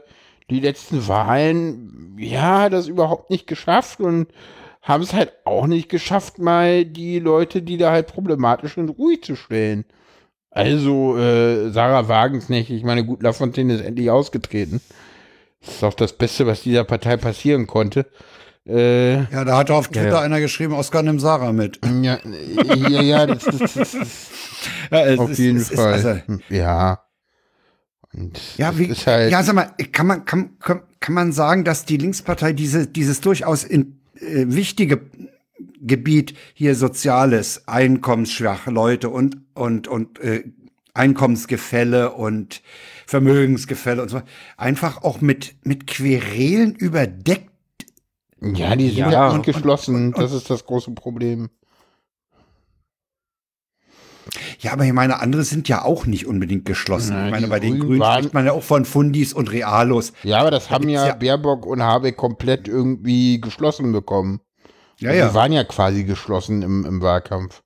[0.51, 4.29] die letzten Wahlen, ja, das überhaupt nicht geschafft und
[4.83, 9.23] haben es halt auch nicht geschafft, mal die Leute, die da halt problematisch sind, ruhig
[9.23, 9.85] zu stellen.
[10.51, 14.81] Also, äh, Sarah Wagenknecht, ich meine, gut, Lafontaine ist endlich ausgetreten.
[15.65, 18.07] Das ist auch das Beste, was dieser Partei passieren konnte.
[18.67, 20.21] Äh, Ja, da hat auf Twitter ja.
[20.21, 21.81] einer geschrieben, Oskar nimmt Sarah mit.
[22.03, 24.31] ja, ja, ja, das, das, das ist
[24.91, 25.93] Ja, es auf ist- jeden es ist Fall.
[25.95, 26.21] also-
[26.51, 27.01] ja.
[28.15, 31.85] Und Ja, wie, halt, ja, sag mal, kann man, kann, kann, kann man sagen, dass
[31.85, 35.01] die Linkspartei diese, dieses durchaus in, äh, wichtige
[35.81, 40.45] Gebiet hier Soziales, einkommensschwache Leute und, und, und äh,
[40.95, 42.63] Einkommensgefälle und
[43.07, 44.23] Vermögensgefälle und so,
[44.57, 47.51] einfach auch mit, mit Querelen überdeckt.
[48.41, 50.13] ja, die sind Ja, ja, und- geschlossen.
[50.13, 51.49] das ist das große Problem.
[54.61, 57.15] Ja, aber ich meine, andere sind ja auch nicht unbedingt geschlossen.
[57.15, 59.51] Na, ich meine, die bei den Grünen Grünen spricht man ja auch von Fundis und
[59.51, 60.13] Realos.
[60.23, 64.41] Ja, aber das haben gibt's ja, ja- Baerbock und Habeck komplett irgendwie geschlossen bekommen.
[64.99, 65.35] Ja, Die ja.
[65.35, 67.63] waren ja quasi geschlossen im, im Wahlkampf.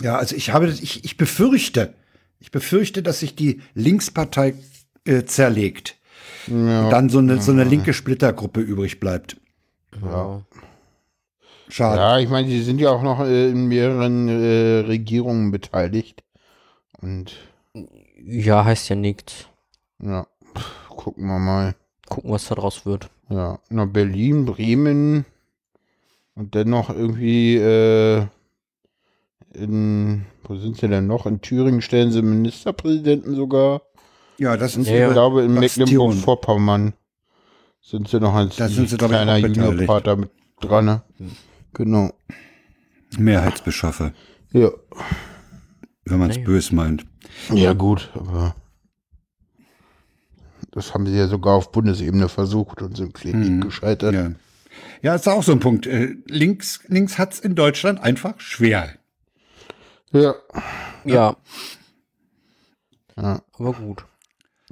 [0.00, 1.94] Ja, also ich habe, das- ich, ich befürchte,
[2.38, 4.54] ich befürchte, dass sich die Linkspartei
[5.04, 5.96] äh, zerlegt.
[6.46, 9.36] Ja, Dann so eine, so eine linke Splittergruppe übrig bleibt.
[10.02, 10.40] Ja.
[11.70, 12.00] Schade.
[12.00, 16.22] ja ich meine, die sind ja auch noch äh, in mehreren äh, Regierungen beteiligt.
[17.00, 17.32] Und
[18.22, 19.46] ja, heißt ja nichts.
[20.02, 20.26] ja,
[20.88, 21.74] gucken wir mal.
[22.08, 23.08] Gucken, was da draus wird.
[23.28, 25.24] Ja, nach Berlin, Bremen
[26.34, 28.26] und dann noch irgendwie äh,
[29.54, 31.26] in, wo sind sie denn noch?
[31.26, 33.82] In Thüringen stellen sie Ministerpräsidenten sogar.
[34.38, 35.54] Ja, das ist Ja, ich glaube, in.
[35.54, 36.94] Mecklenburg-Vorpommern
[37.80, 39.36] sind sie noch als sind sie, kleiner.
[39.36, 40.84] Juniorpartner mit dran.
[40.84, 41.02] Ne?
[41.74, 42.12] Genau.
[43.18, 44.12] Mehrheitsbeschaffer,
[44.52, 44.70] Ja.
[46.04, 46.46] wenn man es Naja.
[46.46, 47.06] bös meint.
[47.52, 48.54] Ja, gut, aber
[50.72, 53.60] das haben sie ja sogar auf Bundesebene versucht und sind kläglich Mhm.
[53.62, 54.14] gescheitert.
[54.14, 54.30] Ja.
[55.02, 55.86] ja, ist auch so ein Punkt.
[55.86, 58.94] Äh, Links, links hat's in Deutschland einfach schwer.
[60.12, 60.34] Ja.
[61.04, 61.36] Ja,
[63.16, 63.42] ja.
[63.52, 64.04] aber gut.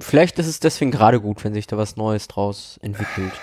[0.01, 3.33] Vielleicht ist es deswegen gerade gut, wenn sich da was Neues draus entwickelt.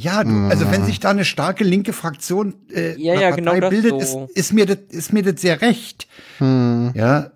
[0.00, 3.60] Ja, du, also wenn sich da eine starke linke Fraktion äh, Ja, ja, Partei genau
[3.60, 4.26] das bildet, so.
[4.26, 6.06] ist, ist mir das ist mir das sehr recht.
[6.38, 6.92] Hm.
[6.94, 7.32] Ja,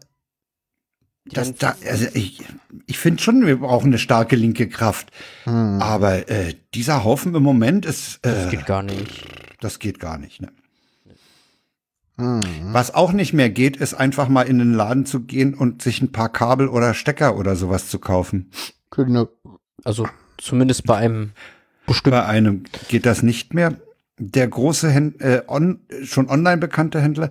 [1.24, 2.44] das, da, also ich,
[2.86, 5.10] ich finde schon, wir brauchen eine starke linke Kraft.
[5.44, 9.24] Aber äh, dieser Haufen im Moment ist, äh, Das geht gar nicht.
[9.60, 10.40] das geht gar nicht.
[10.40, 10.52] Ne?
[12.18, 12.42] Hm.
[12.72, 16.00] Was auch nicht mehr geht, ist einfach mal in den Laden zu gehen und sich
[16.00, 18.52] ein paar Kabel oder Stecker oder sowas zu kaufen.
[18.92, 19.28] Genau.
[19.82, 20.08] Also
[20.38, 21.32] zumindest bei einem
[21.86, 22.10] bestimmten.
[22.10, 23.74] Bei einem geht das nicht mehr.
[24.18, 27.30] Der große, Händ äh, on, schon online bekannte Händler,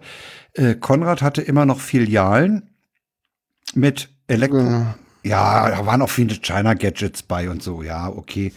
[0.53, 2.69] äh, Konrad hatte immer noch Filialen
[3.73, 4.57] mit Elektro.
[4.57, 4.85] Genau.
[5.23, 8.51] Ja, da waren auch viele China-Gadgets bei und so, ja, okay.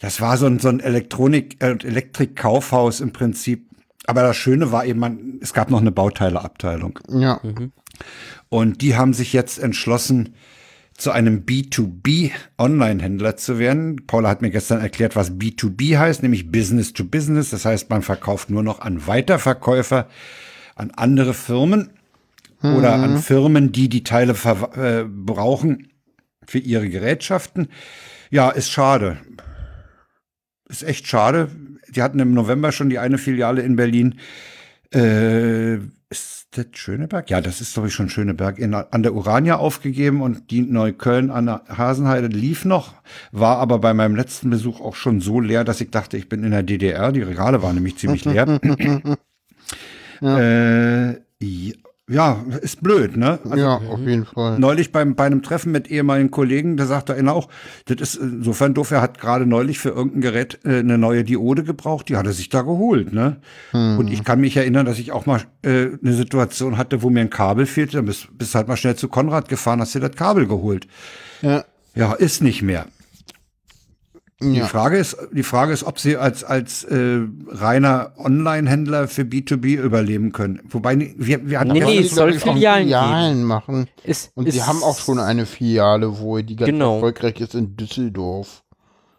[0.00, 3.70] Das war so ein, so ein Elektronik- äh, Elektrik-Kaufhaus im Prinzip.
[4.06, 6.98] Aber das Schöne war eben, man, es gab noch eine Bauteileabteilung.
[7.08, 7.40] Ja.
[8.48, 10.34] Und die haben sich jetzt entschlossen,
[11.02, 14.06] zu einem B2B-Online-Händler zu werden.
[14.06, 17.50] Paula hat mir gestern erklärt, was B2B heißt, nämlich Business to Business.
[17.50, 20.08] Das heißt, man verkauft nur noch an Weiterverkäufer,
[20.76, 21.90] an andere Firmen
[22.62, 24.34] oder an Firmen, die die Teile
[24.76, 25.88] äh, brauchen
[26.46, 27.68] für ihre Gerätschaften.
[28.30, 29.18] Ja, ist schade.
[30.68, 31.48] Ist echt schade.
[31.88, 34.20] Die hatten im November schon die eine Filiale in Berlin.
[34.94, 35.78] Äh,
[36.08, 37.30] ist das Schöneberg?
[37.30, 38.58] Ja, das ist, glaube ich, schon Schöneberg.
[38.58, 42.94] In, an der Urania aufgegeben und die Neukölln an der Hasenheide lief noch,
[43.32, 46.44] war aber bei meinem letzten Besuch auch schon so leer, dass ich dachte, ich bin
[46.44, 47.12] in der DDR.
[47.12, 48.60] Die Regale waren nämlich ziemlich leer.
[50.22, 51.74] äh, ja,
[52.60, 53.38] ist blöd, ne?
[53.44, 54.58] Also, ja, auf jeden Fall.
[54.58, 57.48] Neulich beim, bei einem Treffen mit ehemaligen Kollegen, da sagte einer auch,
[57.86, 61.64] das ist insofern doof, er hat gerade neulich für irgendein Gerät äh, eine neue Diode
[61.64, 63.38] gebraucht, die hat er sich da geholt, ne?
[63.72, 67.20] Und ich kann mich erinnern, dass ich auch mal äh, eine Situation hatte, wo mir
[67.20, 70.16] ein Kabel fehlte, dann bist, bist halt mal schnell zu Konrad gefahren, hast dir das
[70.16, 70.86] Kabel geholt.
[71.40, 71.64] Ja.
[71.94, 72.86] Ja, ist nicht mehr.
[74.42, 74.66] Die Ja.
[74.66, 80.32] Frage ist, die Frage ist, ob sie als als äh, reiner Online-Händler für B2B überleben
[80.32, 80.60] können.
[80.68, 83.86] Wobei wir wir hatten Nee, nee, es soll Filialen Filialen machen.
[84.04, 86.94] Ist, Und ist, die haben auch schon eine Filiale, wo die ganz Genau.
[86.96, 88.62] erfolgreich ist in Düsseldorf.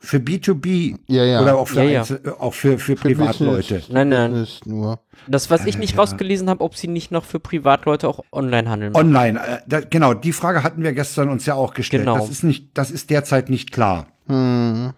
[0.06, 1.41] für B2B Ja, ja.
[1.41, 2.02] oder auch für Ja, ja.
[2.02, 3.76] Einzel- auch für für Privatleute.
[3.76, 3.90] Business.
[3.90, 4.32] Nein, nein.
[4.32, 5.00] Business nur.
[5.30, 8.94] Das, was ich nicht rausgelesen habe, ob sie nicht noch für Privatleute auch online handeln.
[8.98, 12.04] Online, äh, da, genau, die Frage hatten wir gestern uns ja auch gestellt.
[12.04, 12.18] Genau.
[12.18, 14.08] Das ist nicht, das ist derzeit nicht klar.
[14.28, 14.91] Hm.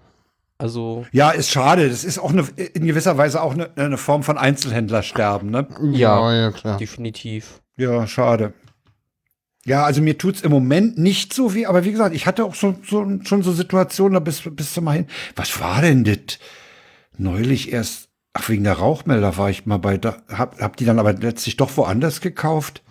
[0.57, 1.89] Also, Ja, ist schade.
[1.89, 5.67] Das ist auch eine, in gewisser Weise auch eine, eine Form von Einzelhändlersterben, ne?
[5.91, 6.31] Ja.
[6.31, 6.77] ja, ja, klar.
[6.77, 7.61] definitiv.
[7.77, 8.53] Ja, schade.
[9.65, 12.55] Ja, also mir tut's im Moment nicht so weh, aber wie gesagt, ich hatte auch
[12.55, 15.07] so, so, schon so Situationen, da bist, bist du mal hin.
[15.35, 16.39] Was war denn das?
[17.17, 20.99] Neulich erst, ach, wegen der Rauchmelder war ich mal bei, da, hab, hab die dann
[20.99, 22.83] aber letztlich doch woanders gekauft.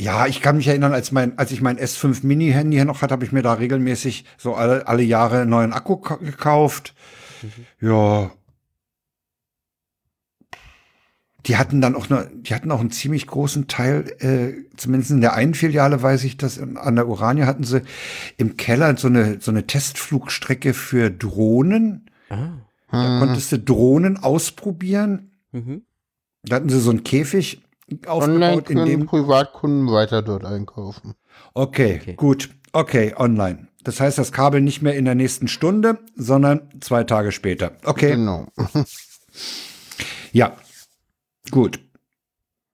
[0.00, 3.02] Ja, ich kann mich erinnern, als mein, als ich mein S5 Mini Handy hier noch
[3.02, 6.94] hatte, habe ich mir da regelmäßig so alle, alle Jahre einen neuen Akku ka- gekauft.
[7.80, 8.30] Ja.
[11.46, 15.20] Die hatten dann auch eine, die hatten auch einen ziemlich großen Teil, äh, zumindest in
[15.22, 17.82] der einen Filiale weiß ich das, an der Urania hatten sie
[18.36, 22.06] im Keller so eine, so eine Testflugstrecke für Drohnen.
[22.28, 22.52] Ah.
[22.92, 25.30] Da konntest du Drohnen ausprobieren.
[25.52, 25.82] Mhm.
[26.42, 27.62] Da hatten sie so einen Käfig
[28.06, 31.14] aufgebaut, in können dem Privatkunden weiter dort einkaufen.
[31.54, 32.14] Okay, Okay.
[32.14, 32.50] gut.
[32.72, 33.68] Okay, online.
[33.82, 37.72] Das heißt, das Kabel nicht mehr in der nächsten Stunde, sondern zwei Tage später.
[37.84, 38.46] Okay, Genau.
[40.32, 40.56] ja.
[41.50, 41.80] Gut.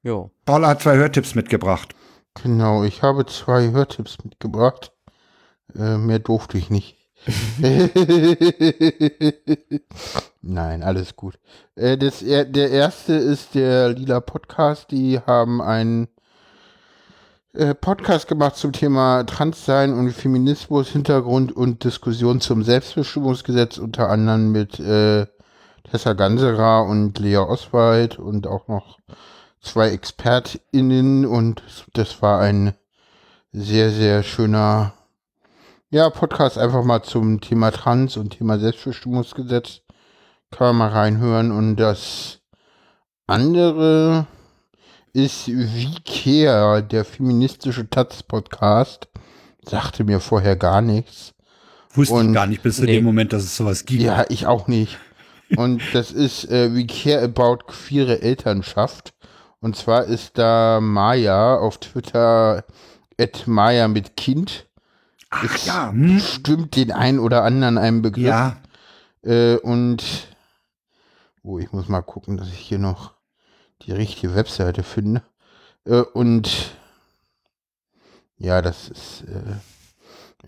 [0.03, 0.31] Jo.
[0.45, 1.95] Paula hat zwei Hörtipps mitgebracht.
[2.43, 4.93] Genau, ich habe zwei Hörtipps mitgebracht.
[5.75, 6.97] Äh, mehr durfte ich nicht.
[10.49, 11.39] Nein, alles gut.
[11.75, 14.91] Äh, das, er- der erste ist der Lila Podcast.
[14.93, 16.07] Die haben einen
[17.53, 24.53] äh, Podcast gemacht zum Thema Transsein und Feminismus, Hintergrund und Diskussion zum Selbstbestimmungsgesetz, unter anderem
[24.53, 25.27] mit äh,
[25.91, 28.99] Tessa Ganserer und Lea Oswald und auch noch
[29.61, 31.63] zwei ExpertInnen und
[31.95, 32.75] das war ein
[33.53, 34.93] sehr, sehr schöner
[35.91, 39.81] ja, Podcast einfach mal zum Thema Trans und Thema Selbstbestimmungsgesetz.
[40.57, 41.53] Kann man mal reinhören.
[41.53, 42.39] Und das
[43.27, 44.27] andere
[45.13, 49.09] ist Vikea, der feministische Taz-Podcast.
[49.63, 51.35] Sagte mir vorher gar nichts.
[51.93, 52.97] Wusste Und- ich gar nicht bis zu Nee.
[52.97, 54.03] dem Moment, dass es sowas gibt.
[54.03, 54.99] Ja, ich auch nicht.
[55.57, 59.13] Und das ist äh, We Care About queere Elternschaft.
[59.61, 62.65] Und zwar ist da Maya auf Twitter
[63.21, 64.67] at Maya mit Kind.
[65.31, 66.19] Ach ja, hm?
[66.21, 68.25] Stimmt den einen oder anderen einem Begriff.
[68.27, 68.57] ja.
[69.23, 70.05] Äh, und
[71.47, 73.15] oh, ich muss mal gucken, dass ich hier noch
[73.83, 75.23] die richtige Webseite finde.
[75.85, 76.77] Äh, und
[78.39, 79.25] ja, das ist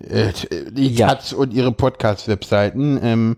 [0.00, 0.32] äh, äh,
[0.70, 1.14] die Ja.
[1.14, 2.98] Taz und ihre Podcast-Webseiten.
[3.02, 3.36] Ähm,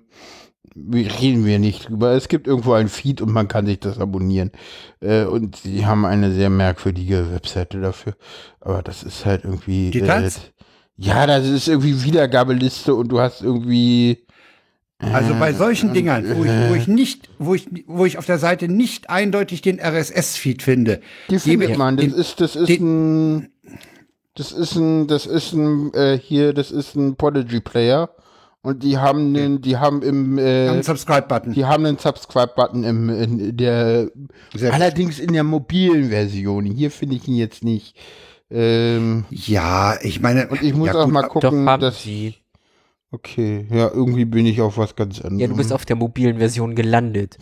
[0.75, 2.13] reden wir nicht drüber.
[2.13, 4.53] Es gibt irgendwo ein Feed und man kann sich das abonnieren.
[5.01, 8.15] Äh, und sie haben eine sehr merkwürdige Webseite dafür.
[8.61, 9.91] Aber das ist halt irgendwie.
[9.91, 10.41] Die äh, Taz?
[10.97, 14.27] ja, das ist irgendwie Wiedergabeliste und du hast irgendwie.
[15.01, 18.27] Also bei solchen äh, Dingern, wo ich, wo ich nicht, wo ich, wo ich auf
[18.27, 21.01] der Seite nicht eindeutig den RSS-Feed finde,
[21.31, 21.97] Die findet ich man.
[21.97, 23.49] Das den- ist, das ist den- ein,
[24.35, 28.11] das ist ein, das ist ein, äh, hier, das ist ein Podigy-Player.
[28.63, 31.55] Und die haben einen, die haben im, äh, einen Subscribe-Button.
[31.55, 34.11] die haben einen Subscribe-Button im, in der,
[34.53, 34.63] gut.
[34.71, 36.67] allerdings in der mobilen Version.
[36.67, 37.97] Hier finde ich ihn jetzt nicht.
[38.51, 40.49] Ähm, Ja, ich meine.
[40.49, 42.35] und ich muss ja, auch gut, mal Doch, gucken, haben dass, sie.
[43.13, 45.41] Okay, ja, irgendwie bin ich auf was ganz anderes.
[45.43, 47.39] Ja, du bist auf der mobilen Version gelandet.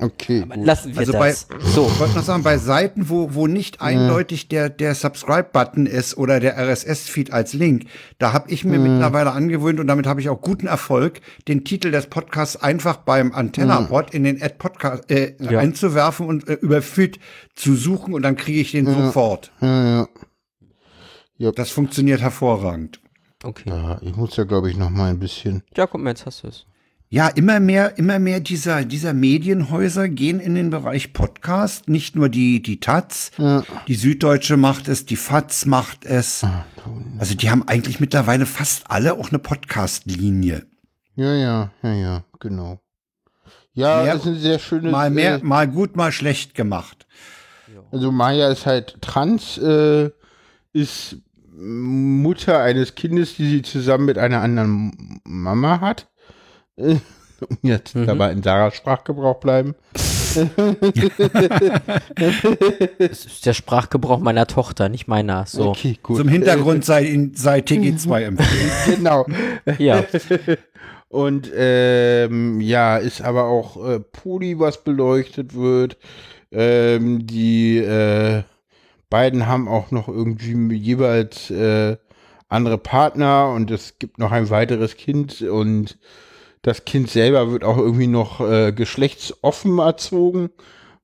[0.00, 0.64] okay, gut.
[0.64, 1.44] Lassen wir Also das.
[1.46, 1.86] bei- so.
[1.92, 6.40] Ich wollte noch sagen, bei Seiten, wo, wo nicht eindeutig der, der Subscribe-Button ist oder
[6.40, 7.84] der RSS-Feed als Link,
[8.18, 11.90] da habe ich mir mittlerweile angewöhnt und damit habe ich auch guten Erfolg, den Titel
[11.90, 15.58] des Podcasts einfach beim Antenna-Bot in den Ad-Podcast äh, Ja.
[15.58, 17.18] einzuwerfen und äh, über Feed
[17.54, 19.52] zu suchen und dann kriege ich den sofort.
[19.60, 20.06] Ja,
[21.38, 21.50] ja.
[21.52, 23.00] Das funktioniert hervorragend.
[23.44, 23.68] Okay.
[23.70, 25.62] ja, ich muss ja, glaube ich, noch mal ein bisschen.
[25.76, 26.66] Ja, guck mal, jetzt hast du es.
[27.08, 31.88] Ja, immer mehr, immer mehr dieser, dieser Medienhäuser gehen in den Bereich Podcast.
[31.88, 33.64] Nicht nur die, die Taz, Ja.
[33.86, 36.46] die Süddeutsche macht es, die FAZ macht es.
[37.18, 40.64] Also die haben eigentlich mittlerweile fast alle auch eine Podcast-Linie.
[41.16, 42.80] Ja, ja, ja, ja, genau.
[43.74, 44.90] Ja, Mehr- das ist ein sehr schönes.
[44.92, 47.06] Mal mehr, Äh, mal gut, mal schlecht gemacht.
[47.90, 50.10] also Maya ist halt trans, äh,
[50.72, 51.16] ist
[51.54, 56.08] Mutter eines Kindes, die sie zusammen mit einer anderen Mama hat.
[57.48, 58.06] Um jetzt Mhm.
[58.06, 59.74] dabei in Sarahs Sprachgebrauch bleiben.
[62.98, 65.44] Das ist der Sprachgebrauch meiner Tochter, nicht meiner.
[65.46, 65.70] So.
[65.70, 66.18] Okay, gut.
[66.18, 68.70] Zum Hintergrund sei, sei TG2 empfohlen.
[68.86, 69.26] Genau.
[69.78, 70.04] Ja.
[71.08, 75.98] Und ähm, ja, ist aber auch äh, Poli, was beleuchtet wird.
[76.50, 78.42] Ähm, die äh,
[79.12, 81.98] beiden haben auch noch irgendwie jeweils äh,
[82.48, 85.98] andere Partner und es gibt noch ein weiteres Kind und
[86.62, 90.48] das Kind selber wird auch irgendwie noch äh, geschlechtsoffen erzogen,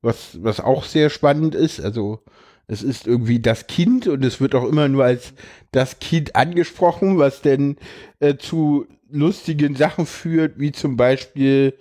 [0.01, 1.81] was, was auch sehr spannend ist.
[1.81, 2.21] Also
[2.67, 5.35] es ist irgendwie das Kind und es wird auch immer nur als
[5.71, 7.77] das Kind angesprochen, was denn
[8.21, 11.75] äh, zu lustigen Sachen führt, wie zum Beispiel,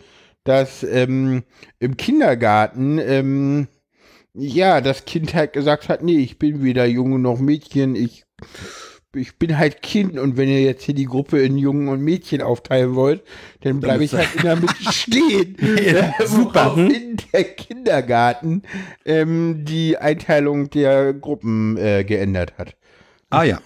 [0.44, 1.44] dass ähm,
[1.80, 3.70] im Kindergarten ähm,
[4.38, 8.26] ja das Kind halt gesagt hat, nee, ich bin weder Junge noch Mädchen, ich
[9.16, 12.42] ich bin halt Kind und wenn ihr jetzt hier die Gruppe in Jungen und Mädchen
[12.42, 13.24] aufteilen wollt,
[13.62, 15.58] dann bleibe ich halt in der Mitte stehen.
[15.84, 16.66] Ja, super.
[16.66, 18.62] Worauf in der Kindergarten
[19.06, 22.76] ähm, die Einteilung der Gruppen äh, geändert hat.
[23.30, 23.60] Ah ja.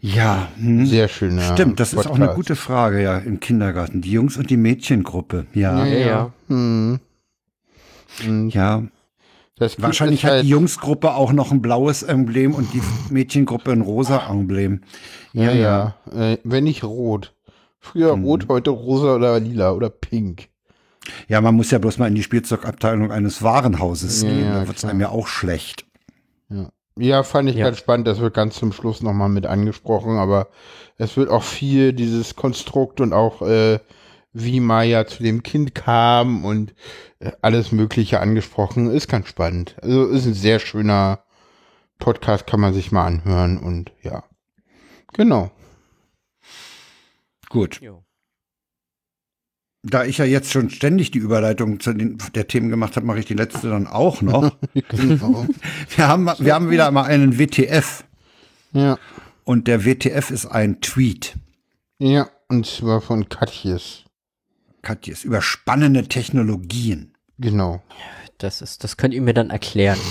[0.00, 0.86] Ja, hm.
[0.86, 1.40] Sehr schön.
[1.40, 2.36] stimmt, das ist auch eine Podcast.
[2.36, 4.00] gute Frage, ja, im Kindergarten.
[4.00, 5.84] Die Jungs- und die Mädchengruppe, ja.
[5.84, 6.06] Ja, Ja, ja.
[6.06, 6.32] ja.
[6.48, 7.00] Hm.
[8.26, 8.82] Und Ja,
[9.78, 14.28] wahrscheinlich hat halt, die Jungsgruppe auch noch ein blaues Emblem und die Mädchengruppe ein rosa
[14.28, 14.82] Emblem.
[15.32, 15.94] Ja, ja.
[16.12, 17.34] Äh, wenn nicht rot.
[17.80, 18.24] Früher Hm.
[18.24, 20.48] rot, heute rosa oder lila oder pink.
[21.28, 24.66] Ja, man muss ja bloß mal in die Spielzeugabteilung eines Warenhauses Ja, gehen, ja, da
[24.68, 25.84] wird es einem ja auch schlecht.
[26.98, 27.64] Ja, fand ich Ja.
[27.66, 28.06] ganz spannend.
[28.06, 30.48] Das wird ganz zum Schluss nochmal mit angesprochen, aber
[30.98, 33.78] es wird auch viel dieses Konstrukt und auch äh,
[34.34, 36.74] wie Maya zu dem Kind kam und
[37.40, 38.90] alles Mögliche angesprochen.
[38.90, 39.76] Ist ganz spannend.
[39.82, 41.24] Also ist ein sehr schöner
[41.98, 44.24] Podcast, kann man sich mal anhören und ja.
[45.12, 45.50] Genau.
[47.48, 47.80] Gut.
[47.80, 48.02] Jo.
[49.84, 53.18] Da ich ja jetzt schon ständig die Überleitung zu den der Themen gemacht habe, mache
[53.18, 54.56] ich die letzte dann auch noch.
[54.88, 55.46] genau.
[55.96, 58.04] wir, haben, wir haben wieder mal einen WTF
[58.72, 58.98] ja.
[59.44, 61.36] und der WTF ist ein Tweet.
[61.98, 64.04] Ja, und zwar von Katjes.
[64.82, 67.11] Katjes, über spannende Technologien.
[67.42, 67.82] Genau.
[68.38, 69.98] Das ist, das könnt ihr mir dann erklären.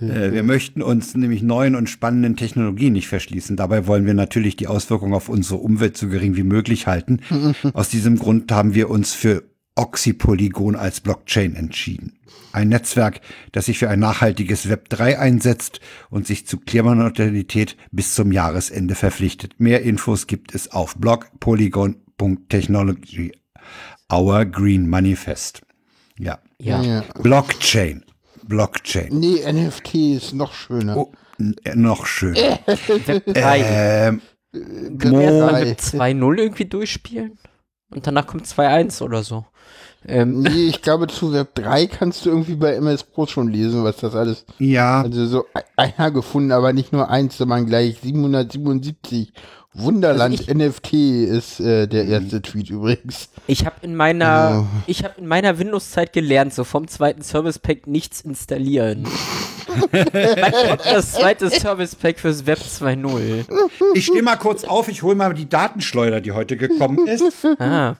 [0.00, 3.58] Äh, wir möchten uns nämlich neuen und spannenden Technologien nicht verschließen.
[3.58, 7.20] Dabei wollen wir natürlich die Auswirkungen auf unsere Umwelt so gering wie möglich halten.
[7.74, 9.42] Aus diesem Grund haben wir uns für
[9.74, 12.18] Oxypolygon als Blockchain entschieden.
[12.52, 13.20] Ein Netzwerk,
[13.52, 18.94] das sich für ein nachhaltiges Web 3 einsetzt und sich zu Klimaneutralität bis zum Jahresende
[18.94, 19.56] verpflichtet.
[19.58, 23.32] Mehr Infos gibt es auf blog.polygon.technology.
[24.12, 25.62] Our Green Manifest.
[26.18, 26.38] Ja.
[26.58, 26.82] Ja.
[26.82, 27.04] Ja.
[27.22, 28.04] Blockchain.
[28.44, 29.08] Blockchain.
[29.18, 30.96] Nee, NFT ist noch schöner.
[30.96, 31.12] Oh,
[31.64, 32.34] äh, noch schön.
[32.34, 33.60] Web 3.
[33.62, 34.22] Ähm,
[34.52, 35.66] mal drei.
[35.66, 37.38] Web 2.0 irgendwie durchspielen?
[37.94, 39.44] Und danach kommt 2.1 oder so.
[40.06, 43.84] Ähm, Nee, ich glaube, zu Web 3 kannst du irgendwie bei MS Pro schon lesen,
[43.84, 44.44] was das alles.
[44.58, 49.32] ja, Also so e- einer gefunden, aber nicht nur eins, sondern gleich 777.
[49.72, 53.28] Wunderland Also NFT ist äh, der erste Tweet übrigens.
[53.46, 54.82] ich habe in meiner, Oh.
[54.86, 59.04] ich habe in meiner Windows-Zeit gelernt, so vom zweiten Service Pack nichts installieren.
[59.92, 63.44] Wann kommt das zweite Service Pack fürs Web 2.0?
[63.94, 67.22] ich stehe mal kurz auf, ich hole mal die Datenschleuder, die heute gekommen ist.
[67.60, 67.94] Ah,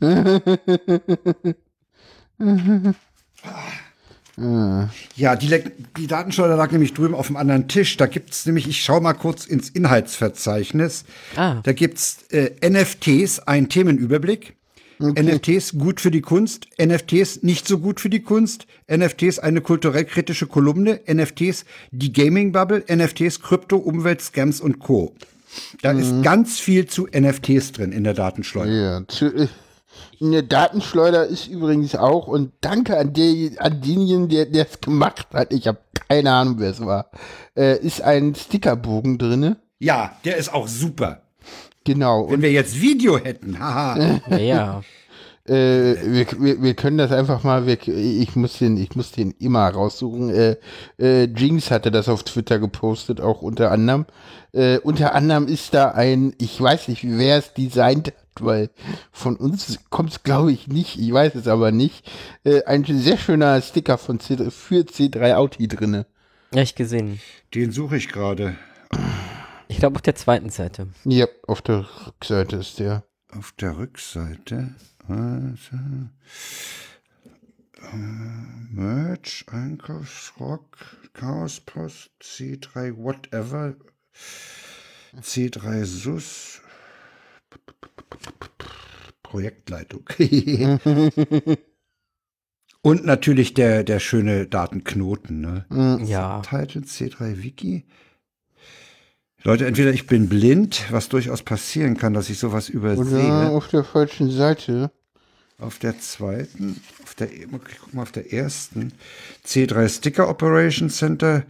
[4.36, 5.62] Ja, die,
[5.96, 7.96] die Datenschleuder lag nämlich drüben auf dem anderen Tisch.
[7.96, 11.04] Da gibt's nämlich, ich schaue mal kurz ins Inhaltsverzeichnis.
[11.36, 11.60] Ah.
[11.62, 14.56] Da gibt's äh, NFTs, ein Themenüberblick.
[15.00, 20.04] NFTs gut für die Kunst, NFTs nicht so gut für die Kunst, NFTs eine kulturell
[20.04, 25.12] kritische Kolumne, NFTs die Gaming Bubble, NFTs Krypto, Umwelt, Scams und Co.
[25.82, 28.72] Da ist ganz viel zu NFTs drin in der Datenschleuder.
[28.72, 29.48] Ja, zu,
[30.24, 35.28] in der Datenschleuder ist übrigens auch, und danke an, der, an denjenigen, der es gemacht
[35.34, 35.78] hat, ich habe
[36.08, 37.10] keine Ahnung, wer es war,
[37.56, 39.58] äh, ist ein Stickerbogen drinne.
[39.80, 41.20] Ja, der ist auch super.
[41.84, 42.30] Genau.
[42.30, 44.20] Wenn wir jetzt Video hätten, haha.
[44.30, 44.82] ja, ja.
[45.46, 47.86] Äh, wir, wir, wir können das einfach mal weg.
[47.86, 50.30] Ich muss den, ich muss den immer raussuchen.
[50.30, 50.56] Äh,
[50.98, 54.06] äh, Jinx hatte das auf Twitter gepostet, auch unter anderem.
[54.52, 58.70] Äh, unter anderem ist da ein, ich weiß nicht, wer es designt hat, weil
[59.12, 60.98] von uns kommt es, glaube ich, nicht.
[60.98, 62.10] Ich weiß es aber nicht.
[62.44, 66.06] Äh, ein sehr schöner Sticker von C, für C3 Audi drinne.
[66.52, 67.20] Ja, ich gesehen.
[67.54, 68.56] Den suche ich gerade.
[69.68, 70.88] Ich glaube auf der zweiten Seite.
[71.04, 73.04] Ja, auf der Rückseite ist der.
[73.36, 74.74] Auf der Rückseite.
[75.06, 76.10] Warte.
[77.92, 77.96] Äh,
[78.70, 80.76] Merch, Einkaufsrock,
[81.12, 83.74] Chaospost, C3, whatever.
[85.20, 86.53] C3 SUS.
[89.22, 90.08] Projektleitung.
[92.82, 95.64] Und natürlich der, der schöne Datenknoten, ne?
[96.04, 96.42] Ja.
[96.42, 97.84] Title C3 Wiki.
[99.42, 103.48] Leute, entweder ich bin blind, was durchaus passieren kann, dass ich sowas Oder übersehe.
[103.50, 104.90] auf der falschen Seite.
[105.58, 107.46] Auf der zweiten, auf der, ich
[107.80, 108.92] guck mal, auf der ersten.
[109.46, 111.44] C3 Sticker Operation Center,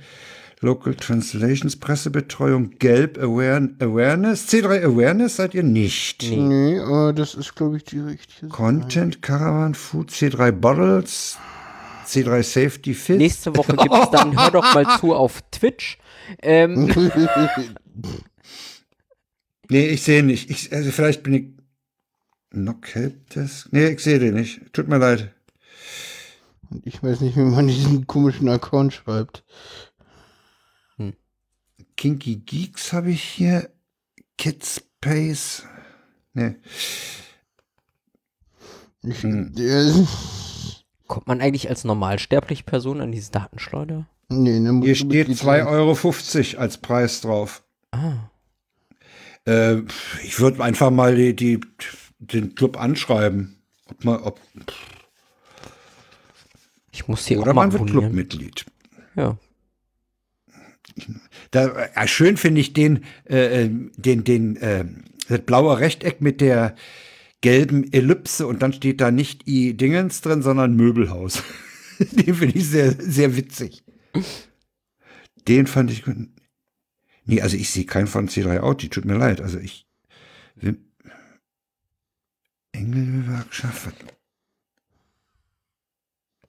[0.60, 4.48] Local Translations, Pressebetreuung, Gelb Aware Awareness.
[4.48, 6.22] C3 Awareness seid ihr nicht.
[6.22, 6.78] Nee.
[6.80, 11.38] Aber das ist, glaube ich, die richtige Content, Caravan Food, C3 Bottles,
[12.06, 13.18] C3 Safety Fit.
[13.18, 15.98] Nächste Woche gibt's dann, hör doch mal zu, auf Twitch.
[16.42, 16.90] Ähm,
[19.70, 20.50] Nee, ich sehe nicht.
[20.50, 21.44] Ich, also vielleicht bin ich.
[22.50, 23.72] Knock Helpdesk?
[23.72, 24.72] Nee, ich sehe den nicht.
[24.72, 25.34] Tut mir leid.
[26.84, 29.44] Ich weiß nicht, wie man diesen komischen Account schreibt.
[31.96, 33.70] Kinky Geeks habe ich hier.
[34.38, 35.64] Kidspace.
[36.32, 36.56] Nee.
[39.02, 39.54] Ich, Hm.
[41.06, 44.06] Kommt man eigentlich als normalsterbliche Person an diese Datenschleuder?
[44.30, 45.66] nee, ne, Hier steht Mitglied 2,50
[46.56, 47.62] Euro als Preis drauf.
[47.90, 48.30] Ah.
[49.46, 49.82] Äh,
[50.22, 51.60] ich würde einfach mal die, die,
[52.18, 53.62] den Club anschreiben.
[53.90, 54.40] Ob man, ob,
[56.90, 58.04] Ich muss hier oder auch mal man wird abonnieren.
[58.12, 58.64] Clubmitglied.
[59.14, 59.36] Ja.
[61.54, 64.84] Da, äh, schön finde ich den, äh, äh, den, den, äh,
[65.28, 66.74] das blaue Rechteck mit der
[67.40, 71.42] gelben Ellipse und dann steht da nicht i Dingens drin, sondern Möbelhaus.
[71.98, 73.84] den finde ich sehr, sehr witzig.
[75.46, 76.16] Den fand ich gut.
[77.26, 79.40] Nee, also ich sehe keinen von C3 Audi, tut mir leid.
[79.40, 79.86] Also ich
[82.72, 83.94] Engelgewerkschaft.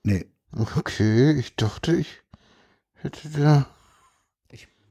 [0.03, 0.25] Nee,
[0.57, 2.21] Okay, ich dachte, ich
[2.93, 3.74] hätte da.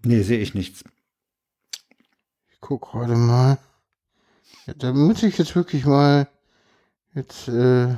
[0.05, 0.85] Nee, sehe ich nichts.
[2.53, 3.59] Ich guck gerade mal.
[4.67, 6.29] Ja, da muss ich jetzt wirklich mal
[7.15, 7.97] jetzt, äh,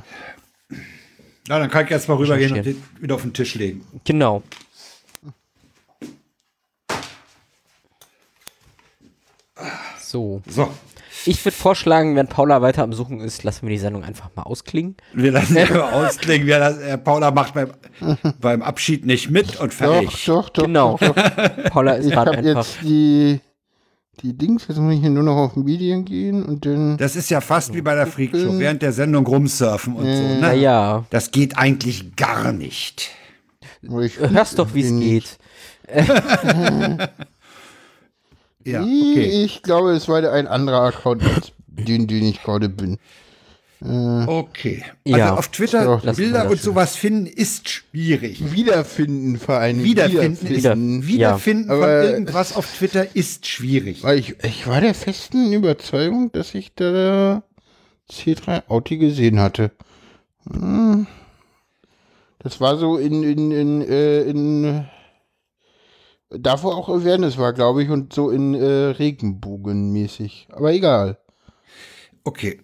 [1.47, 3.85] Na, dann kann ich jetzt mal rübergehen und den wieder auf den Tisch legen.
[4.03, 4.43] Genau.
[9.99, 10.41] So.
[10.47, 10.73] So,
[11.27, 14.43] Ich würde vorschlagen, wenn Paula weiter am Suchen ist, lassen wir die Sendung einfach mal
[14.43, 14.95] ausklingen.
[15.13, 16.47] wir lassen ihn mal ausklingen.
[16.47, 17.71] Wir lassen, äh, Paula macht beim,
[18.39, 20.25] beim Abschied nicht mit und doch, fertig.
[20.25, 20.97] doch, doch, Genau.
[20.99, 21.63] doch, doch.
[21.71, 22.63] Paula ist Ich gerade habe einfach.
[22.65, 23.39] jetzt die,
[24.21, 27.29] die Dings, jetzt muss ich hier nur noch auf Medien gehen und dann, Das ist
[27.29, 30.09] ja fast wie bei der Freakshow, während der Sendung rumsurfen und so.
[30.23, 30.37] Ne?
[30.39, 33.11] Naja, Das geht eigentlich gar nicht.
[33.81, 35.37] ich hörst doch, wie es geht.
[38.67, 39.43] Ja, okay.
[39.45, 42.97] Ich glaube, es war ein anderer Account als den, den ich gerade bin.
[43.79, 44.83] Okay.
[45.05, 45.35] Also Ja.
[45.35, 48.51] auf Twitter Doch, Bilder und sowas finden ist schwierig.
[48.51, 49.83] Wiederfinden vor allem.
[49.83, 54.01] Wiederfinden, ist, Wieder- Wiederfinden von Aber- irgendwas auf Twitter ist schwierig.
[54.03, 57.43] Weil ich, ich war der festen Überzeugung, dass ich da
[58.11, 59.69] C3 Audi gesehen hatte.
[60.51, 61.05] Hm.
[62.39, 64.85] Das war so in, in, in, äh, in
[66.29, 70.47] da wo auch Awareness war, glaube ich, und so in äh, Regenbogenmäßig.
[70.51, 71.17] Aber egal.
[72.23, 72.61] Okay.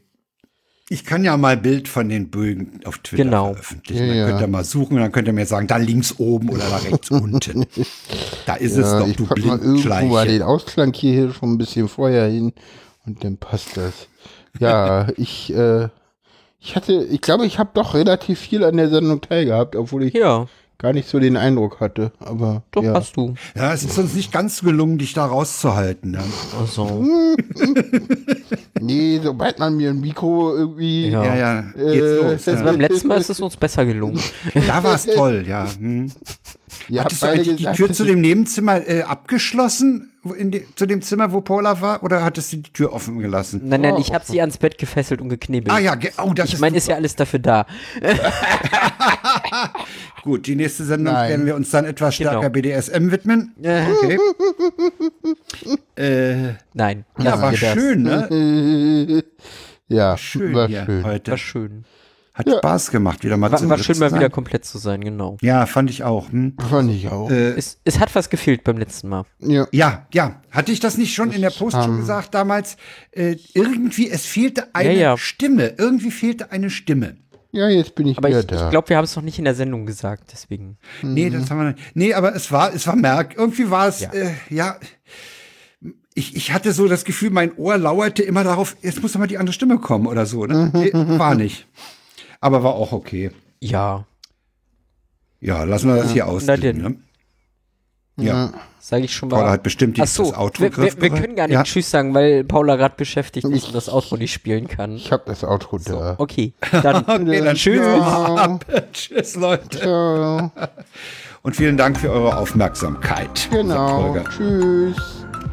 [0.90, 3.54] Ich kann ja mal Bild von den Bögen auf Twitter Genau.
[3.54, 4.06] veröffentlichen.
[4.06, 4.28] Ja, dann ja.
[4.28, 6.78] könnt ihr mal suchen und dann könnt ihr mir sagen, da links oben oder da
[6.78, 7.66] rechts unten.
[8.46, 10.42] Da ist es Ja, doch, ich du pack mal irgendwo mal den.
[10.42, 12.52] Ausklang hier schon ein bisschen vorher hin
[13.06, 14.08] und dann passt das.
[14.60, 15.88] Ja, ich, äh,
[16.60, 20.14] ich hatte, ich glaube, ich habe doch relativ viel an der Sendung teilgehabt, obwohl ich
[20.14, 22.12] Ja, gar nicht so den Eindruck hatte.
[22.20, 22.94] Aber doch ja.
[22.94, 23.36] hast du.
[23.56, 26.12] Ja, es ist uns nicht ganz gelungen, dich da rauszuhalten.
[26.12, 26.20] Ne?
[26.60, 27.06] Also,
[28.82, 31.10] Nee, sobald man mir ein Mikro irgendwie.
[31.10, 31.24] Ja.
[31.24, 32.48] Ja, ja, geht's Äh, los.
[32.48, 32.64] also Ja.
[32.64, 34.20] beim letzten Mal ist es uns besser gelungen.
[34.68, 35.68] Da war es toll, ja.
[35.80, 36.12] Hm.
[36.90, 40.10] Ihr Hattest du eigentlich die Tür zu dem Nebenzimmer äh, abgeschlossen?
[40.26, 42.02] Die, zu dem Zimmer, wo Paula war?
[42.02, 43.60] Oder hattest du die Tür offen gelassen?
[43.66, 44.00] Nein, nein, Oh.
[44.00, 45.70] ich habe sie ans Bett gefesselt und geknebelt.
[45.76, 47.66] Ah ja, oh, das ich ist meine, ist ja alles dafür da.
[50.24, 50.48] gut.
[50.48, 51.30] Die nächste Sendung Nein.
[51.30, 52.52] werden wir uns dann etwas stärker Genau.
[52.52, 53.54] BDSM widmen.
[53.60, 54.18] Okay.
[56.02, 57.60] äh, Nein, ja, war das.
[57.60, 59.24] schön, ne?
[59.90, 61.04] ja, Schön war hier schön.
[61.04, 61.32] heute.
[61.32, 61.86] War schön.
[62.34, 64.20] Hat Spaß gemacht, wieder mal War, zu war schön, zu mal sein.
[64.20, 65.38] wieder komplett zu sein, genau.
[65.42, 66.32] Ja, fand ich auch.
[66.32, 66.56] Hm.
[66.70, 67.30] Fand ich auch.
[67.30, 69.26] Äh, Es, es hat was gefehlt beim letzten Mal.
[69.40, 69.68] ja.
[69.72, 70.42] ja, ja.
[70.50, 72.78] Hatte ich das nicht schon in der Post schon ähm, gesagt damals?
[73.12, 75.18] Äh, irgendwie, es fehlte eine Ja, ja.
[75.18, 75.76] Stimme.
[75.78, 77.18] Irgendwie fehlte eine Stimme.
[77.52, 78.64] ja, jetzt bin ich Aber wieder ich, da.
[78.66, 80.78] ich glaube, wir haben es noch nicht in der Sendung gesagt, deswegen.
[81.04, 81.80] Nee, das haben wir nicht.
[81.96, 83.36] Nee, aber es war, es war merk.
[83.38, 84.10] Irgendwie war es, ja.
[84.12, 84.20] Ja.
[84.22, 84.76] Äh, ja
[86.16, 89.28] ich, ich hatte so das Gefühl, mein Ohr lauerte immer darauf, jetzt muss doch mal
[89.28, 90.46] die andere Stimme kommen oder so.
[90.46, 90.72] Ne?
[90.74, 91.68] Nee, war nicht.
[92.44, 93.32] Aber war auch okay.
[93.62, 94.04] Ja,
[95.40, 96.62] Ja, lassen wir das hier ausklingen.
[96.62, 96.82] denn.
[96.82, 96.96] Ne?
[98.26, 99.52] Ja, sage ich schon Paula mal.
[99.52, 101.64] hat bestimmt Ach jetzt so, das Outro wir, wir, wir können gar nicht Ja.
[101.64, 104.98] Tschüss sagen, weil Paula gerade beschäftigt ist und das Outro nicht spielen kann.
[104.98, 106.16] Ich habe das Outro da.
[106.18, 106.54] Okay,
[106.84, 107.82] dann Okay, dann Tschüss.
[108.92, 109.80] Tschüss, Leute.
[109.80, 110.52] Ciao.
[111.44, 113.48] Und vielen Dank für eure Aufmerksamkeit.
[113.52, 114.18] Genau.
[114.36, 114.98] Tschüss.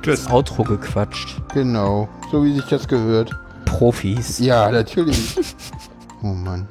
[0.03, 0.29] Tschüss.
[0.31, 1.41] Outro gequatscht.
[1.55, 2.09] Genau.
[2.33, 3.31] So wie sich das gehört.
[3.65, 4.39] Profis.
[4.41, 5.37] Ja, natürlich.
[6.23, 6.69] oh Mann.